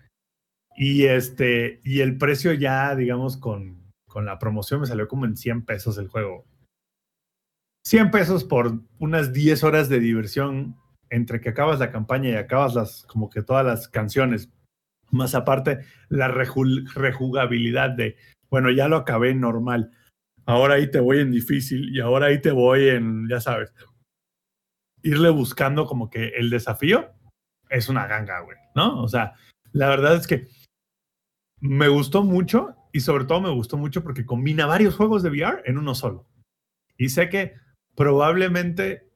[0.76, 5.36] Y este, y el precio ya, digamos, con, con la promoción me salió como en
[5.36, 6.44] 100 pesos el juego.
[7.86, 10.76] 100 pesos por unas 10 horas de diversión
[11.10, 14.50] entre que acabas la campaña y acabas las, como que todas las canciones.
[15.10, 18.16] Más aparte, la reju- rejugabilidad de,
[18.50, 19.90] bueno, ya lo acabé normal.
[20.46, 23.74] Ahora ahí te voy en difícil y ahora ahí te voy en, ya sabes,
[25.02, 27.12] irle buscando como que el desafío
[27.68, 29.02] es una ganga, güey, ¿no?
[29.02, 29.34] O sea,
[29.72, 30.48] la verdad es que
[31.60, 35.62] me gustó mucho y sobre todo me gustó mucho porque combina varios juegos de VR
[35.64, 36.26] en uno solo.
[36.96, 37.54] Y sé que
[37.94, 39.10] probablemente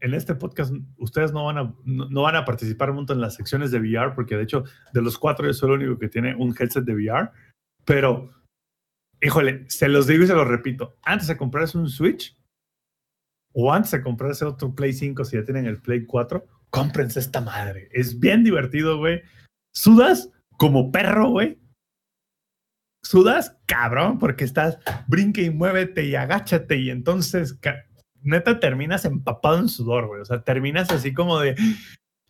[0.00, 3.70] en este podcast ustedes no van a, no, van a participar mucho en las secciones
[3.70, 6.54] de VR porque de hecho de los cuatro yo soy el único que tiene un
[6.58, 7.30] headset de VR,
[7.84, 8.30] pero
[9.20, 12.36] híjole, se los digo y se los repito, antes de comprarse un Switch
[13.52, 17.40] o antes de comprarse otro Play 5 si ya tienen el Play 4, cómprense esta
[17.40, 17.88] madre.
[17.92, 19.22] Es bien divertido, güey.
[19.74, 21.58] Sudas como perro, güey.
[23.02, 27.58] Sudas cabrón porque estás brinque y muévete y agáchate y entonces
[28.22, 30.20] neta terminas empapado en sudor, güey.
[30.20, 31.56] O sea, terminas así como de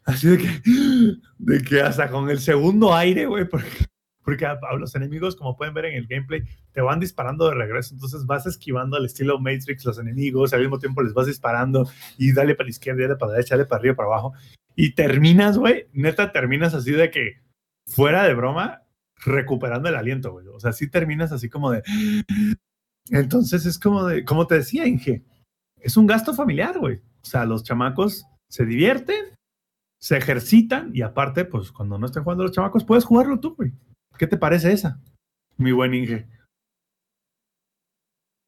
[0.05, 0.61] así de que
[1.39, 3.69] de que hasta con el segundo aire, güey, porque
[4.25, 6.43] porque a, los enemigos, como pueden ver en el gameplay,
[6.73, 7.95] te van disparando de regreso.
[7.95, 11.89] Entonces vas esquivando al estilo Matrix los enemigos, al mismo tiempo les vas disparando
[12.19, 14.33] y dale para la izquierda, dale para la derecha, dale para arriba, para abajo.
[14.75, 17.41] Y terminas, güey, neta, terminas así de que,
[17.87, 18.83] fuera de broma,
[19.25, 20.47] recuperando el aliento, güey.
[20.49, 21.83] O sea, sí terminas así como de.
[23.11, 25.25] Entonces es como de, como te decía, Inge,
[25.77, 26.97] es un gasto familiar, güey.
[26.97, 29.35] O sea, los chamacos se divierten,
[30.01, 33.73] se ejercitan y aparte, pues cuando no estén jugando los chamacos, puedes jugarlo tú, güey.
[34.19, 35.01] ¿Qué te parece esa?
[35.57, 36.27] Mi buen Inge.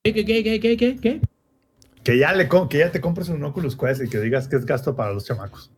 [0.05, 1.21] ¿Qué, qué, qué, qué, qué, qué, qué?
[2.03, 4.67] Que ya, le, que ya te compres un Oculus Quest y que digas que es
[4.67, 5.71] gasto para los chamacos.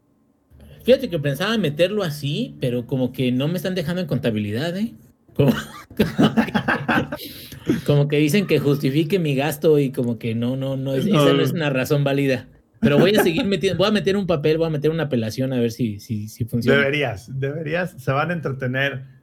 [0.83, 4.95] Fíjate que pensaba meterlo así, pero como que no me están dejando en contabilidad, ¿eh?
[5.35, 5.53] Como,
[7.87, 11.33] como que dicen que justifique mi gasto y como que no, no, no, es, esa
[11.33, 12.49] no es una razón válida.
[12.81, 15.53] Pero voy a seguir metiendo, voy a meter un papel, voy a meter una apelación
[15.53, 16.79] a ver si, si, si funciona.
[16.79, 19.16] Deberías, deberías, se van a entretener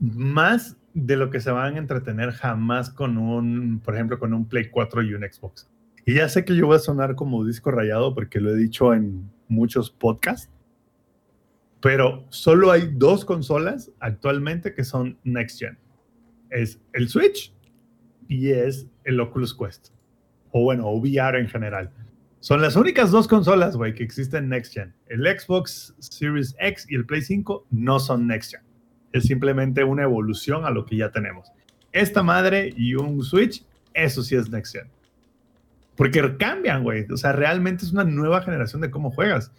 [0.00, 4.46] más de lo que se van a entretener jamás con un, por ejemplo, con un
[4.46, 5.70] Play 4 y un Xbox.
[6.04, 8.92] Y ya sé que yo voy a sonar como disco rayado porque lo he dicho
[8.94, 10.50] en muchos podcasts,
[11.80, 15.78] pero solo hay dos consolas actualmente que son Next Gen.
[16.50, 17.54] Es el Switch
[18.28, 19.88] y es el Oculus Quest.
[20.52, 21.92] O bueno, o VR en general.
[22.40, 24.94] Son las únicas dos consolas, güey, que existen Next Gen.
[25.06, 28.69] El Xbox Series X y el Play 5 no son Next Gen.
[29.12, 31.50] Es simplemente una evolución a lo que ya tenemos.
[31.92, 33.64] Esta madre y un Switch,
[33.94, 34.88] eso sí es Next Gen.
[35.96, 37.06] Porque cambian, güey.
[37.10, 39.52] O sea, realmente es una nueva generación de cómo juegas.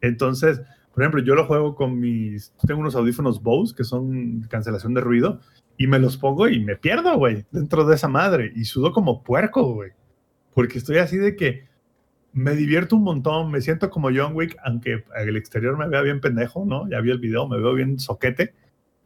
[0.00, 0.60] Entonces,
[0.92, 2.52] por ejemplo, yo lo juego con mis.
[2.66, 5.40] Tengo unos audífonos Bose que son cancelación de ruido
[5.76, 8.52] y me los pongo y me pierdo, güey, dentro de esa madre.
[8.54, 9.90] Y sudo como puerco, güey.
[10.54, 11.64] Porque estoy así de que
[12.32, 16.20] me divierto un montón, me siento como John Wick, aunque el exterior me vea bien
[16.20, 16.88] pendejo, ¿no?
[16.88, 18.54] Ya vi el video, me veo bien soquete,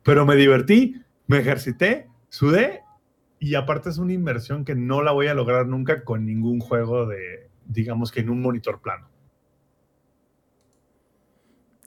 [0.08, 2.80] pero me divertí, me ejercité, sudé
[3.38, 7.06] y aparte es una inversión que no la voy a lograr nunca con ningún juego
[7.06, 9.06] de, digamos que en un monitor plano.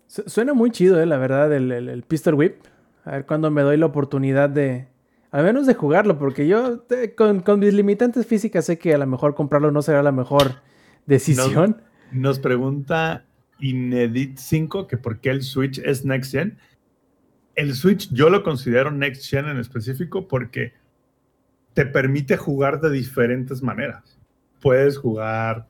[0.05, 2.57] Suena muy chido, eh, la verdad, el, el, Pistol Whip.
[3.05, 4.87] A ver cuándo me doy la oportunidad de,
[5.31, 6.85] al menos de jugarlo, porque yo
[7.17, 10.61] con, con, mis limitantes físicas sé que a lo mejor comprarlo no será la mejor
[11.07, 11.81] decisión.
[12.11, 13.25] Nos, nos pregunta
[13.59, 16.59] Inedit 5 que por qué el Switch es Next Gen.
[17.55, 20.73] El Switch yo lo considero Next Gen en específico porque
[21.73, 24.19] te permite jugar de diferentes maneras.
[24.61, 25.67] Puedes jugar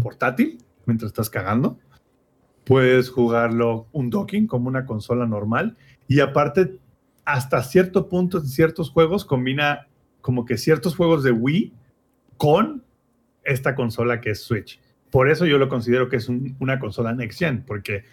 [0.00, 1.78] portátil mientras estás cagando.
[2.64, 5.76] Puedes jugarlo un docking como una consola normal.
[6.08, 6.78] Y aparte,
[7.24, 9.88] hasta cierto punto, en ciertos juegos, combina
[10.20, 11.72] como que ciertos juegos de Wii
[12.36, 12.84] con
[13.44, 14.80] esta consola que es Switch.
[15.10, 18.04] Por eso yo lo considero que es una consola next gen, porque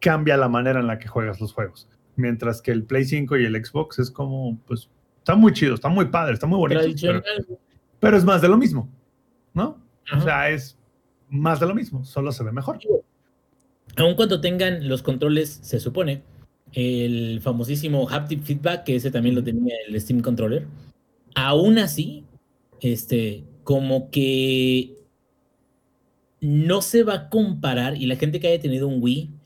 [0.00, 1.88] cambia la manera en la que juegas los juegos.
[2.18, 5.88] Mientras que el Play 5 y el Xbox es como, pues, está muy chido, está
[5.88, 6.80] muy padre, está muy bonito.
[7.00, 7.22] Pero,
[8.00, 8.90] pero, es más de lo mismo,
[9.54, 9.80] ¿no?
[10.12, 10.76] O sea, es
[11.28, 12.80] más de lo mismo, solo se ve mejor.
[13.96, 16.24] Aun cuando tengan los controles, se supone,
[16.72, 20.66] el famosísimo haptic feedback, que ese también lo tenía el Steam Controller,
[21.36, 22.24] aún así,
[22.80, 24.96] este, como que
[26.40, 29.37] no se va a comparar y la gente que haya tenido un Wii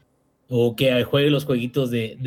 [0.55, 2.19] o que juegue los jueguitos de,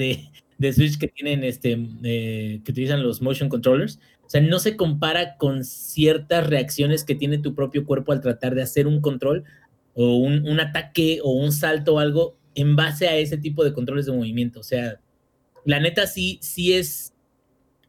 [0.57, 4.75] de, Switch que tienen este eh, que utilizan los motion controllers, o sea, no se
[4.75, 9.43] compara con ciertas reacciones que tiene tu propio cuerpo al tratar de hacer un control
[9.93, 13.73] o un, un ataque o un salto o algo en base a ese tipo de
[13.73, 14.59] controles de movimiento.
[14.59, 14.99] O sea,
[15.63, 17.13] la neta sí, sí es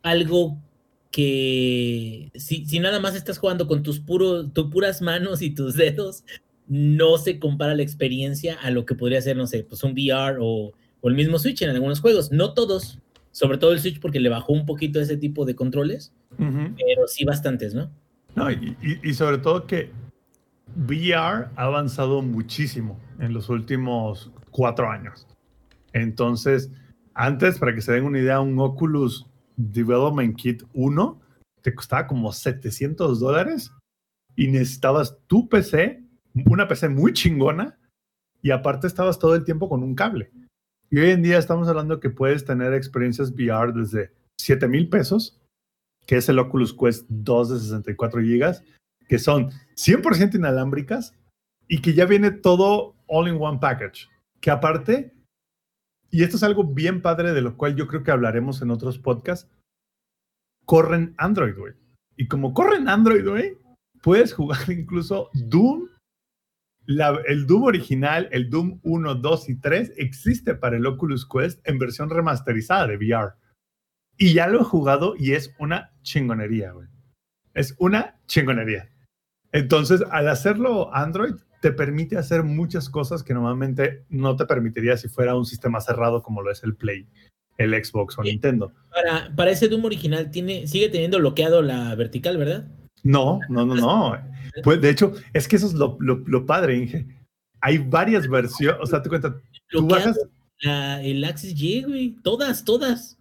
[0.02, 0.58] algo
[1.10, 5.76] que si, si nada más estás jugando con tus, puros, tus puras manos y tus
[5.76, 6.24] dedos,
[6.68, 10.38] no se compara la experiencia a lo que podría ser, no sé, pues un VR
[10.40, 12.32] o, o el mismo Switch en algunos juegos.
[12.32, 12.98] No todos,
[13.30, 17.24] sobre todo el Switch porque le bajó un poquito ese tipo de controles, pero sí
[17.24, 17.90] bastantes, ¿no?
[18.34, 19.90] No, y, y, sobre todo que
[20.76, 25.26] VR ha avanzado muchísimo en los últimos cuatro años.
[25.94, 26.70] Entonces,
[27.14, 29.26] antes, para que se den una idea, un Oculus
[29.56, 31.20] Development Kit 1
[31.62, 33.72] te costaba como 700 dólares
[34.36, 36.05] y necesitabas tu PC,
[36.44, 37.78] una PC muy chingona,
[38.42, 40.30] y aparte estabas todo el tiempo con un cable.
[40.90, 45.40] Y hoy en día estamos hablando que puedes tener experiencias VR desde 7 mil pesos,
[46.06, 48.62] que es el Oculus Quest 2 de 64 gigas,
[49.08, 51.14] que son 100% inalámbricas
[51.66, 54.08] y que ya viene todo all in one package.
[54.40, 55.16] Que aparte
[56.10, 58.98] y esto es algo bien padre de lo cual yo creo que hablaremos en otros
[58.98, 59.50] podcasts,
[60.64, 61.74] corren Android, güey.
[62.16, 63.58] Y como corren Android, güey,
[64.02, 65.88] puedes jugar incluso Doom.
[66.86, 71.78] El Doom original, el Doom 1, 2 y 3, existe para el Oculus Quest en
[71.78, 73.32] versión remasterizada de VR.
[74.16, 76.88] Y ya lo he jugado y es una chingonería, güey.
[77.54, 78.90] Es una chingonería.
[79.52, 85.08] Entonces, al hacerlo Android, te permite hacer muchas cosas que normalmente no te permitiría si
[85.08, 87.08] fuera un sistema cerrado como lo es el Play,
[87.58, 88.72] el Xbox o Nintendo.
[88.90, 92.68] Para, para ese Doom original, tiene, sigue teniendo bloqueado la vertical, ¿verdad?
[93.06, 94.18] No, no, no, no.
[94.64, 97.06] Pues de hecho, es que eso es lo, lo, padre, Inge.
[97.60, 99.34] Hay varias versiones, o sea, te cuentas,
[99.70, 100.18] tú bajas...
[100.60, 103.18] el Axis Y, güey, todas, todas.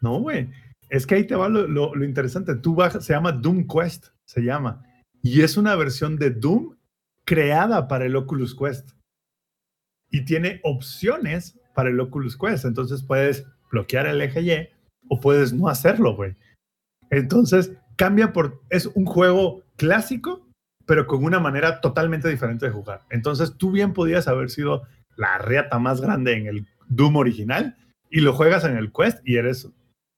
[0.00, 0.50] No, güey.
[0.90, 2.56] Es que ahí te va lo, lo, interesante.
[2.56, 4.84] Tú bajas, se llama Doom Quest, se llama.
[5.22, 6.76] Y es una versión de Doom
[7.24, 8.90] creada para el Oculus Quest
[10.10, 12.64] y tiene opciones para el Oculus Quest.
[12.64, 14.68] Entonces puedes bloquear el eje Y
[15.08, 16.34] o puedes no hacerlo, güey.
[17.10, 18.62] Entonces cambia por.
[18.70, 20.48] Es un juego clásico,
[20.86, 23.02] pero con una manera totalmente diferente de jugar.
[23.10, 24.84] Entonces tú bien podías haber sido
[25.16, 27.76] la reata más grande en el Doom original
[28.08, 29.68] y lo juegas en el Quest y eres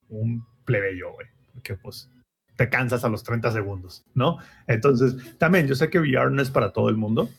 [0.09, 1.27] un plebeyo, güey.
[1.55, 2.09] porque pues
[2.57, 4.36] te cansas a los 30 segundos, ¿no?
[4.66, 7.31] Entonces, también yo sé que VR no es para todo el mundo.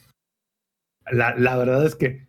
[1.11, 2.27] La, la verdad es que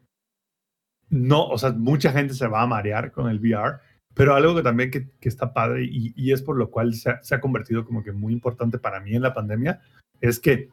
[1.09, 3.81] no, o sea, mucha gente se va a marear con el VR,
[4.15, 7.11] pero algo que también que, que está padre y, y, es por lo cual se
[7.11, 9.81] ha, se ha convertido como que muy importante para mí en la pandemia,
[10.21, 10.69] es que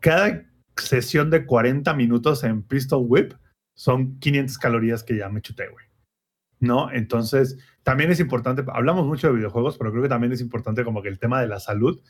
[0.00, 0.44] cada
[0.76, 3.34] sesión de 40 minutos en Pistol Whip
[3.76, 5.84] son 500 calorías que ya me chuté, güey.
[6.60, 6.92] ¿No?
[6.92, 11.02] Entonces, también es importante, hablamos mucho de videojuegos, pero creo que también es importante como
[11.02, 12.00] que el tema de la salud.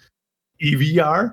[0.59, 1.33] Y VR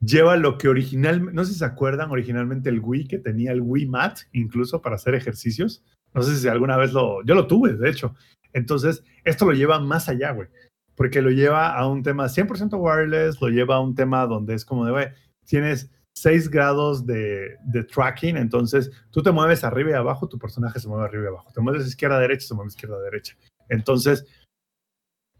[0.00, 3.60] lleva lo que originalmente, no sé si se acuerdan originalmente el Wii, que tenía el
[3.60, 5.84] Wii Mat, incluso para hacer ejercicios.
[6.14, 8.14] No sé si alguna vez lo, yo lo tuve, de hecho.
[8.52, 10.48] Entonces, esto lo lleva más allá, güey,
[10.94, 14.64] porque lo lleva a un tema 100% wireless, lo lleva a un tema donde es
[14.64, 15.08] como de, güey,
[15.46, 20.78] tienes 6 grados de, de, tracking, entonces tú te mueves arriba y abajo, tu personaje
[20.78, 23.36] se mueve arriba y abajo, te mueves izquierda a derecha, se mueve izquierda a derecha.
[23.68, 24.26] Entonces,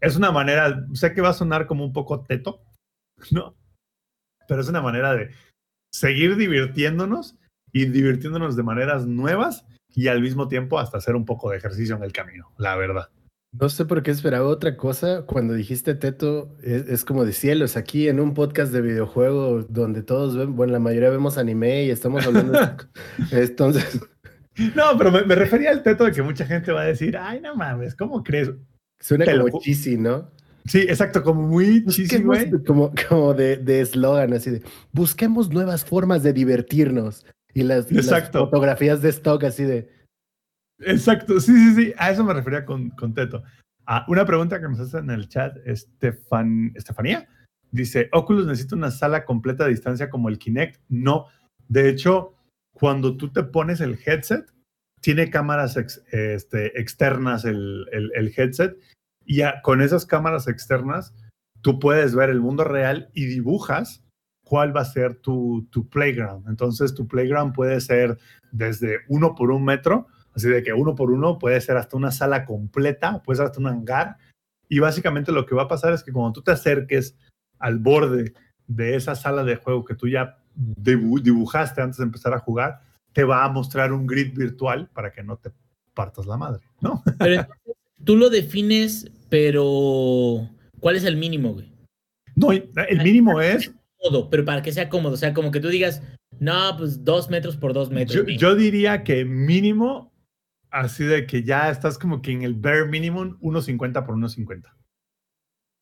[0.01, 2.61] es una manera, sé que va a sonar como un poco teto,
[3.31, 3.55] ¿no?
[4.47, 5.29] Pero es una manera de
[5.93, 7.37] seguir divirtiéndonos
[7.71, 11.95] y divirtiéndonos de maneras nuevas y al mismo tiempo hasta hacer un poco de ejercicio
[11.95, 13.09] en el camino, la verdad.
[13.59, 15.25] No sé por qué esperaba otra cosa.
[15.27, 17.77] Cuando dijiste Teto, es, es, como de cielos.
[17.77, 21.91] Aquí en un podcast de videojuegos donde todos ven, bueno, la mayoría vemos anime y
[21.91, 22.67] estamos hablando de...
[23.31, 24.01] Entonces...
[24.75, 27.41] No, pero me, me, refería al Teto de que mucha gente va a decir, ay,
[27.41, 28.51] no mames, ¿cómo crees?
[28.99, 29.59] Suena Te como lo...
[29.59, 30.31] cheesy, ¿no?
[30.65, 32.51] Sí, exacto, como muy cheesy, güey.
[32.63, 37.25] Como, como de eslogan, así de, busquemos nuevas formas de divertirnos.
[37.53, 39.89] Y las, y las fotografías de stock así de,
[40.85, 43.43] Exacto, sí, sí, sí, a eso me refería con, con Teto.
[43.85, 47.27] Ah, una pregunta que nos hace en el chat, Estefan, Estefanía,
[47.71, 50.81] dice, ¿Oculus necesita una sala completa de distancia como el Kinect?
[50.89, 51.27] No,
[51.67, 52.35] de hecho,
[52.73, 54.45] cuando tú te pones el headset,
[55.01, 58.77] tiene cámaras ex, este, externas el, el, el, headset
[59.25, 61.13] y a, con esas cámaras externas
[61.61, 64.02] tú puedes ver el mundo real y dibujas
[64.43, 66.47] cuál va a ser tu, tu playground.
[66.47, 68.17] Entonces tu playground puede ser
[68.51, 72.11] desde uno por un metro Así de que uno por uno puede ser hasta una
[72.11, 74.17] sala completa, puede ser hasta un hangar.
[74.67, 77.15] Y básicamente lo que va a pasar es que cuando tú te acerques
[77.59, 78.33] al borde
[78.67, 83.23] de esa sala de juego que tú ya dibujaste antes de empezar a jugar, te
[83.23, 85.51] va a mostrar un grid virtual para que no te
[85.93, 87.03] partas la madre, ¿no?
[87.19, 87.47] Pero
[88.03, 90.49] tú lo defines, pero
[90.79, 91.71] ¿cuál es el mínimo, güey?
[92.35, 93.71] No, el mínimo es...
[94.03, 96.03] Cómodo, pero para que sea cómodo, o sea, como que tú digas,
[96.39, 98.25] no, pues dos metros por dos metros.
[98.27, 100.13] Yo, yo diría que mínimo
[100.73, 104.73] así de que ya estás como que en el bare minimum 1.50 por 1.50.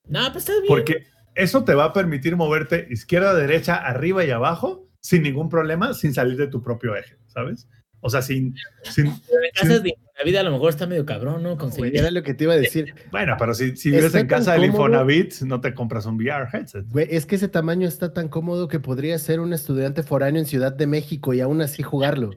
[0.07, 0.67] No, pues está bien.
[0.67, 5.93] Porque eso te va a permitir moverte izquierda, derecha, arriba y abajo sin ningún problema,
[5.93, 7.67] sin salir de tu propio eje, ¿sabes?
[8.01, 8.55] O sea, sin...
[8.83, 9.13] sin, en
[9.53, 9.83] casas sin...
[9.83, 11.57] de la vida a lo mejor está medio cabrón, ¿no?
[11.57, 11.95] Conseguir...
[11.95, 12.93] Era lo que te iba a decir.
[13.11, 16.85] Bueno, pero si, si vives en casa del Infonavit, no te compras un VR headset.
[16.89, 20.45] Güey, es que ese tamaño está tan cómodo que podría ser un estudiante foráneo en
[20.45, 22.31] Ciudad de México y aún así jugarlo.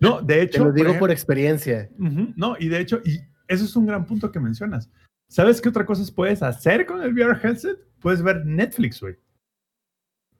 [0.00, 0.58] No, de hecho.
[0.58, 1.88] Te lo digo por, por experiencia.
[1.98, 4.90] Uh -huh, no, y de hecho, y eso es un gran punto que mencionas.
[5.28, 7.78] ¿Sabes qué otra cosa puedes hacer con el VR headset?
[8.00, 9.16] Puedes ver Netflix, güey.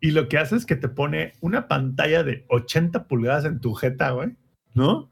[0.01, 3.73] Y lo que hace es que te pone una pantalla de 80 pulgadas en tu
[3.73, 4.37] jeta, güey,
[4.75, 5.11] ¿no?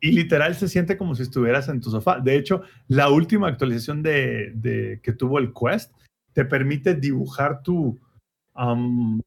[0.00, 2.20] Y literal se siente como si estuvieras en tu sofá.
[2.20, 5.92] De hecho, la última actualización de, de que tuvo el Quest
[6.32, 8.00] te permite dibujar tu,
[8.54, 9.20] um,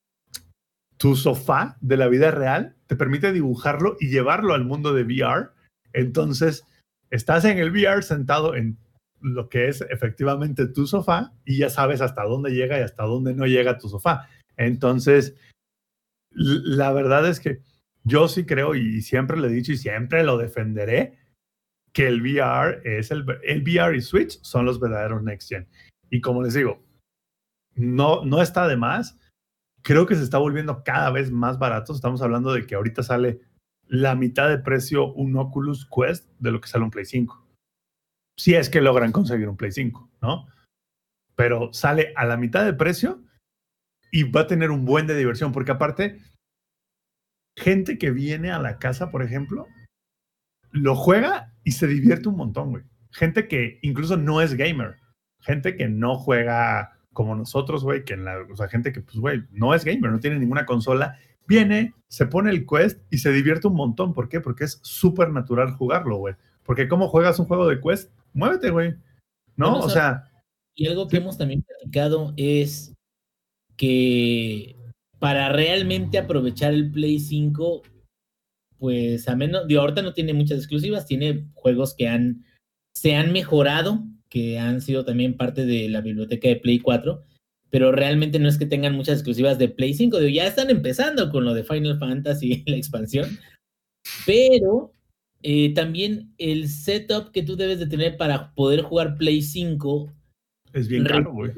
[0.98, 5.50] tu sofá de la vida real, te permite dibujarlo y llevarlo al mundo de VR.
[5.94, 6.66] Entonces,
[7.10, 8.78] estás en el VR sentado en
[9.22, 13.34] lo que es efectivamente tu sofá y ya sabes hasta dónde llega y hasta dónde
[13.34, 14.28] no llega tu sofá.
[14.58, 15.36] Entonces,
[16.32, 17.62] la verdad es que
[18.06, 21.18] yo sí creo y siempre lo he dicho y siempre lo defenderé
[21.92, 25.68] que el VR es el, el VR y Switch son los verdaderos next gen.
[26.10, 26.84] Y como les digo,
[27.76, 29.18] no, no está de más
[29.86, 31.94] creo que se está volviendo cada vez más barato.
[31.94, 33.42] Estamos hablando de que ahorita sale
[33.88, 37.48] la mitad de precio un Oculus Quest de lo que sale un Play 5.
[38.38, 40.48] Si es que logran conseguir un Play 5, ¿no?
[41.36, 43.24] Pero sale a la mitad de precio
[44.12, 46.20] y va a tener un buen de diversión, porque aparte,
[47.58, 49.68] gente que viene a la casa, por ejemplo,
[50.72, 52.84] lo juega y se divierte un montón, güey.
[53.12, 54.98] Gente que incluso no es gamer,
[55.40, 59.18] gente que no juega como nosotros, güey, que en la, o sea, gente que, pues,
[59.18, 61.18] güey, no es gamer, no tiene ninguna consola,
[61.48, 64.14] viene, se pone el Quest y se divierte un montón.
[64.14, 64.42] ¿Por qué?
[64.42, 66.36] Porque es súper natural jugarlo, güey.
[66.64, 68.12] Porque ¿cómo juegas un juego de Quest?
[68.34, 68.96] Muévete, güey.
[69.56, 69.72] ¿No?
[69.72, 70.30] Bueno, o sea...
[70.76, 71.24] Y algo que sí.
[71.24, 72.94] hemos también platicado es
[73.78, 74.75] que
[75.26, 77.82] para realmente aprovechar el Play 5,
[78.78, 82.46] pues a menos, de ahorita no tiene muchas exclusivas, tiene juegos que han,
[82.94, 87.24] se han mejorado que han sido también parte de la biblioteca de Play 4,
[87.72, 91.32] pero realmente no es que tengan muchas exclusivas de Play 5, digo, ya están empezando
[91.32, 93.28] con lo de Final Fantasy, la expansión,
[94.28, 94.94] pero
[95.42, 100.14] eh, también el setup que tú debes de tener para poder jugar Play 5
[100.74, 101.52] Es bien caro, güey.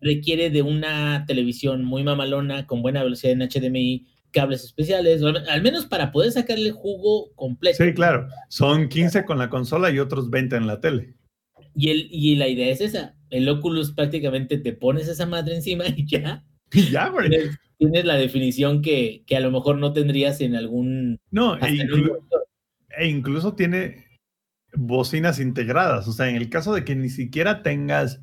[0.00, 5.86] Requiere, de una televisión muy mamalona, con buena velocidad en HDMI, cables especiales, al menos
[5.86, 7.84] para poder sacarle jugo completo.
[7.84, 8.28] Sí, claro.
[8.48, 11.14] Son 15 con la consola y otros 20 en la tele.
[11.74, 13.16] Y, el, y la idea es esa.
[13.30, 17.28] El Oculus prácticamente te pones esa madre encima y ya Y ya, güey.
[17.28, 21.18] tienes, tienes la definición que, que a lo mejor no tendrías en algún...
[21.32, 22.18] No, e, inclu-
[22.96, 24.06] e incluso tiene
[24.74, 26.06] bocinas integradas.
[26.06, 28.22] O sea, en el caso de que ni siquiera tengas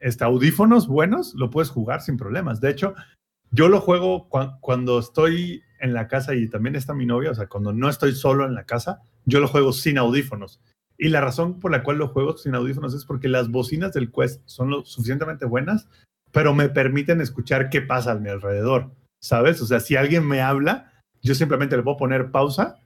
[0.00, 2.60] este, audífonos buenos, lo puedes jugar sin problemas.
[2.60, 2.94] De hecho,
[3.50, 7.34] yo lo juego cua- cuando estoy en la casa y también está mi novia, o
[7.34, 10.60] sea, cuando no estoy solo en la casa, yo lo juego sin audífonos.
[10.98, 14.10] Y la razón por la cual lo juego sin audífonos es porque las bocinas del
[14.10, 15.88] Quest son lo suficientemente buenas,
[16.32, 18.90] pero me permiten escuchar qué pasa a mi alrededor,
[19.22, 19.60] ¿sabes?
[19.60, 20.92] O sea, si alguien me habla,
[21.22, 22.80] yo simplemente le puedo poner pausa,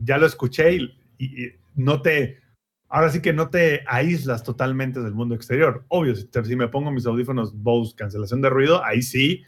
[0.00, 0.76] ya lo escuché
[1.18, 2.40] y no te,
[2.88, 5.84] ahora sí que no te aíslas totalmente del mundo exterior.
[5.88, 9.44] Obvio, si, te- me pongo mis audífonos Bose, cancelación de ruido, ahí sí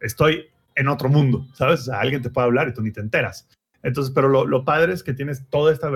[0.00, 1.88] estoy en otro mundo, ¿sabes?
[1.88, 3.48] O alguien te puede hablar y tú ni te enteras.
[3.82, 5.90] Entonces, pero lo, lo padre es que tienes toda esta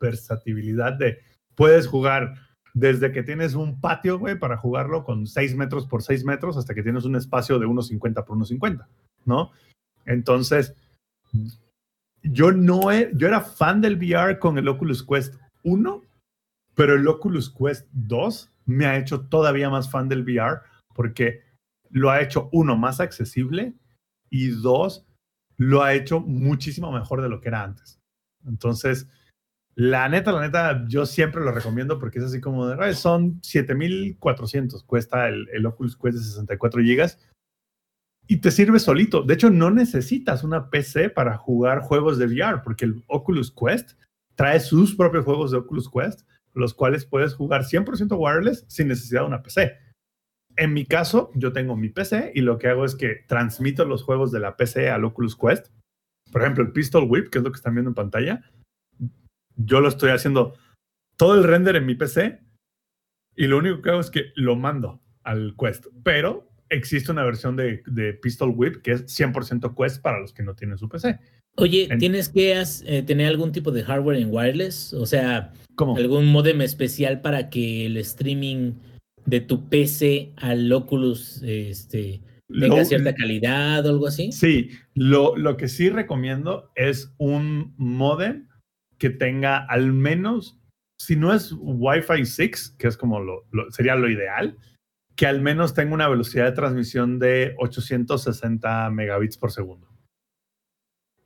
[0.00, 1.20] versatilidad de,
[1.54, 2.34] puedes jugar
[2.74, 6.74] desde que tienes un patio, güey, para jugarlo con 6 metros por 6 metros hasta
[6.74, 8.86] que tienes un espacio de 1,50 por 1,50,
[9.24, 9.50] ¿no?
[10.06, 10.74] Entonces,
[12.22, 16.02] yo no yo era fan del VR con el Oculus Quest 1,
[16.74, 20.60] pero el Oculus Quest 2 me ha hecho todavía más fan del VR
[20.94, 21.42] porque
[21.90, 23.74] lo ha hecho uno más accesible
[24.30, 25.06] y dos
[25.56, 28.00] lo ha hecho muchísimo mejor de lo que era antes.
[28.46, 29.08] Entonces,
[29.74, 33.40] la neta, la neta, yo siempre lo recomiendo porque es así como de, "Ay, son
[33.42, 37.18] 7400, cuesta el, Oculus Quest de 64 gigas
[38.26, 39.22] y te sirve solito.
[39.22, 43.92] De hecho, no necesitas una PC para jugar juegos de VR porque el Oculus Quest
[44.40, 46.22] trae sus propios juegos de Oculus Quest,
[46.54, 49.76] los cuales puedes jugar 100% wireless sin necesidad de una PC.
[50.56, 54.02] En mi caso, yo tengo mi PC y lo que hago es que transmito los
[54.02, 55.66] juegos de la PC al Oculus Quest.
[56.32, 58.50] Por ejemplo, el Pistol Whip, que es lo que están viendo en pantalla,
[59.56, 60.54] yo lo estoy haciendo
[61.18, 62.40] todo el render en mi PC
[63.36, 65.88] y lo único que hago es que lo mando al Quest.
[66.02, 70.42] Pero existe una versión de, de Pistol Whip que es 100% Quest para los que
[70.42, 71.20] no tienen su PC.
[71.60, 72.52] Oye, En- ¿tienes que
[72.86, 74.92] eh, tener algún tipo de hardware en wireless?
[74.94, 75.96] O sea, ¿Cómo?
[75.96, 78.72] algún modem especial para que el streaming
[79.26, 84.32] de tu PC al Oculus este, tenga Lo- cierta calidad o algo así.
[84.32, 88.48] Sí, lo, lo que sí recomiendo es un modem
[88.98, 90.58] que tenga al menos,
[91.00, 94.56] si no es Wi-Fi 6, que es como lo, lo- sería lo ideal,
[95.16, 99.86] que al menos tenga una velocidad de transmisión de 860 megabits por segundo.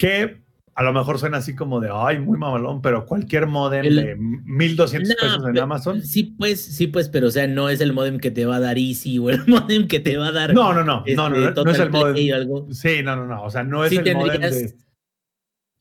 [0.04, 0.42] Que
[0.76, 4.16] a lo mejor suena así como de, ay, muy mamalón, pero cualquier modem El- de
[4.16, 6.02] 1200 No, pesos en Amazon.
[6.02, 8.60] Sí, pues, sí, pues, pero o sea, no es el modem que te va a
[8.60, 10.52] dar Easy o el modem que te va a dar.
[10.52, 12.30] No, no, no, este, no, no, no, no es el modem.
[12.32, 12.68] o algo.
[12.72, 14.84] Sí, no, no, no, o sea, no es Sí el modem tendrías- de...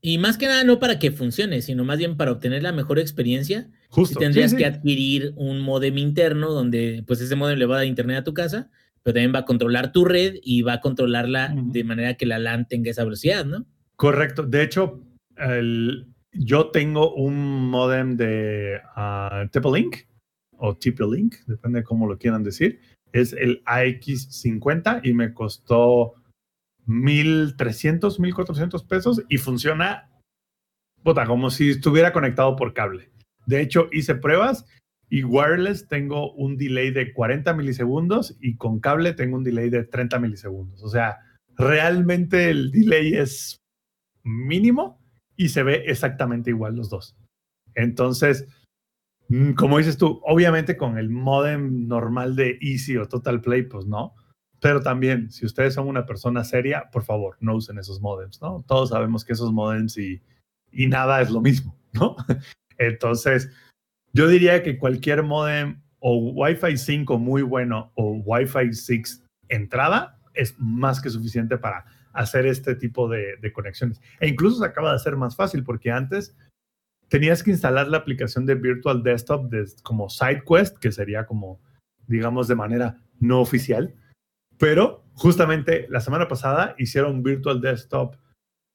[0.06, 3.00] Y más que nada, no para que funcione, sino más bien para obtener la mejor
[3.00, 3.70] experiencia.
[3.88, 4.20] Justo.
[4.20, 4.58] sí, tendrías sí.
[4.58, 8.24] que adquirir un modem interno donde, pues, ese modem le va a dar internet a
[8.26, 8.70] tu casa,
[9.02, 12.38] pero también va a controlar tu red y va a controlarla de manera que la
[12.38, 13.66] LAN tenga esa velocidad, ¿no?
[13.96, 14.44] Correcto.
[14.44, 15.02] De hecho,
[16.32, 19.98] yo tengo un modem de uh, TP-Link
[20.58, 22.80] o TP-Link, depende de cómo lo quieran decir.
[23.12, 26.14] Es el AX50 y me costó
[26.88, 30.10] 1.300, 1.400 pesos y funciona
[31.04, 33.12] puta, como si estuviera conectado por cable.
[33.46, 34.66] De hecho, hice pruebas
[35.10, 39.84] y wireless tengo un delay de 40 milisegundos y con cable tengo un delay de
[39.84, 40.82] 30 milisegundos.
[40.82, 41.18] O sea,
[41.56, 43.58] realmente el delay es
[44.24, 45.00] mínimo
[45.36, 47.16] y se ve exactamente igual los dos.
[47.76, 48.48] Entonces,
[49.30, 53.86] mm, como dices tú, obviamente con el modem normal de Easy o Total Play, pues
[53.86, 54.16] no.
[54.60, 58.64] Pero también, si ustedes son una persona seria, por favor, no usen esos modems, ¿no?
[58.68, 60.22] Todos sabemos que esos modems y,
[60.72, 62.16] y nada es lo mismo, ¿no?
[62.78, 63.52] Entonces,
[64.14, 70.56] yo diría que cualquier modem o Wi-Fi 5 muy bueno o Wi-Fi 6 entrada es
[70.58, 74.02] más que suficiente para hacer este tipo de, conexiones.
[74.20, 76.36] E incluso se acaba de hacer más fácil porque antes
[77.10, 81.60] tenías que instalar la aplicación de Virtual Desktop de, como SideQuest, que sería como,
[82.08, 83.96] digamos, de manera no oficial.
[84.58, 88.16] Pero justamente la semana pasada hicieron Virtual Desktop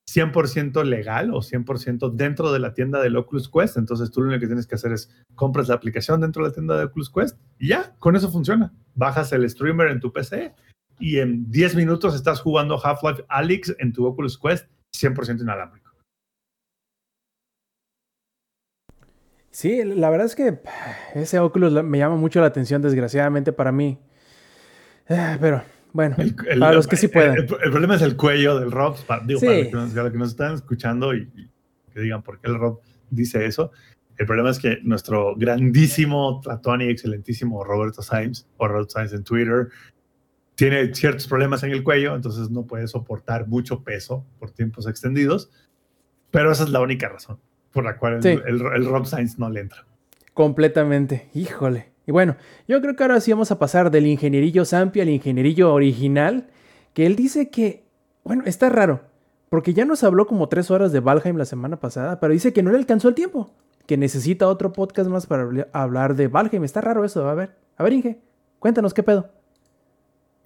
[0.08, 3.76] 100% legal o 100% dentro de la tienda del Oculus Quest.
[3.76, 6.54] Entonces tú lo único que tienes que hacer es compras la aplicación dentro de la
[6.54, 8.72] tienda de Oculus Quest y ya, con eso funciona.
[8.94, 10.54] Bajas el streamer en tu PC
[10.98, 14.66] y en 10 minutos estás jugando Half-Life Alyx en tu Oculus Quest
[14.96, 15.88] 100% inalámbrico.
[19.50, 20.60] Sí, la verdad es que
[21.14, 23.98] ese Oculus me llama mucho la atención, desgraciadamente para mí.
[25.08, 25.62] Ah, pero
[25.92, 26.16] bueno,
[26.60, 27.34] para los que sí pueden.
[27.36, 28.96] El, problema es el cuello del Rob.
[29.06, 31.28] Para, digo, para, los que nos, están escuchando y,
[31.92, 32.80] que digan por qué el Rob
[33.10, 33.72] dice eso.
[34.16, 39.24] El problema es que nuestro grandísimo, Tlatón y excelentísimo Roberto Sainz, o Roberto Sainz en
[39.24, 39.68] Twitter,
[40.58, 45.52] tiene ciertos problemas en el cuello, entonces no puede soportar mucho peso por tiempos extendidos.
[46.32, 47.38] Pero esa es la única razón
[47.70, 49.86] por la cual el, el Rob Sainz no le entra.
[50.34, 51.28] Completamente.
[51.32, 51.92] Híjole.
[52.08, 52.34] Y bueno,
[52.66, 56.48] yo creo que ahora sí vamos a pasar del ingenierillo Zampi al ingenierillo original,
[56.92, 57.84] que él dice que,
[58.24, 59.02] bueno, está raro,
[59.50, 62.64] porque ya nos habló como tres horas de Valheim la semana pasada, pero dice que
[62.64, 63.54] no le alcanzó el tiempo,
[63.86, 66.64] que necesita otro podcast más para hablar de Valheim.
[66.64, 68.20] Está raro eso, a ver, a ver Inge,
[68.58, 69.37] cuéntanos qué pedo.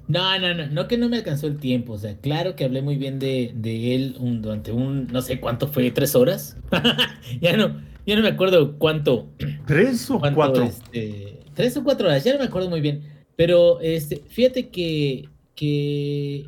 [0.09, 2.83] No, no, no, no que no me alcanzó el tiempo, o sea, claro que hablé
[2.83, 6.57] muy bien de, de él durante un, no sé cuánto fue, tres horas.
[7.41, 9.31] ya no, ya no me acuerdo cuánto.
[9.67, 10.65] ¿Tres o cuatro?
[10.65, 13.03] Este, tres o cuatro horas, ya no me acuerdo muy bien.
[13.37, 16.47] Pero este, fíjate que, que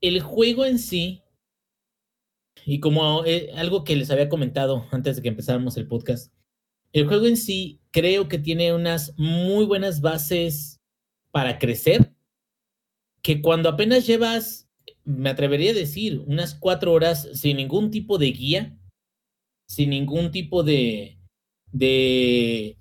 [0.00, 1.22] el juego en sí,
[2.64, 6.32] y como eh, algo que les había comentado antes de que empezáramos el podcast,
[6.92, 10.80] el juego en sí creo que tiene unas muy buenas bases
[11.30, 12.12] para crecer,
[13.22, 14.68] que cuando apenas llevas,
[15.04, 18.78] me atrevería a decir, unas cuatro horas sin ningún tipo de guía,
[19.66, 21.18] sin ningún tipo de,
[21.72, 22.76] de,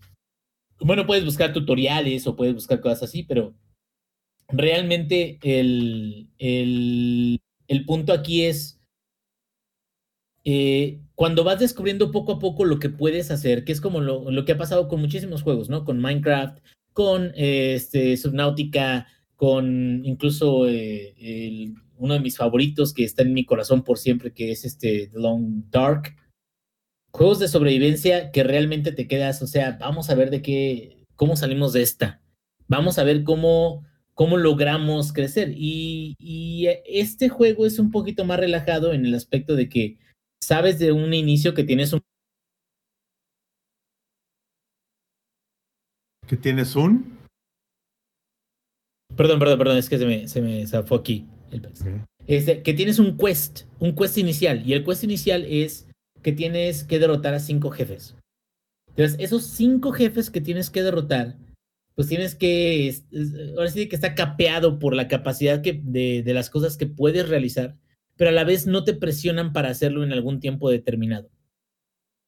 [0.79, 3.55] bueno, puedes buscar tutoriales o puedes buscar cosas así, pero
[4.47, 8.79] realmente el, el, el punto aquí es
[10.45, 14.31] eh, cuando vas descubriendo poco a poco lo que puedes hacer, que es como lo,
[14.31, 15.83] lo que ha pasado con muchísimos juegos, ¿no?
[15.85, 16.59] Con Minecraft,
[16.93, 19.07] con este, Subnautica,
[19.39, 24.51] con incluso eh, uno de mis favoritos que está en mi corazón por siempre, que
[24.51, 26.13] es este The Long Dark
[27.11, 31.35] juegos de sobrevivencia que realmente te quedas, o sea, vamos a ver de qué, cómo
[31.35, 32.21] salimos de esta.
[32.67, 35.53] Vamos a ver cómo, cómo logramos crecer.
[35.55, 39.97] Y, y este juego es un poquito más relajado en el aspecto de que
[40.41, 42.01] sabes de un inicio que tienes un...
[46.27, 47.18] ¿Que tienes un?
[49.19, 51.27] Perdón, perdón, perdón, es que se me, se me zafó aquí.
[51.51, 51.67] El...
[52.25, 54.65] Este, que tienes un quest, un quest inicial.
[54.65, 55.89] Y el quest inicial es
[56.23, 58.15] que tienes que derrotar a cinco jefes.
[58.91, 61.35] Entonces, esos cinco jefes que tienes que derrotar,
[61.95, 62.95] pues tienes que,
[63.57, 67.27] ahora sí que está capeado por la capacidad que, de, de las cosas que puedes
[67.27, 67.75] realizar,
[68.15, 71.29] pero a la vez no te presionan para hacerlo en algún tiempo determinado.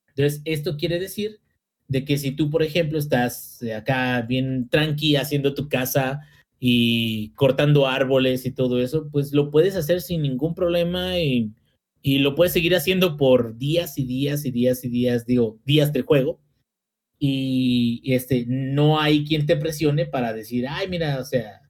[0.09, 1.39] Entonces, esto quiere decir
[1.87, 6.27] de que si tú, por ejemplo, estás acá bien tranqui haciendo tu casa
[6.61, 11.51] y cortando árboles y todo eso, pues lo puedes hacer sin ningún problema y
[12.01, 15.93] y lo puedes seguir haciendo por días y días y días y días, digo, días
[15.93, 16.41] del juego.
[17.19, 21.61] Y este, no hay quien te presione para decir, ay, mira, o sea,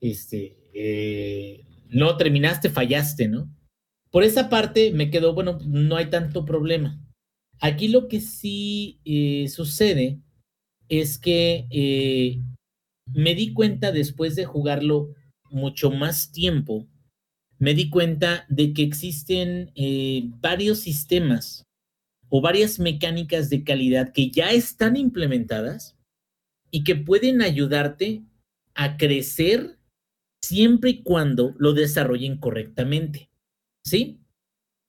[0.00, 3.50] este, eh, no terminaste, fallaste, ¿no?
[4.10, 7.02] Por esa parte me quedó, bueno, no hay tanto problema.
[7.60, 10.20] Aquí lo que sí eh, sucede
[10.90, 12.42] es que eh,
[13.12, 15.14] me di cuenta después de jugarlo
[15.50, 16.88] mucho más tiempo
[17.60, 21.66] me di cuenta de que existen eh, varios sistemas
[22.30, 25.94] o varias mecánicas de calidad que ya están implementadas
[26.70, 28.22] y que pueden ayudarte
[28.74, 29.78] a crecer
[30.42, 33.28] siempre y cuando lo desarrollen correctamente.
[33.84, 34.20] ¿Sí?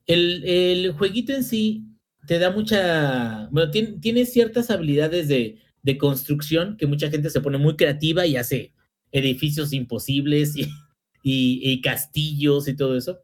[0.06, 1.84] El, el jueguito en sí
[2.26, 7.42] te da mucha, bueno, tiene, tiene ciertas habilidades de, de construcción que mucha gente se
[7.42, 8.74] pone muy creativa y hace
[9.12, 10.68] edificios imposibles y
[11.24, 13.20] y, castillos y todo eso.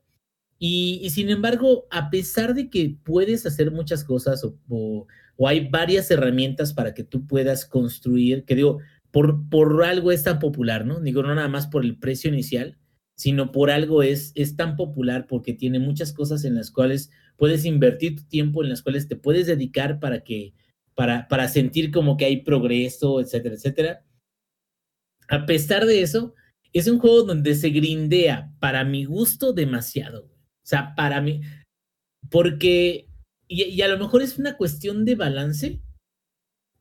[0.60, 5.08] Y, sin embargo, a pesar de que puedes hacer muchas cosas o,
[5.46, 8.80] hay varias herramientas para que tú puedas construir, que digo,
[9.12, 11.00] por, por algo es tan popular, ¿no?
[11.00, 12.80] Digo, no nada más por el precio inicial,
[13.16, 17.66] sino por algo es, es tan popular porque tiene muchas cosas en las cuales puedes
[17.66, 20.56] invertir tu tiempo, en las cuales te puedes dedicar para que,
[20.98, 24.06] para, para sentir como que hay progreso, etcétera, etcétera.
[25.28, 26.34] A pesar de eso,
[26.74, 30.24] es un juego donde se grindea, para mi gusto, demasiado.
[30.24, 31.42] O sea, para mí,
[32.32, 33.10] porque,
[33.48, 35.84] y, a lo mejor es una cuestión de balance,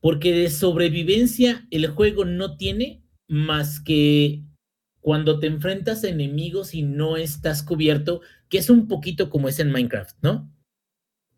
[0.00, 4.44] porque de sobrevivencia el juego no tiene más que
[5.00, 9.58] cuando te enfrentas a enemigos y no estás cubierto, que es un poquito como es
[9.58, 10.50] en Minecraft, ¿no?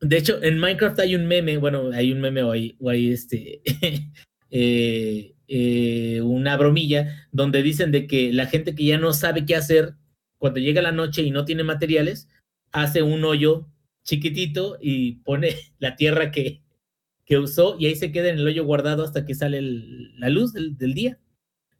[0.01, 3.63] De hecho, en Minecraft hay un meme, bueno, hay un meme o hay, este,
[4.51, 9.57] eh, eh, una bromilla donde dicen de que la gente que ya no sabe qué
[9.57, 9.95] hacer
[10.39, 12.29] cuando llega la noche y no tiene materiales,
[12.71, 13.67] hace un hoyo
[14.05, 16.63] chiquitito y pone la tierra que,
[17.25, 20.53] que usó y ahí se queda en el hoyo guardado hasta que sale la luz
[20.53, 21.19] del, del, día,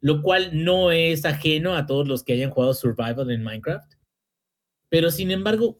[0.01, 3.93] lo cual no es ajeno a todos los que hayan jugado Survival en Minecraft.
[4.89, 5.79] Pero sin embargo,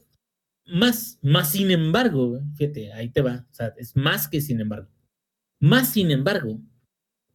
[0.72, 4.90] más, más sin embargo, fíjate, ahí te va, o sea, es más que sin embargo.
[5.60, 6.60] Más sin embargo,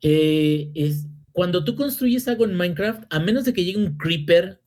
[0.01, 4.63] eh, es cuando tú construyes algo en Minecraft, a menos de que llegue un creeper,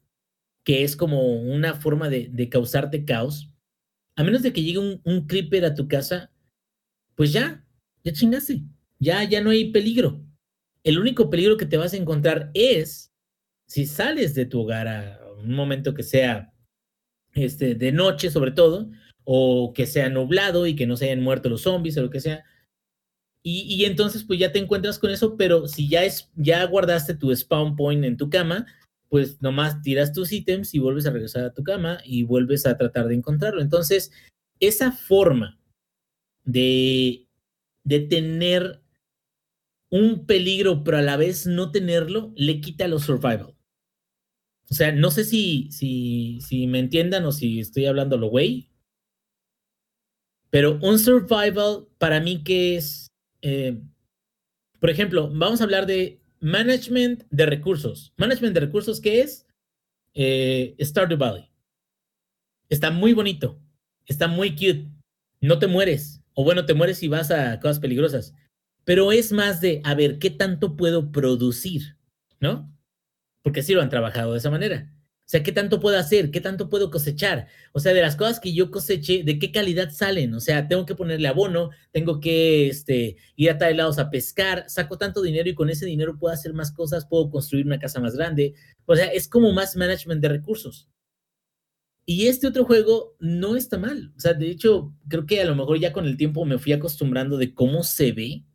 [0.63, 3.49] que es como una forma de, causarte caos,
[4.15, 6.31] a menos de que llegue un, un, creeper a tu casa,
[7.15, 7.65] pues ya,
[8.03, 8.63] ya chingaste,
[8.99, 10.23] ya, ya no hay peligro.
[10.83, 13.13] El único peligro que te vas a encontrar es
[13.65, 16.53] si sales de tu hogar a un momento que sea
[17.37, 18.89] este, de noche sobre todo,
[19.23, 22.21] o que sea nublado y que no se hayan muerto los zombies o lo que
[22.21, 22.43] sea.
[23.43, 27.13] Y, y, entonces pues ya te encuentras con eso, pero si ya, es, ya guardaste
[27.13, 28.65] tu spawn point en tu cama,
[29.09, 32.77] pues nomás tiras tus ítems y vuelves a regresar a tu cama y vuelves a
[32.77, 33.61] tratar de encontrarlo.
[33.61, 34.11] Entonces,
[34.59, 35.59] esa forma
[36.43, 37.27] de,
[37.83, 38.81] de tener
[39.89, 43.56] un peligro, pero a la vez no tenerlo, le quita los survival.
[44.69, 48.69] O sea, no sé si, si, si me entiendan o si estoy hablando lo güey.
[50.49, 53.07] Pero un survival para mí que es,
[53.41, 53.79] eh,
[54.79, 58.13] por ejemplo, vamos a hablar de management de recursos.
[58.17, 59.45] Management de recursos, ¿qué es?
[60.13, 61.49] Eh, Stardew Valley.
[62.69, 63.61] Está muy bonito,
[64.05, 64.89] está muy cute.
[65.39, 68.33] No te mueres, o bueno, te mueres y vas a cosas peligrosas.
[68.83, 71.97] Pero es más de, a ver, ¿qué tanto puedo producir?
[72.39, 72.73] ¿No?
[73.43, 74.91] Porque sí lo han trabajado de esa manera.
[75.27, 76.31] O sea, ¿qué tanto puedo hacer?
[76.31, 77.47] ¿Qué tanto puedo cosechar?
[77.73, 80.33] O sea, de las cosas que yo coseché, ¿de qué calidad salen?
[80.33, 84.63] O sea, tengo que ponerle abono, tengo que este, ir a tal lados a pescar,
[84.69, 87.99] saco tanto dinero y con ese dinero puedo hacer más cosas, puedo construir una casa
[87.99, 88.53] más grande.
[88.85, 90.87] O sea, es como más management de recursos.
[92.05, 94.13] Y este otro juego no está mal.
[94.15, 96.71] O sea, de hecho, creo que a lo mejor ya con el tiempo me fui
[96.71, 98.45] acostumbrando de cómo se ve,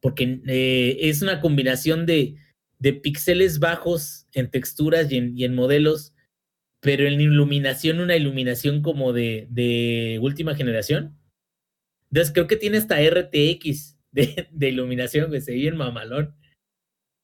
[0.00, 2.36] porque eh, es una combinación de
[2.80, 6.14] de píxeles bajos en texturas y en, modelos,
[6.80, 11.16] pero en iluminación, una iluminación como de, última generación.
[12.10, 16.34] Entonces creo que tiene hasta RTX de, de iluminación, que se ve en mamalón.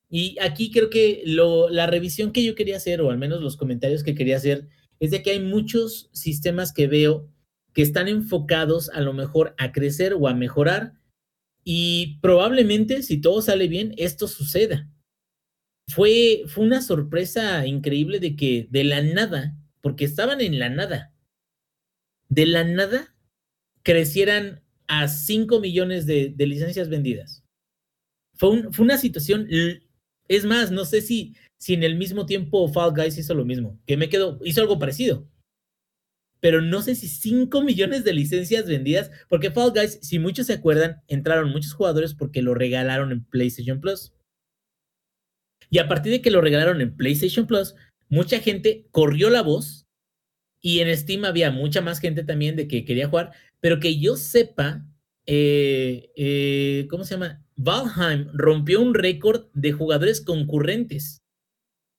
[0.09, 3.57] Y aquí creo que lo, la revisión que yo quería hacer, o al menos los
[3.57, 4.69] comentarios que quería hacer,
[5.01, 7.33] es de que hay muchos sistemas que veo
[7.73, 10.93] que están enfocados a lo mejor a crecer o a mejorar.
[11.65, 14.89] Y probablemente, si todo sale bien, esto suceda
[15.89, 21.15] fue, fue una sorpresa increíble de que de la nada, porque estaban en la nada,
[22.29, 23.15] de la nada
[23.83, 27.45] crecieran a 5 millones de, de, licencias vendidas.
[28.35, 29.49] Fue, un, una situación,
[30.29, 33.81] es más, no sé si, si en el mismo tiempo Fall Guys hizo lo mismo,
[33.87, 35.29] que me quedó, hizo algo parecido.
[36.41, 40.55] Pero no sé si 5 millones de licencias vendidas, porque Fall Guys, si muchos se
[40.55, 44.16] acuerdan, entraron muchos jugadores porque lo regalaron en PlayStation Plus.
[45.71, 47.75] Y a partir de que lo regalaron en PlayStation Plus,
[48.09, 49.87] mucha gente corrió la voz
[50.61, 54.17] y en Steam había mucha más gente también de que quería jugar, pero que yo
[54.17, 54.85] sepa,
[55.27, 57.43] eh, eh, ¿cómo se llama?
[57.57, 61.23] Valheim rompió un récord de jugadores concurrentes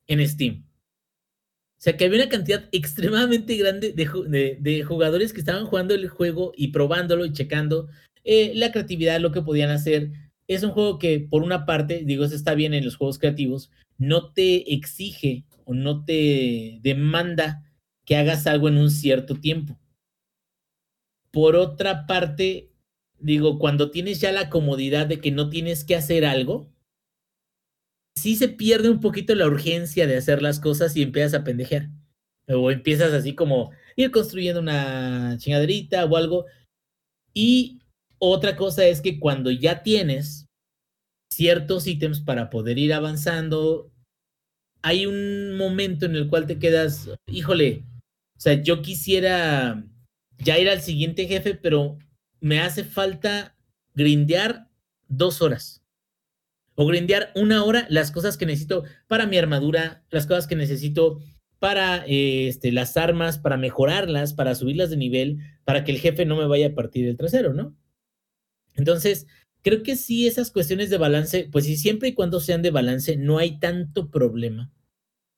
[0.08, 0.66] en Steam.
[0.66, 6.52] O sea que había una cantidad extremadamente grande de, jugadores que estaban jugando el juego
[6.56, 7.88] y probándolo y checando
[8.24, 10.12] eh, la creatividad, lo que podían hacer,
[10.48, 13.70] es un juego que, por una parte, digo, eso está bien en los juegos creativos,
[13.98, 17.64] no te exige o no te demanda
[18.06, 19.78] que hagas algo en un cierto tiempo.
[21.32, 22.72] Por otra parte,
[23.20, 26.72] digo, cuando tienes ya la comodidad de que no tienes que hacer algo,
[28.16, 31.90] sí se pierde un poquito la urgencia de hacer las cosas y empiezas a pendejear.
[32.48, 36.46] O empiezas así como ir construyendo una chingaderita o algo.
[37.34, 37.80] Y
[38.20, 40.48] otra cosa es que cuando ya tienes
[41.32, 43.92] ciertos ítems para poder ir avanzando,
[44.82, 47.86] hay un momento en el cual te quedas, híjole,
[48.38, 49.84] o sea, yo quisiera
[50.38, 51.98] ya ir al siguiente jefe, pero
[52.40, 53.56] me hace falta
[53.96, 54.70] grindear
[55.08, 55.84] dos horas.
[56.76, 61.20] O grindear una hora las cosas que necesito para mi armadura, las cosas que necesito
[61.58, 66.36] para este, las armas, para mejorarlas, para subirlas de nivel, para que el jefe no
[66.36, 67.76] me vaya a partir el trasero, ¿no?
[68.78, 69.28] Entonces,
[69.64, 73.18] creo que sí, esas cuestiones de balance, pues sí, siempre y cuando sean de balance,
[73.18, 74.72] no hay tanto problema.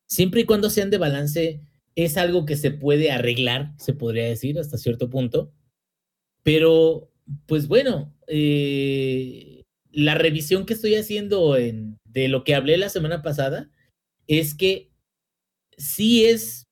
[0.07, 1.61] Siempre y cuando sean de balance,
[1.95, 5.51] es algo que se puede arreglar, se podría decir, hasta cierto punto.
[6.43, 7.11] Pero,
[7.45, 13.21] pues bueno, eh, la revisión que estoy haciendo en, de lo que hablé la semana
[13.21, 13.71] pasada
[14.27, 14.91] es que
[15.77, 16.67] sí es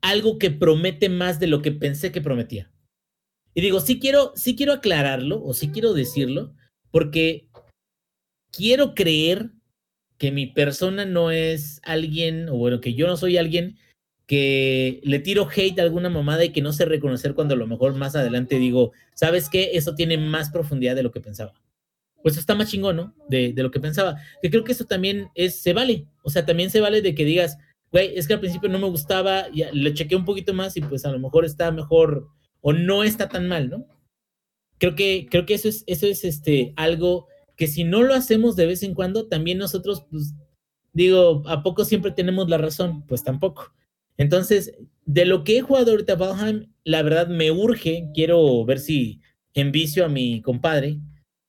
[0.00, 2.73] algo que promete más de lo que pensé que prometía.
[3.54, 6.52] Y digo, sí quiero, sí quiero aclararlo o sí quiero decirlo,
[6.90, 7.48] porque
[8.50, 9.52] quiero creer
[10.18, 13.78] que mi persona no es alguien, o bueno, que yo no soy alguien
[14.26, 17.66] que le tiro hate a alguna mamada y que no sé reconocer cuando a lo
[17.66, 19.70] mejor más adelante digo, ¿sabes qué?
[19.74, 21.52] Eso tiene más profundidad de lo que pensaba.
[22.22, 23.14] Pues está más chingón, ¿no?
[23.28, 24.16] De, de lo que pensaba.
[24.40, 26.06] Que creo que eso también es, se vale.
[26.22, 27.58] O sea, también se vale de que digas,
[27.92, 30.80] güey, es que al principio no me gustaba, ya le chequé un poquito más y
[30.80, 32.28] pues a lo mejor está mejor
[32.66, 33.86] o no está tan mal, ¿no?
[34.78, 38.56] Creo que, creo que eso es, eso es este, algo que si no lo hacemos
[38.56, 40.34] de vez en cuando, también nosotros, pues,
[40.94, 43.06] digo, ¿a poco siempre tenemos la razón?
[43.06, 43.74] Pues tampoco.
[44.16, 49.20] Entonces, de lo que he jugado ahorita Valheim, la verdad me urge, quiero ver si
[49.52, 51.00] envicio a mi compadre,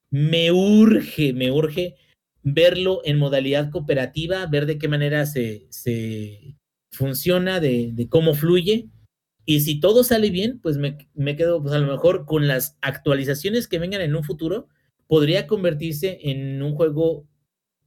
[0.10, 1.96] me urge, me urge
[2.44, 6.58] verlo en modalidad cooperativa, ver de qué manera se, se
[6.92, 8.90] funciona, de cómo fluye.
[9.46, 10.98] Y si todo sale bien, pues me,
[11.36, 14.68] quedo, pues a lo mejor con las actualizaciones que vengan en un futuro,
[15.08, 17.28] podría convertirse en un juego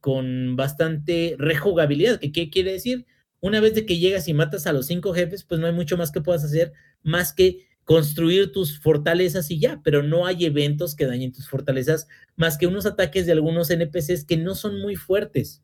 [0.00, 2.20] con bastante rejugabilidad.
[2.20, 3.06] ¿Qué, ¿Qué quiere decir?
[3.40, 5.96] Una vez de que llegas y matas a los cinco jefes, pues no hay mucho
[5.96, 6.72] más que puedas hacer
[7.02, 12.06] más que construir tus fortalezas y ya, pero no hay eventos que dañen tus fortalezas
[12.36, 15.62] más que unos ataques de algunos NPCs que no son muy fuertes.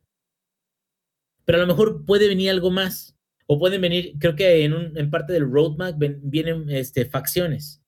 [1.45, 3.14] Pero a lo mejor puede venir algo más.
[3.47, 7.83] O pueden venir, creo que en, un, en parte del roadmap ven, vienen este, facciones.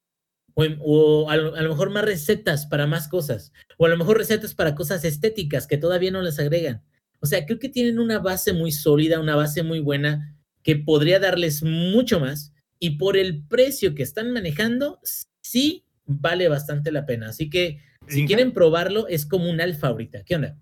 [0.54, 3.52] O, o a, lo, a, lo, mejor más recetas para más cosas.
[3.78, 6.82] O a lo mejor recetas para cosas estéticas que todavía no les agregan.
[7.20, 11.18] O sea, creo que tienen una base muy sólida, una base muy buena que podría
[11.18, 12.52] darles mucho más.
[12.78, 15.00] Y por el precio que están manejando,
[15.40, 17.28] sí vale bastante la pena.
[17.28, 20.24] Así que si quieren probarlo, es como un alfa ahorita.
[20.24, 20.58] ¿Qué onda?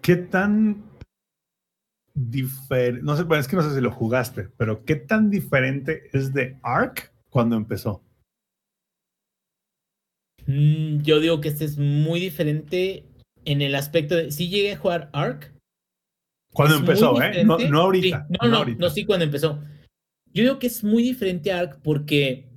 [0.00, 0.84] ¿Qué tan
[2.14, 3.02] diferente?
[3.02, 6.32] No sé, bueno, es que no sé si lo jugaste, pero ¿qué tan diferente es
[6.32, 8.02] de Ark cuando empezó?
[10.46, 13.06] Mm, yo digo que este es muy diferente
[13.44, 14.30] en el aspecto de.
[14.30, 15.52] Sí llegué a jugar Ark.
[16.52, 17.44] Cuando empezó, ¿eh?
[17.44, 18.26] No, no ahorita.
[18.28, 18.80] Sí, no, no, no, ahorita.
[18.80, 19.62] no, sí, cuando empezó.
[20.34, 22.48] Yo digo que es muy diferente a Ark porque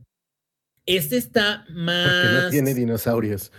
[0.85, 2.09] este está más.
[2.09, 3.51] Porque no tiene dinosaurios.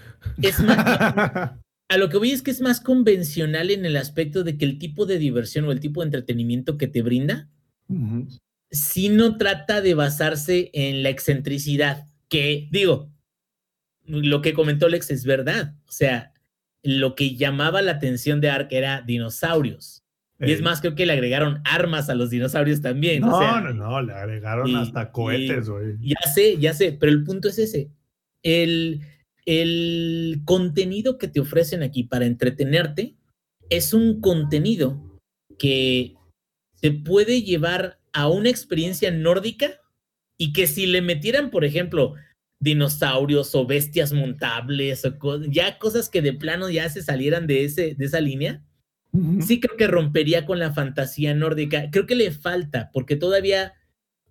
[0.42, 1.52] Es más.
[1.88, 4.78] a lo que voy es que es más convencional en el aspecto de que el
[4.78, 7.48] tipo de diversión o el tipo de entretenimiento que te brinda,
[7.88, 8.40] uh -huh.
[8.70, 12.08] si no trata de basarse en la excentricidad.
[12.28, 13.12] Que, digo,
[14.04, 15.76] lo que comentó Lex es verdad.
[15.86, 16.32] O sea,
[16.82, 20.02] lo que llamaba la atención de Ark era dinosaurios.
[20.38, 23.22] Y es más, creo que le agregaron armas a los dinosaurios también.
[23.22, 25.96] No, o sea, no, no, le agregaron y, hasta cohetes, güey.
[26.00, 27.90] Ya sé, ya sé, pero el punto es ese.
[28.42, 29.00] El,
[29.46, 33.16] el contenido que te ofrecen aquí para entretenerte
[33.70, 35.18] es un contenido
[35.58, 36.14] que
[36.74, 39.80] se puede llevar a una experiencia nórdica
[40.36, 42.14] y que si le metieran, por ejemplo,
[42.60, 47.64] dinosaurios o bestias montables o co ya cosas que de plano ya se salieran de,
[47.64, 48.64] ese, de esa línea,
[49.12, 49.42] uh -huh.
[49.42, 51.90] sí creo que rompería con la fantasía nórdica.
[51.90, 53.74] Creo que le falta, porque todavía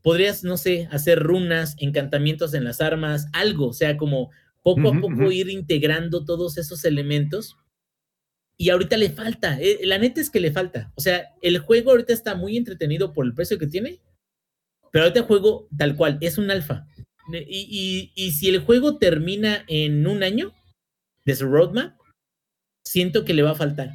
[0.01, 4.31] podrías, no sé, hacer runas, encantamientos en las armas, algo, o sea, como
[4.65, 5.33] poco uh -huh, a poco uh -huh.
[5.33, 7.55] ir integrando todos esos elementos.
[8.57, 10.91] Y ahorita le falta, eh, la neta es que le falta.
[10.95, 13.99] O sea, el juego ahorita está muy entretenido por el precio que tiene,
[14.91, 16.87] pero ahorita el juego tal cual, es un alfa.
[17.31, 20.53] Y, y, y, si el juego termina en un año
[21.25, 21.99] de su roadmap,
[22.83, 23.91] siento que le va a faltar.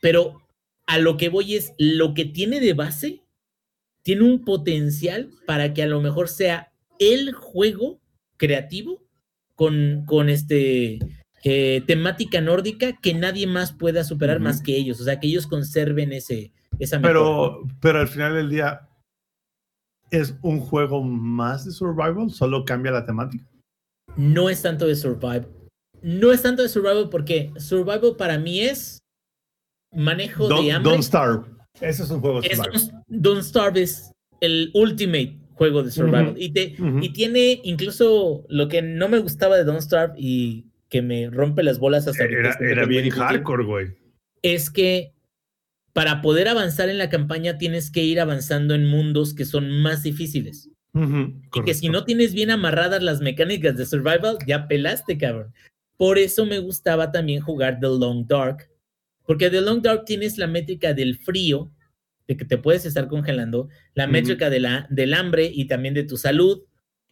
[0.00, 0.42] Pero
[0.86, 3.22] a lo que voy es, lo que tiene de base,
[4.02, 8.00] tiene un potencial para que a lo mejor sea el juego
[8.36, 9.02] creativo
[9.62, 10.98] con, con este
[11.44, 14.44] eh, temática nórdica que nadie más pueda superar uh -huh.
[14.44, 15.00] más que ellos.
[15.00, 18.88] O sea, que ellos conserven ese, esa pero, pero al final del día,
[20.10, 23.46] es un juego más de survival, solo cambia la temática.
[24.16, 25.48] No es tanto de survival.
[26.02, 28.98] No es tanto de survival porque survival para mí es
[29.94, 30.90] manejo don't, de hambre.
[30.90, 31.44] Don't Starve.
[31.80, 32.74] Ese es un juego de survival.
[32.74, 34.10] Es, don't Starve es
[34.40, 36.28] el ultimate juego de survival.
[36.28, 36.36] Uh -huh.
[36.38, 37.04] y, te, uh -huh.
[37.04, 41.62] y tiene incluso lo que no me gustaba de Don't Starve y que me rompe
[41.62, 43.86] las bolas hasta Era, ahorita, era bien hardcore, güey.
[44.42, 45.12] Es que
[45.92, 50.02] para poder avanzar en la campaña tienes que ir avanzando en mundos que son más
[50.02, 50.70] difíciles.
[50.94, 55.16] Uh -huh, y que si no tienes bien amarradas las mecánicas de survival, ya pelaste,
[55.16, 55.52] cabrón.
[55.96, 58.68] Por eso me gustaba también jugar The Long Dark.
[59.24, 61.70] Porque The Long Dark tienes la métrica del frío
[62.32, 66.04] de que te puedes estar congelando, la métrica de la, del hambre y también de
[66.04, 66.62] tu salud,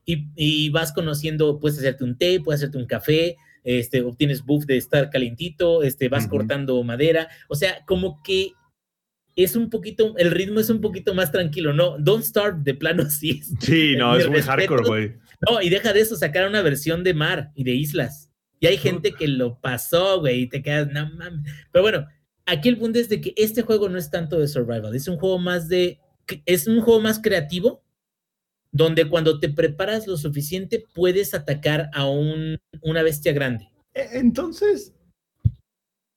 [0.04, 4.64] y, y vas conociendo, puedes hacerte un té, puedes hacerte un café, este, obtienes buff
[4.64, 8.52] de estar calientito, este, vas cortando madera, o sea, como que
[9.36, 11.98] es un poquito, el ritmo es un poquito más tranquilo, ¿no?
[11.98, 13.42] Don't Starve de plano sí.
[13.60, 15.14] Sí, no, es muy hardcore, güey.
[15.48, 18.30] No, y deja de eso, sacar una versión de mar y de islas.
[18.58, 21.50] Y hay gente que lo pasó, güey, y te quedas, no mames.
[21.72, 22.06] Pero bueno,
[22.50, 25.16] aquí el punto es de que este juego no es tanto de survival, es un
[25.16, 26.00] juego más de,
[26.46, 27.82] es un juego más creativo,
[28.72, 33.68] donde cuando te preparas lo suficiente puedes atacar a un, una bestia grande.
[33.94, 34.94] E- Entonces,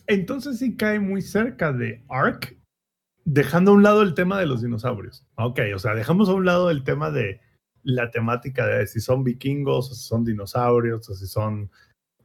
[0.08, 2.58] entonces sí cae muy cerca de Ark,
[3.26, 5.26] dejando a un lado el tema de los dinosaurios.
[5.36, 7.40] Ok, o sea, dejamos a un lado el tema de
[7.84, 11.70] la temática de si son vikingos, si son dinosaurios, o si son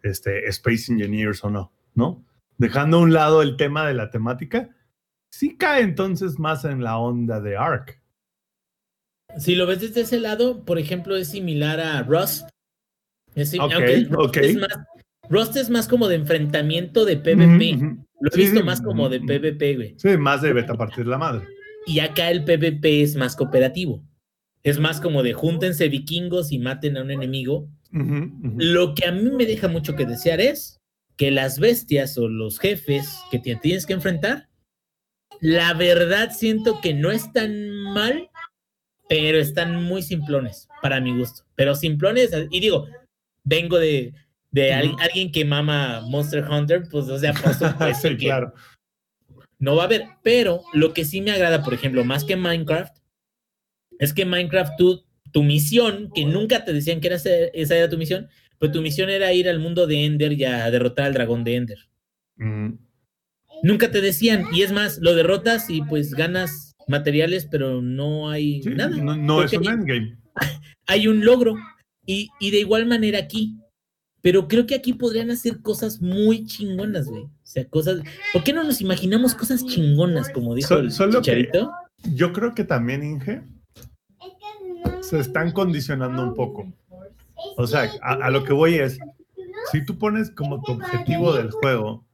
[0.02, 2.24] este, Space Engineers o no, ¿no?
[2.58, 4.68] Dejando a un lado el tema de la temática,
[5.30, 8.02] sí cae entonces más en la onda de Ark.
[9.36, 12.48] Si lo ves desde ese lado, por ejemplo, es similar a Rust.
[13.34, 14.78] Es, Rust es más,
[15.28, 17.78] Rust es más como de enfrentamiento de PvP.
[18.20, 19.20] Lo he Sí, visto sí, más como de.
[19.20, 19.94] PvP, güey.
[19.96, 21.46] Sí, más de beta partir la madre.
[21.86, 24.02] Y acá el PvP es más cooperativo.
[24.64, 27.68] Es más como de júntense vikingos y maten a un enemigo.
[27.92, 30.77] Lo que a mí me deja mucho que desear es
[31.18, 34.48] que las bestias o los jefes que te tienes que enfrentar,
[35.40, 38.30] la verdad siento que no están mal,
[39.08, 41.42] pero están muy simplones para mi gusto.
[41.56, 42.86] Pero simplones, y digo,
[43.44, 44.14] vengo de,
[44.52, 48.54] de al- alguien que mama Monster Hunter, pues o sea, por supuesto sí, que claro.
[49.58, 50.06] no va a haber.
[50.22, 52.96] Pero lo que sí me agrada, por ejemplo, más que Minecraft,
[53.98, 57.98] es que Minecraft tú, tu misión, que nunca te decían que era esa era tu
[57.98, 58.28] misión,
[58.58, 61.56] pero tu misión era ir al mundo de Ender y a derrotar al dragón de
[61.56, 61.78] Ender.
[62.38, 62.78] Ujú.
[63.62, 68.62] Nunca te decían, y es más, lo derrotas y pues ganas materiales, pero no hay
[68.62, 68.96] Sí, nada.
[68.96, 70.16] no, no es un endgame.
[70.86, 71.56] hay un logro.
[72.06, 73.56] Y, y de igual manera aquí.
[74.22, 77.22] Pero creo que aquí podrían hacer cosas muy chingonas, güey.
[77.24, 78.00] O sea, cosas.
[78.32, 81.70] ¿Por qué no nos imaginamos cosas chingonas, como dijo el solo que- chicharito?
[82.14, 83.42] Yo creo que también, Inge,
[85.00, 86.72] se están condicionando un poco.
[87.56, 88.98] O sea, a, a lo que voy es,
[89.70, 92.06] si tú pones como tu objetivo del juego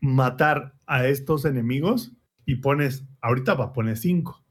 [0.00, 2.12] matar a estos enemigos
[2.44, 4.44] y pones, ahorita va a poner cinco,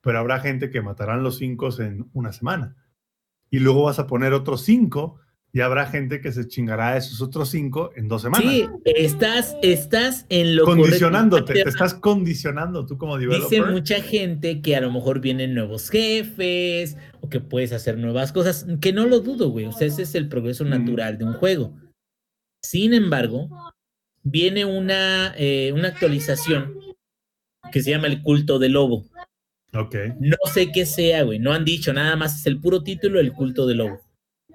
[0.00, 2.76] pero habrá gente que matarán los cinco en una semana.
[3.50, 5.20] Y luego vas a poner otros cinco
[5.52, 8.52] y habrá gente que se chingará a esos otros cinco en dos semanas.
[8.52, 10.82] Sí, estás, estás en lo correcto.
[10.82, 13.72] Condicionándote, te estás condicionando tú como Dice developer.
[13.72, 18.66] mucha gente que a lo mejor vienen nuevos jefes o que puedes hacer nuevas cosas,
[18.80, 19.64] que no lo dudo, güey.
[19.66, 21.74] O sea, ese es el progreso natural de un juego.
[22.62, 23.48] Sin embargo,
[24.22, 26.74] viene una, eh, una actualización
[27.72, 29.06] que se llama el culto del lobo.
[29.72, 29.94] Ok.
[30.20, 31.38] No sé qué sea, güey.
[31.38, 32.40] No han dicho nada más.
[32.40, 34.00] Es el puro título, el culto del lobo.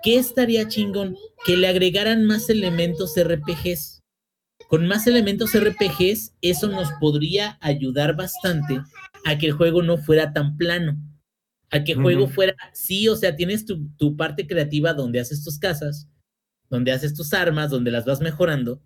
[0.04, 1.16] ¿Qué estaría chingón?
[1.46, 4.02] Que le agregaran más elementos RPGs.
[4.68, 8.82] Con más elementos RPGs, eso nos podría ayudar bastante
[9.24, 10.98] a que el juego no fuera tan plano.
[11.72, 15.44] A que el juego fuera, sí, o sea, tienes tu, tu parte creativa donde haces
[15.44, 16.08] tus casas,
[16.70, 18.84] donde haces tus armas, donde las vas mejorando,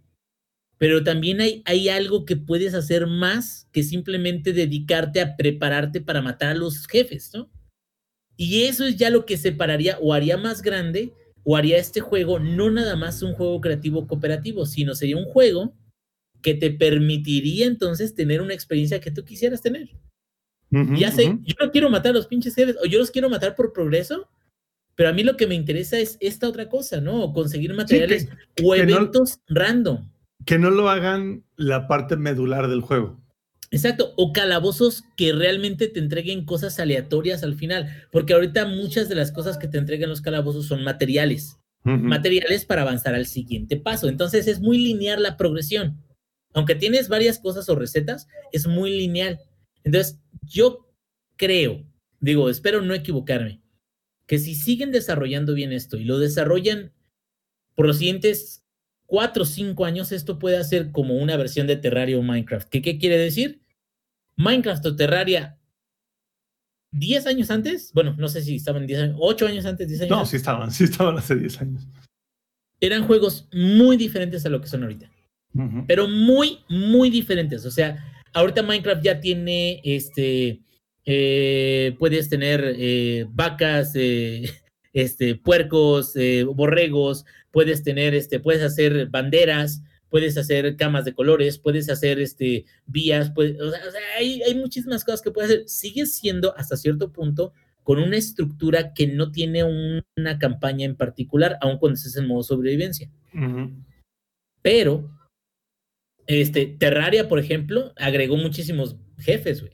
[0.78, 6.22] pero también hay, hay algo que puedes hacer más que simplemente dedicarte a prepararte para
[6.22, 7.50] matar a los jefes, ¿no?
[8.38, 12.40] Y eso es ya lo que separaría o haría más grande o haría este juego
[12.40, 15.74] no nada más un juego creativo cooperativo, sino sería un juego
[16.42, 19.90] que te permitiría entonces tener una experiencia que tú quisieras tener.
[20.98, 23.56] Ya sé, yo no quiero matar a los pinches jefes o yo los quiero matar
[23.56, 24.28] por progreso,
[24.96, 27.32] pero a mí lo que me interesa es esta otra cosa, ¿no?
[27.34, 28.28] Conseguir materiales
[28.64, 30.10] o que no- eventos random.
[30.46, 33.18] Que no lo hagan la parte medular del juego.
[33.70, 39.16] Exacto, o calabozos que realmente te entreguen cosas aleatorias al final, porque ahorita muchas de
[39.16, 44.10] las cosas que te entregan los calabozos son materiales, materiales para avanzar al siguiente paso.
[44.10, 46.04] Entonces es muy lineal la progresión.
[46.54, 49.40] Aunque tienes varias cosas o recetas, es muy lineal.
[49.84, 50.90] Entonces yo
[51.38, 51.86] creo,
[52.20, 53.62] digo, espero no equivocarme,
[54.26, 56.94] que si siguen desarrollando bien esto y lo desarrollan
[57.76, 58.66] por los siguientes
[59.08, 62.70] cuatro o cinco años, esto puede hacer como una versión de Terraria o Minecraft.
[62.70, 63.62] ¿Qué, ¿Qué quiere decir?
[64.36, 65.58] Minecraft o Terraria
[66.92, 70.10] 10 años antes, bueno, no sé si estaban 10 años, 8 años antes, 10 años
[70.10, 71.88] No, antes, sí estaban, sí estaban hace 10 años.
[72.80, 75.12] eran juegos muy diferentes a lo que son ahorita.
[75.88, 77.66] Pero muy, muy diferentes.
[77.66, 80.62] O sea, ahorita Minecraft ya tiene, este,
[81.04, 84.52] eh, puedes tener eh, vacas, eh,
[84.94, 86.14] este, puercos,
[86.54, 87.26] borregos,
[87.58, 93.32] puedes tener, este, puedes hacer banderas, puedes hacer camas de colores, puedes hacer este, vías,
[93.32, 95.68] puedes, o sea, o sea, hay, hay muchísimas cosas que puedes hacer.
[95.68, 100.96] Sigue siendo hasta cierto punto con una estructura que no tiene un- una campaña en
[100.96, 103.10] particular, aun cuando estés en modo sobrevivencia.
[104.62, 105.10] Pero,
[106.28, 109.74] este, Terraria, por ejemplo, agregó muchísimos jefes, güey.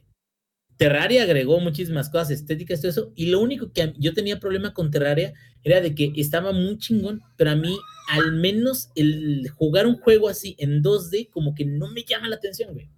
[0.78, 4.92] Terraria agregó muchísimas cosas estéticas, todo eso, y lo único que yo tenía problema con
[4.92, 5.34] Terraria
[5.64, 7.76] era de que estaba muy chingón, pero a mí,
[8.10, 12.36] al menos el jugar un juego así en 2D, como que no me llama la
[12.36, 12.90] atención, güey.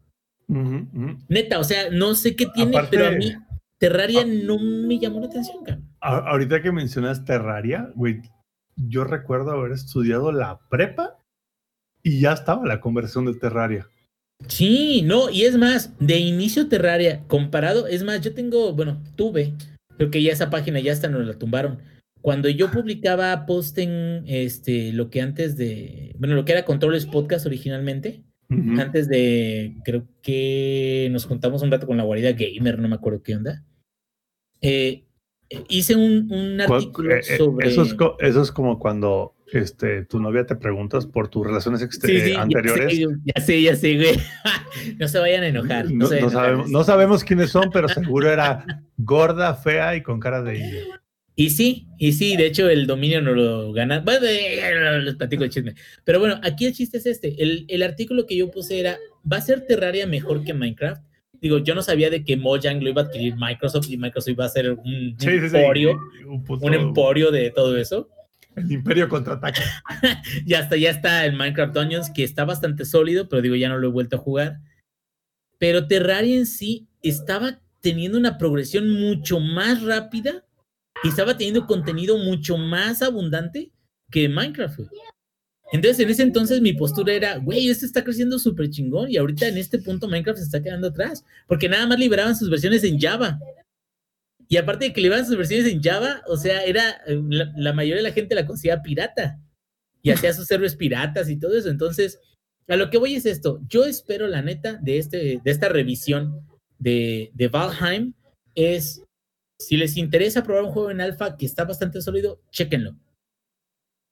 [1.28, 3.34] Neta, o sea, no sé qué tiene, Aparte- pero a mí
[3.78, 5.90] Terraria no me llamó la atención, cabrón.
[6.00, 8.22] Ahorita que mencionas Terraria, güey,
[8.76, 11.18] yo recuerdo haber estudiado la prepa
[12.04, 13.88] y ya estaba la conversión de Terraria.
[14.48, 19.54] Sí, no, y es más, de inicio Terraria, comparado, es más, yo tengo, bueno, tuve,
[19.98, 21.80] creo que ya esa página ya hasta nos la tumbaron.
[22.22, 27.06] Cuando yo publicaba post en este, lo que antes de, bueno, lo que era Controles
[27.06, 28.24] Podcast originalmente,
[28.78, 33.24] antes de, creo que nos juntamos un rato con la guarida gamer, no me acuerdo
[33.24, 33.64] qué onda.
[34.62, 35.04] Eh,
[35.68, 37.68] hice un, un Cu- artículo eh, eh, sobre...
[37.70, 42.34] Eso, es eso es como cuando este, tu novia te preguntas por tus relaciones Sí,
[42.34, 43.00] anteriores.
[43.24, 44.20] Ya sé, ya sé, güey.
[45.00, 45.92] no se vayan a enojar.
[45.92, 48.66] No, sabemos, no sabemos quiénes son, pero seguro era
[48.98, 50.80] gorda, fea y con cara de indio.
[51.38, 54.00] Y sí, y sí, de hecho el dominio no lo gana.
[54.00, 55.76] Bueno, eh, les platico el chisme.
[56.06, 57.42] Pero bueno, aquí el chiste es este.
[57.44, 58.98] El, el artículo que yo puse era,
[59.30, 61.04] ¿va a ser Terraria mejor que Minecraft?
[61.42, 64.46] Digo, yo no sabía de que Mojang lo iba a adquirir Microsoft y Microsoft iba
[64.46, 65.58] a ser un Sí, sí, sí.
[65.58, 68.10] emporio, un emporio de todo eso.
[68.56, 69.62] El imperio contraataca.
[70.46, 73.78] Y hasta ya está el Minecraft Dungeons, que está bastante sólido, pero digo, ya no
[73.78, 74.60] lo he vuelto a jugar.
[75.58, 80.46] Pero Terraria en sí estaba teniendo una progresión mucho más rápida
[81.04, 83.72] y estaba teniendo contenido mucho más abundante
[84.10, 84.80] que Minecraft.
[85.72, 89.48] Entonces, en ese entonces mi postura era, güey, esto está creciendo súper chingón y ahorita
[89.48, 93.00] en este punto Minecraft se está quedando atrás, porque nada más liberaban sus versiones en
[93.00, 93.40] Java.
[94.48, 97.20] Y aparte de que liberaban sus versiones en Java, o sea, era, eh,
[97.56, 99.40] la, mayoría de la gente la considera pirata
[100.02, 101.70] y hacía sus servers piratas y todo eso.
[101.70, 102.20] Entonces,
[102.68, 103.60] a lo que voy es esto.
[103.68, 106.48] Yo espero, la neta, de, este, de esta revisión
[106.78, 108.14] de, de Valheim,
[108.54, 109.02] es
[109.60, 112.96] si les interesa probar un juego en alfa que está bastante sólido, chéquenlo.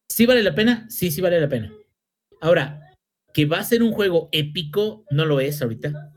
[0.09, 0.87] ¿Sí vale la pena?
[0.89, 1.73] Sí, sí vale la pena.
[2.39, 2.91] Ahora,
[3.33, 6.13] que va a ser un juego épico, no lo es ahorita.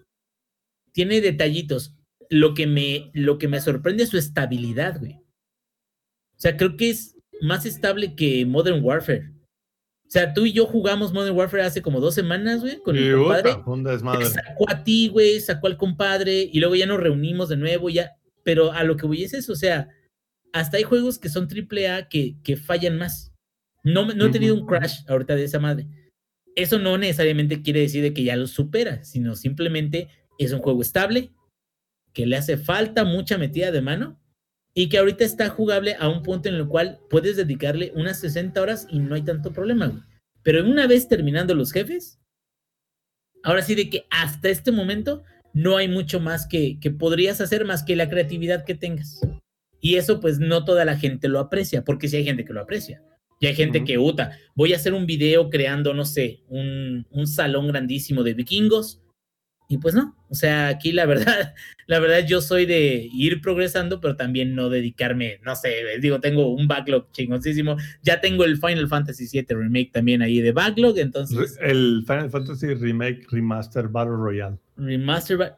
[0.92, 1.95] Tiene detallitos.
[2.30, 5.14] Lo que me, lo que me sorprende es su estabilidad, güey.
[5.14, 9.32] O sea, creo que es más estable que Modern Warfare.
[10.06, 13.00] O sea, tú y yo jugamos Modern Warfare hace como dos semanas, güey, con Y
[13.00, 13.54] el compadre.
[13.56, 17.56] puta, un sacó a ti, güey, sacó al compadre y luego ya nos reunimos de
[17.56, 18.12] nuevo, ya.
[18.44, 19.88] Pero a lo que voy es eso, o sea,
[20.52, 23.32] hasta hay juegos que son triple A que, que fallan más.
[23.82, 24.68] No, no he tenido un Ujú.
[24.68, 25.86] crash ahorita de esa madre.
[26.54, 30.08] Eso no necesariamente quiere decir de que ya lo supera, sino simplemente
[30.38, 31.32] es un juego estable,
[32.16, 34.18] que le hace falta mucha metida de mano
[34.72, 38.58] y que ahorita está jugable a un punto en el cual puedes dedicarle unas 60
[38.58, 40.02] horas y no hay tanto problema, güey.
[40.42, 42.18] Pero una vez terminando los jefes,
[43.42, 47.66] ahora sí de que hasta este momento no hay mucho más que, que podrías hacer
[47.66, 49.20] más que la creatividad que tengas.
[49.82, 52.62] Y eso pues no toda la gente lo aprecia, porque sí hay gente que lo
[52.62, 53.02] aprecia.
[53.40, 57.26] Y hay gente que, uta, voy a hacer un video creando, no sé, un, un
[57.26, 59.02] salón grandísimo de vikingos.
[59.68, 61.52] Y pues no, o sea, aquí la verdad,
[61.88, 66.48] la verdad yo soy de ir progresando, pero también no dedicarme, no sé, digo, tengo
[66.54, 67.76] un backlog chingoncísimo.
[68.02, 71.58] Ya tengo el Final Fantasy VII Remake también ahí de backlog, entonces...
[71.60, 74.56] El Final Fantasy Remake Remaster Battle Royale.
[74.76, 75.54] Remaster,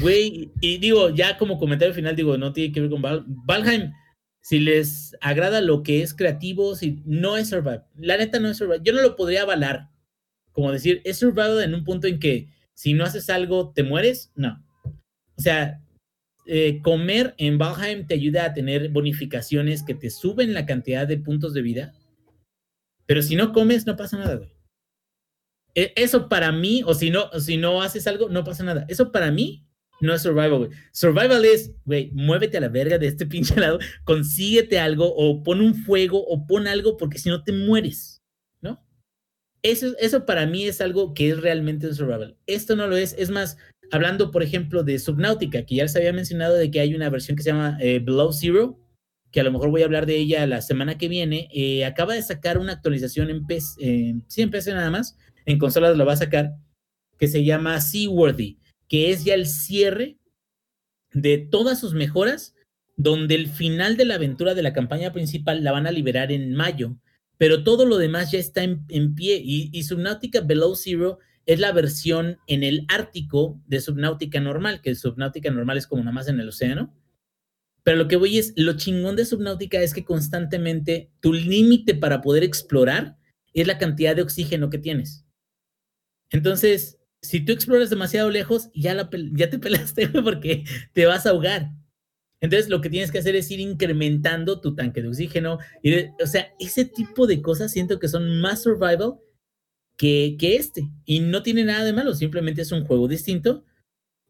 [0.00, 3.92] güey, y digo, ya como comentario final, digo, no tiene que ver con Val- Valheim.
[4.40, 8.56] Si les agrada lo que es creativo, si no es survival, la neta no es
[8.56, 8.82] survival.
[8.82, 9.90] Yo no lo podría avalar.
[10.52, 14.32] Como decir, es survival en un punto en que si no haces algo, te mueres.
[14.34, 14.64] No.
[15.36, 15.80] O sea,
[16.46, 21.18] eh, comer en Valheim te ayuda a tener bonificaciones que te suben la cantidad de
[21.18, 21.94] puntos de vida.
[23.06, 24.52] Pero si no comes, no pasa nada, güey.
[25.74, 28.84] E- Eso para mí, o si no, si no haces algo, no pasa nada.
[28.88, 29.66] Eso para mí
[30.00, 30.70] no es survival, güey.
[30.92, 35.60] Survival es, güey, muévete a la verga de este pinche lado, consíguete algo, o pon
[35.60, 38.21] un fuego, o pon algo, porque si no te mueres.
[39.62, 42.36] Eso, eso para mí es algo que es realmente un survival.
[42.46, 43.14] Esto no lo es.
[43.16, 43.56] Es más,
[43.92, 47.36] hablando, por ejemplo, de Subnautica, que ya les había mencionado de que hay una versión
[47.36, 48.78] que se llama eh, Below Zero,
[49.30, 51.48] que a lo mejor voy a hablar de ella la semana que viene.
[51.52, 55.16] eh, acaba de sacar una actualización en PC, eh, sí, en PC nada más,
[55.46, 56.56] en consolas lo va a sacar,
[57.18, 58.58] que se llama Seaworthy,
[58.88, 60.18] que es ya el cierre
[61.12, 62.54] de todas sus mejoras,
[62.96, 66.54] donde el final de la aventura de la campaña principal la van a liberar en
[66.54, 66.96] mayo,
[67.42, 69.42] pero todo lo demás ya está en, en pie.
[69.44, 74.94] Y, y, Subnautica Below Zero es la versión en el Ártico de Subnautica normal, que
[74.94, 76.96] Subnautica normal es como nada más en el océano.
[77.82, 82.20] Pero lo que voy es, lo chingón de Subnautica es que constantemente tu límite para
[82.20, 83.16] poder explorar
[83.54, 85.26] es la cantidad de oxígeno que tienes.
[86.30, 90.62] Entonces, si tú exploras demasiado lejos, ya, la, ya te pelaste porque
[90.92, 91.72] te vas a ahogar.
[92.42, 95.58] Entonces, lo que tienes que hacer es ir incrementando tu tanque de oxígeno.
[95.80, 99.14] Y o sea, ese tipo de cosas siento que son más survival
[99.96, 100.90] que, que este.
[101.06, 103.64] Y no tiene nada de malo, simplemente es un juego distinto.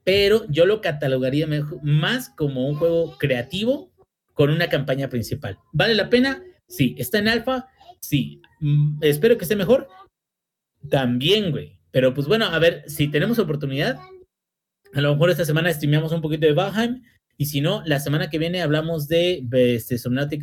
[0.04, 3.92] Pero yo lo catalogaría mejor, más como un juego creativo
[4.34, 5.58] con una campaña principal.
[5.72, 6.42] ¿Vale la pena?
[6.68, 6.94] Sí.
[6.98, 7.66] ¿Está en alfa?
[8.00, 8.42] Sí.
[8.60, 9.88] Mm, espero que esté mejor.
[10.90, 11.78] También, güey.
[11.92, 13.98] Pero pues bueno, a ver, si tenemos oportunidad,
[14.92, 17.02] a lo mejor esta semana streameamos un poquito de Valheim.
[17.36, 19.96] Y si no, la semana que viene hablamos de este,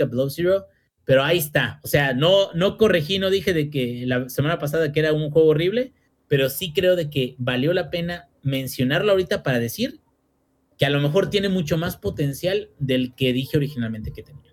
[0.05, 0.65] Below Zero.
[1.05, 1.79] Pero ahí está.
[1.83, 5.31] O sea, no, no corregí, no dije de que la semana pasada que era un
[5.31, 5.93] juego horrible,
[6.27, 10.01] pero sí creo de que valió la pena mencionarlo ahorita para decir
[10.77, 14.51] que a lo mejor tiene mucho más potencial del que dije originalmente que tenía.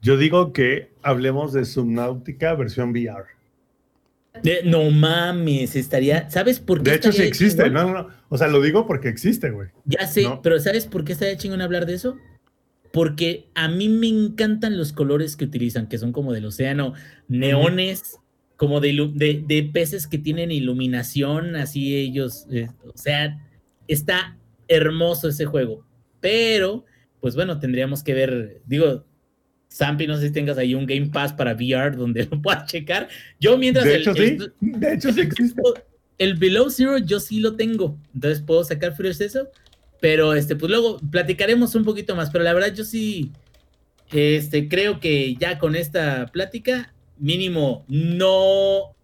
[0.00, 3.37] Yo digo que hablemos de Subnautica versión VR
[4.64, 6.28] no mames, estaría.
[6.30, 6.90] ¿Sabes por qué?
[6.90, 7.68] De hecho, sí existe.
[7.70, 9.68] No, no, O sea, lo digo porque existe, güey.
[9.84, 12.16] Ya sé, pero ¿sabes por qué estaría chingón hablar de eso?
[12.92, 16.94] Porque a mí me encantan los colores que utilizan, que son como del océano,
[17.28, 18.18] neones,
[18.56, 22.46] como de, de, peces que tienen iluminación, así ellos.
[22.50, 23.38] Eh, o sea,
[23.86, 24.36] está
[24.68, 25.84] hermoso ese juego.
[26.20, 26.84] Pero,
[27.20, 28.60] pues bueno, tendríamos que ver.
[28.66, 29.04] Digo,
[29.78, 33.08] Zampi, no sé si tengas ahí un Game Pass para VR donde lo puedas checar.
[33.38, 33.84] Yo mientras...
[33.84, 34.38] De hecho, sí.
[34.60, 35.62] de hecho, sí existe.
[36.18, 37.96] El Below Zero yo sí lo tengo.
[38.12, 39.48] Entonces puedo sacar Furious eso.
[40.00, 42.30] Pero este, pues luego platicaremos un poquito más.
[42.30, 43.30] Pero la verdad yo sí
[44.12, 48.94] este, creo que ya con esta plática, mínimo, no,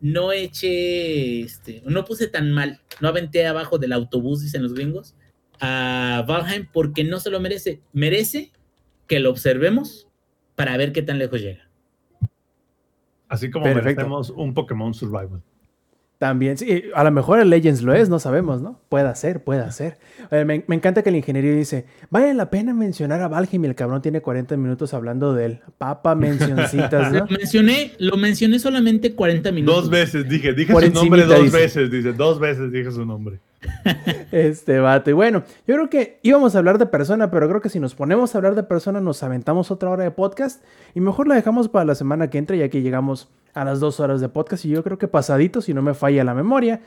[0.00, 5.14] no eché, este, no puse tan mal, no aventé abajo del autobús, dicen los gringos,
[5.60, 7.80] a Valheim porque no se lo merece.
[7.92, 8.52] Merece
[9.06, 10.07] que lo observemos,
[10.58, 11.68] para ver qué tan lejos llega.
[13.28, 15.40] Así como merecemos un Pokémon Survival.
[16.18, 18.80] También, sí, a lo mejor el Legends lo es, no sabemos, ¿no?
[18.88, 19.98] Puede ser, puede ser.
[20.32, 24.02] me, encanta que el ingeniero dice, vale la pena mencionar a Valheim y el cabrón
[24.02, 25.60] tiene 40 minutos hablando de él.
[25.78, 27.20] Papa mencioncitas, ¿no?
[27.20, 29.82] lo mencioné, lo mencioné solamente 40 minutos.
[29.82, 33.38] Dos veces, dije, dije su nombre dos veces, dice, dos veces dije su nombre.
[34.32, 35.10] este vato.
[35.10, 37.94] Y bueno, yo creo que íbamos a hablar de persona, pero creo que si nos
[37.94, 40.62] ponemos a hablar de persona nos aventamos otra hora de podcast
[40.94, 44.00] y mejor la dejamos para la semana que entra ya que llegamos a las dos
[44.00, 46.80] horas de podcast y yo creo que pasadito si no me falla la memoria.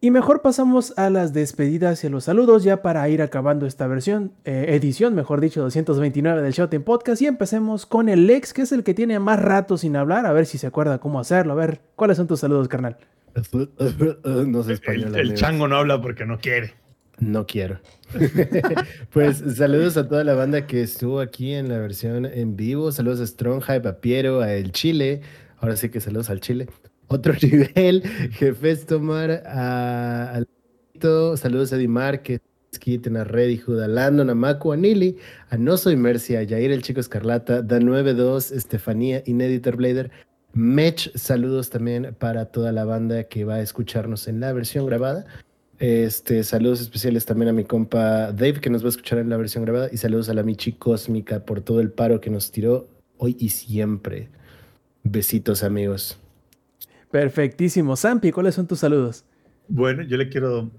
[0.00, 3.86] Y mejor pasamos a las despedidas y a los saludos ya para ir acabando esta
[3.86, 7.22] versión, eh, edición, mejor dicho, 229 del Shot Podcast.
[7.22, 10.26] Y empecemos con el Lex, que es el que tiene más rato sin hablar.
[10.26, 11.54] A ver si se acuerda cómo hacerlo.
[11.54, 12.98] A ver, ¿cuáles son tus saludos, carnal?
[14.46, 15.16] no sé español.
[15.16, 16.74] El, chango no habla porque no quiere.
[17.18, 17.80] No quiero.
[19.10, 22.92] pues saludos a toda la banda que estuvo aquí en la versión en vivo.
[22.92, 25.20] Saludos a Strong Hype, a Piero, a El Chile.
[25.58, 26.68] Ahora sí que saludos al Chile.
[27.08, 28.02] Otro nivel,
[28.32, 30.42] Jefes Tomar, a,
[31.36, 32.40] saludos a Dimar, que
[32.78, 35.16] Kitten, a Reddy, Judalando, a Macu, a Nili,
[35.48, 40.10] a No Soy Mercia, a Jair el Chico Escarlata, Da92, Estefanía, Ineditor Blader,
[40.54, 45.26] Mech, saludos también para toda la banda que va a escucharnos en la versión grabada.
[45.80, 49.36] Este, saludos especiales también a mi compa Dave que nos va a escuchar en la
[49.36, 52.88] versión grabada y saludos a la Michi Cósmica por todo el paro que nos tiró
[53.18, 54.28] hoy y siempre.
[55.02, 56.20] Besitos amigos.
[57.10, 57.96] Perfectísimo.
[57.96, 59.24] Sampi, ¿cuáles son tus saludos?
[59.66, 60.70] Bueno, yo le quiero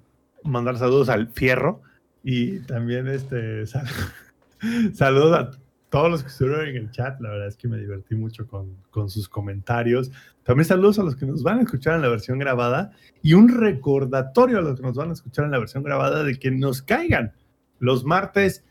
[0.43, 1.81] mandar saludos al Fierro
[2.23, 3.65] y también este
[4.93, 5.65] saludos a
[5.96, 8.76] todos los que estuvieron en el chat, la verdad es que me divertí mucho con,
[8.90, 10.12] con sus comentarios.
[10.44, 12.92] También saludos a los que nos van a escuchar en la versión grabada
[13.24, 16.38] y un recordatorio a los que nos van a escuchar en la versión grabada de
[16.38, 17.32] que nos caigan
[17.80, 18.66] los martes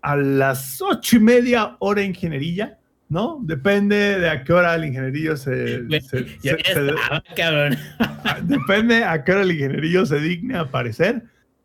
[0.00, 2.78] a las ocho y media hora ingeniería,
[3.10, 3.38] ¿no?
[3.42, 5.82] Depende de a qué hora el ingenierillo se...
[8.44, 11.24] depende a qué hora el ingenierillo se digne aparecer.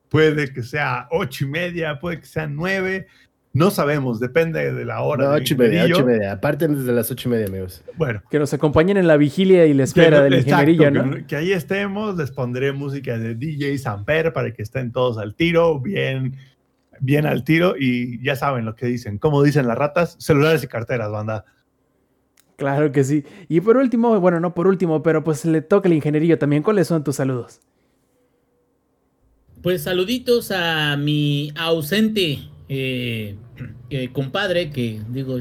[0.10, 3.08] Puede que sea ocho y media, puede que sea nueve
[3.58, 5.26] no sabemos, depende de la hora.
[5.26, 6.34] No, ocho y media, ocho y media.
[6.34, 7.84] Aparte desde las ocho y media, amigos.
[7.96, 8.22] Bueno.
[8.30, 11.26] Que nos acompañen en la vigilia y la espera del ingeniería, ¿no?
[11.26, 15.80] Que, ahí estemos, les pondré música de DJ Samper para que estén todos al tiro,
[15.80, 16.36] bien,
[17.00, 17.74] bien al tiro.
[17.78, 19.18] Y ya saben lo que dicen.
[19.18, 21.46] Como dicen las ratas, celulares y carteras, banda.
[22.58, 23.24] Claro que sí.
[23.50, 26.62] Y por último, bueno, no por último, pero pues le toca el ingenierillo también.
[26.62, 27.60] ¿Cuáles son tus saludos?
[29.64, 32.40] Pues saluditos a mi ausente
[32.70, 33.36] eh,
[34.14, 35.40] compadre, que digo,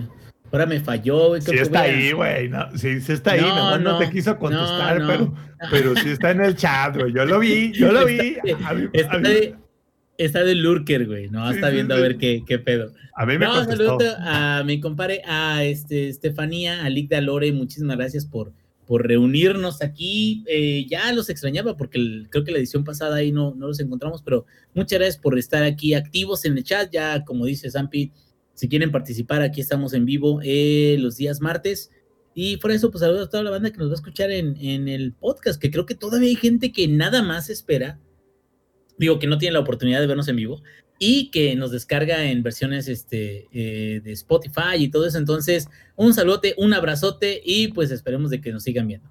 [0.52, 1.42] Ahora me falló, güey.
[1.42, 2.48] Sí está ahí, güey.
[2.48, 3.40] No, sí, sí está ahí.
[3.40, 5.34] No, no, te quiso contestar, pero,
[5.70, 7.12] pero sí está en el chat, güey.
[7.12, 8.36] Yo lo vi, yo lo vi.
[8.92, 9.54] Está, de,
[10.18, 11.28] está de lurker, güey.
[11.28, 12.92] No, está viendo a ver qué, qué pedo.
[13.14, 17.52] A mí me no, a mi compadre, a este, Estefanía, a Lick de Alore.
[17.52, 18.52] Muchísimas gracias por,
[18.86, 20.44] por reunirnos aquí.
[20.46, 24.22] Eh, ya los extrañaba porque creo que la edición pasada ahí no, no los encontramos,
[24.22, 26.90] pero muchas gracias por estar aquí activos en el chat.
[26.92, 28.12] Ya, como dice Zampi,
[28.54, 31.90] si quieren participar, aquí estamos en vivo eh, los días martes.
[32.34, 34.56] Y por eso, pues saludos a toda la banda que nos va a escuchar en,
[34.58, 37.98] en, el podcast, que creo que todavía hay gente que nada más espera,
[38.98, 40.62] digo, que no tiene la oportunidad de vernos en vivo
[40.98, 45.18] y que nos descarga en versiones este, eh, de Spotify y todo eso.
[45.18, 49.08] Entonces, un saludote, un abrazote y pues esperemos de que nos sigan viendo.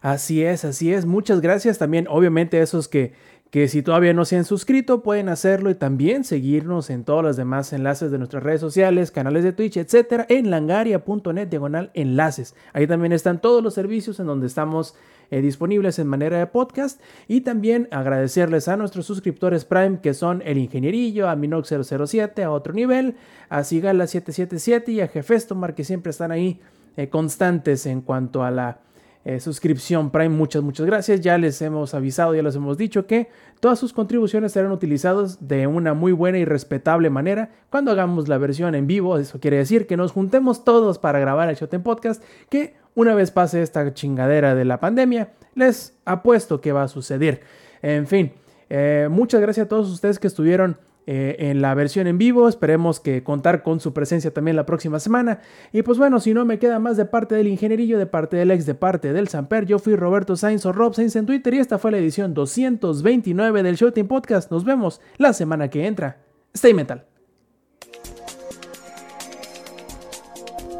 [0.00, 1.06] Así es, así es.
[1.06, 3.14] Muchas gracias también, obviamente, a esos que
[3.54, 7.36] que si todavía no se han suscrito pueden hacerlo y también seguirnos en todos los
[7.36, 12.56] demás enlaces de nuestras redes sociales, canales de Twitch, etcétera, en langaria.net diagonal enlaces.
[12.72, 14.96] Ahí también están todos los servicios en donde estamos
[15.30, 20.42] eh, disponibles en manera de podcast y también agradecerles a nuestros suscriptores Prime que son
[20.44, 23.16] el Ingenierillo, a Minox 007 a otro nivel,
[23.48, 26.60] a Sigala 777 y a Jefestomar que siempre están ahí
[26.96, 28.78] eh, constantes en cuanto a la
[29.24, 30.28] eh, suscripción Prime.
[30.28, 31.20] Muchas, muchas gracias.
[31.22, 33.28] Ya les hemos avisado, ya les hemos dicho que
[33.58, 38.36] todas sus contribuciones serán utilizadas de una muy buena y respetable manera cuando hagamos la
[38.36, 39.16] versión en vivo.
[39.18, 42.22] Eso quiere decir que nos juntemos todos para grabar el Shot Podcast.
[42.50, 47.42] Que una vez pase esta chingadera de la pandemia, les apuesto que va a suceder.
[47.82, 48.32] En fin,
[48.70, 52.48] eh, muchas gracias a todos ustedes que estuvieron eh, en la versión en vivo.
[52.48, 55.40] Esperemos que contar con su presencia también la próxima semana.
[55.72, 58.50] Y pues bueno, si no me queda más de parte del ingenierillo, de parte del
[58.50, 61.58] ex, de parte del Samper, yo fui Roberto Sainz o Rob Sainz en Twitter y
[61.58, 64.50] esta fue la edición 229 del Showtime Podcast.
[64.50, 66.18] Nos vemos la semana que entra.
[66.54, 67.04] Stay metal.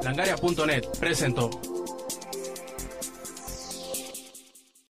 [0.03, 1.51] Langaria.net presentó.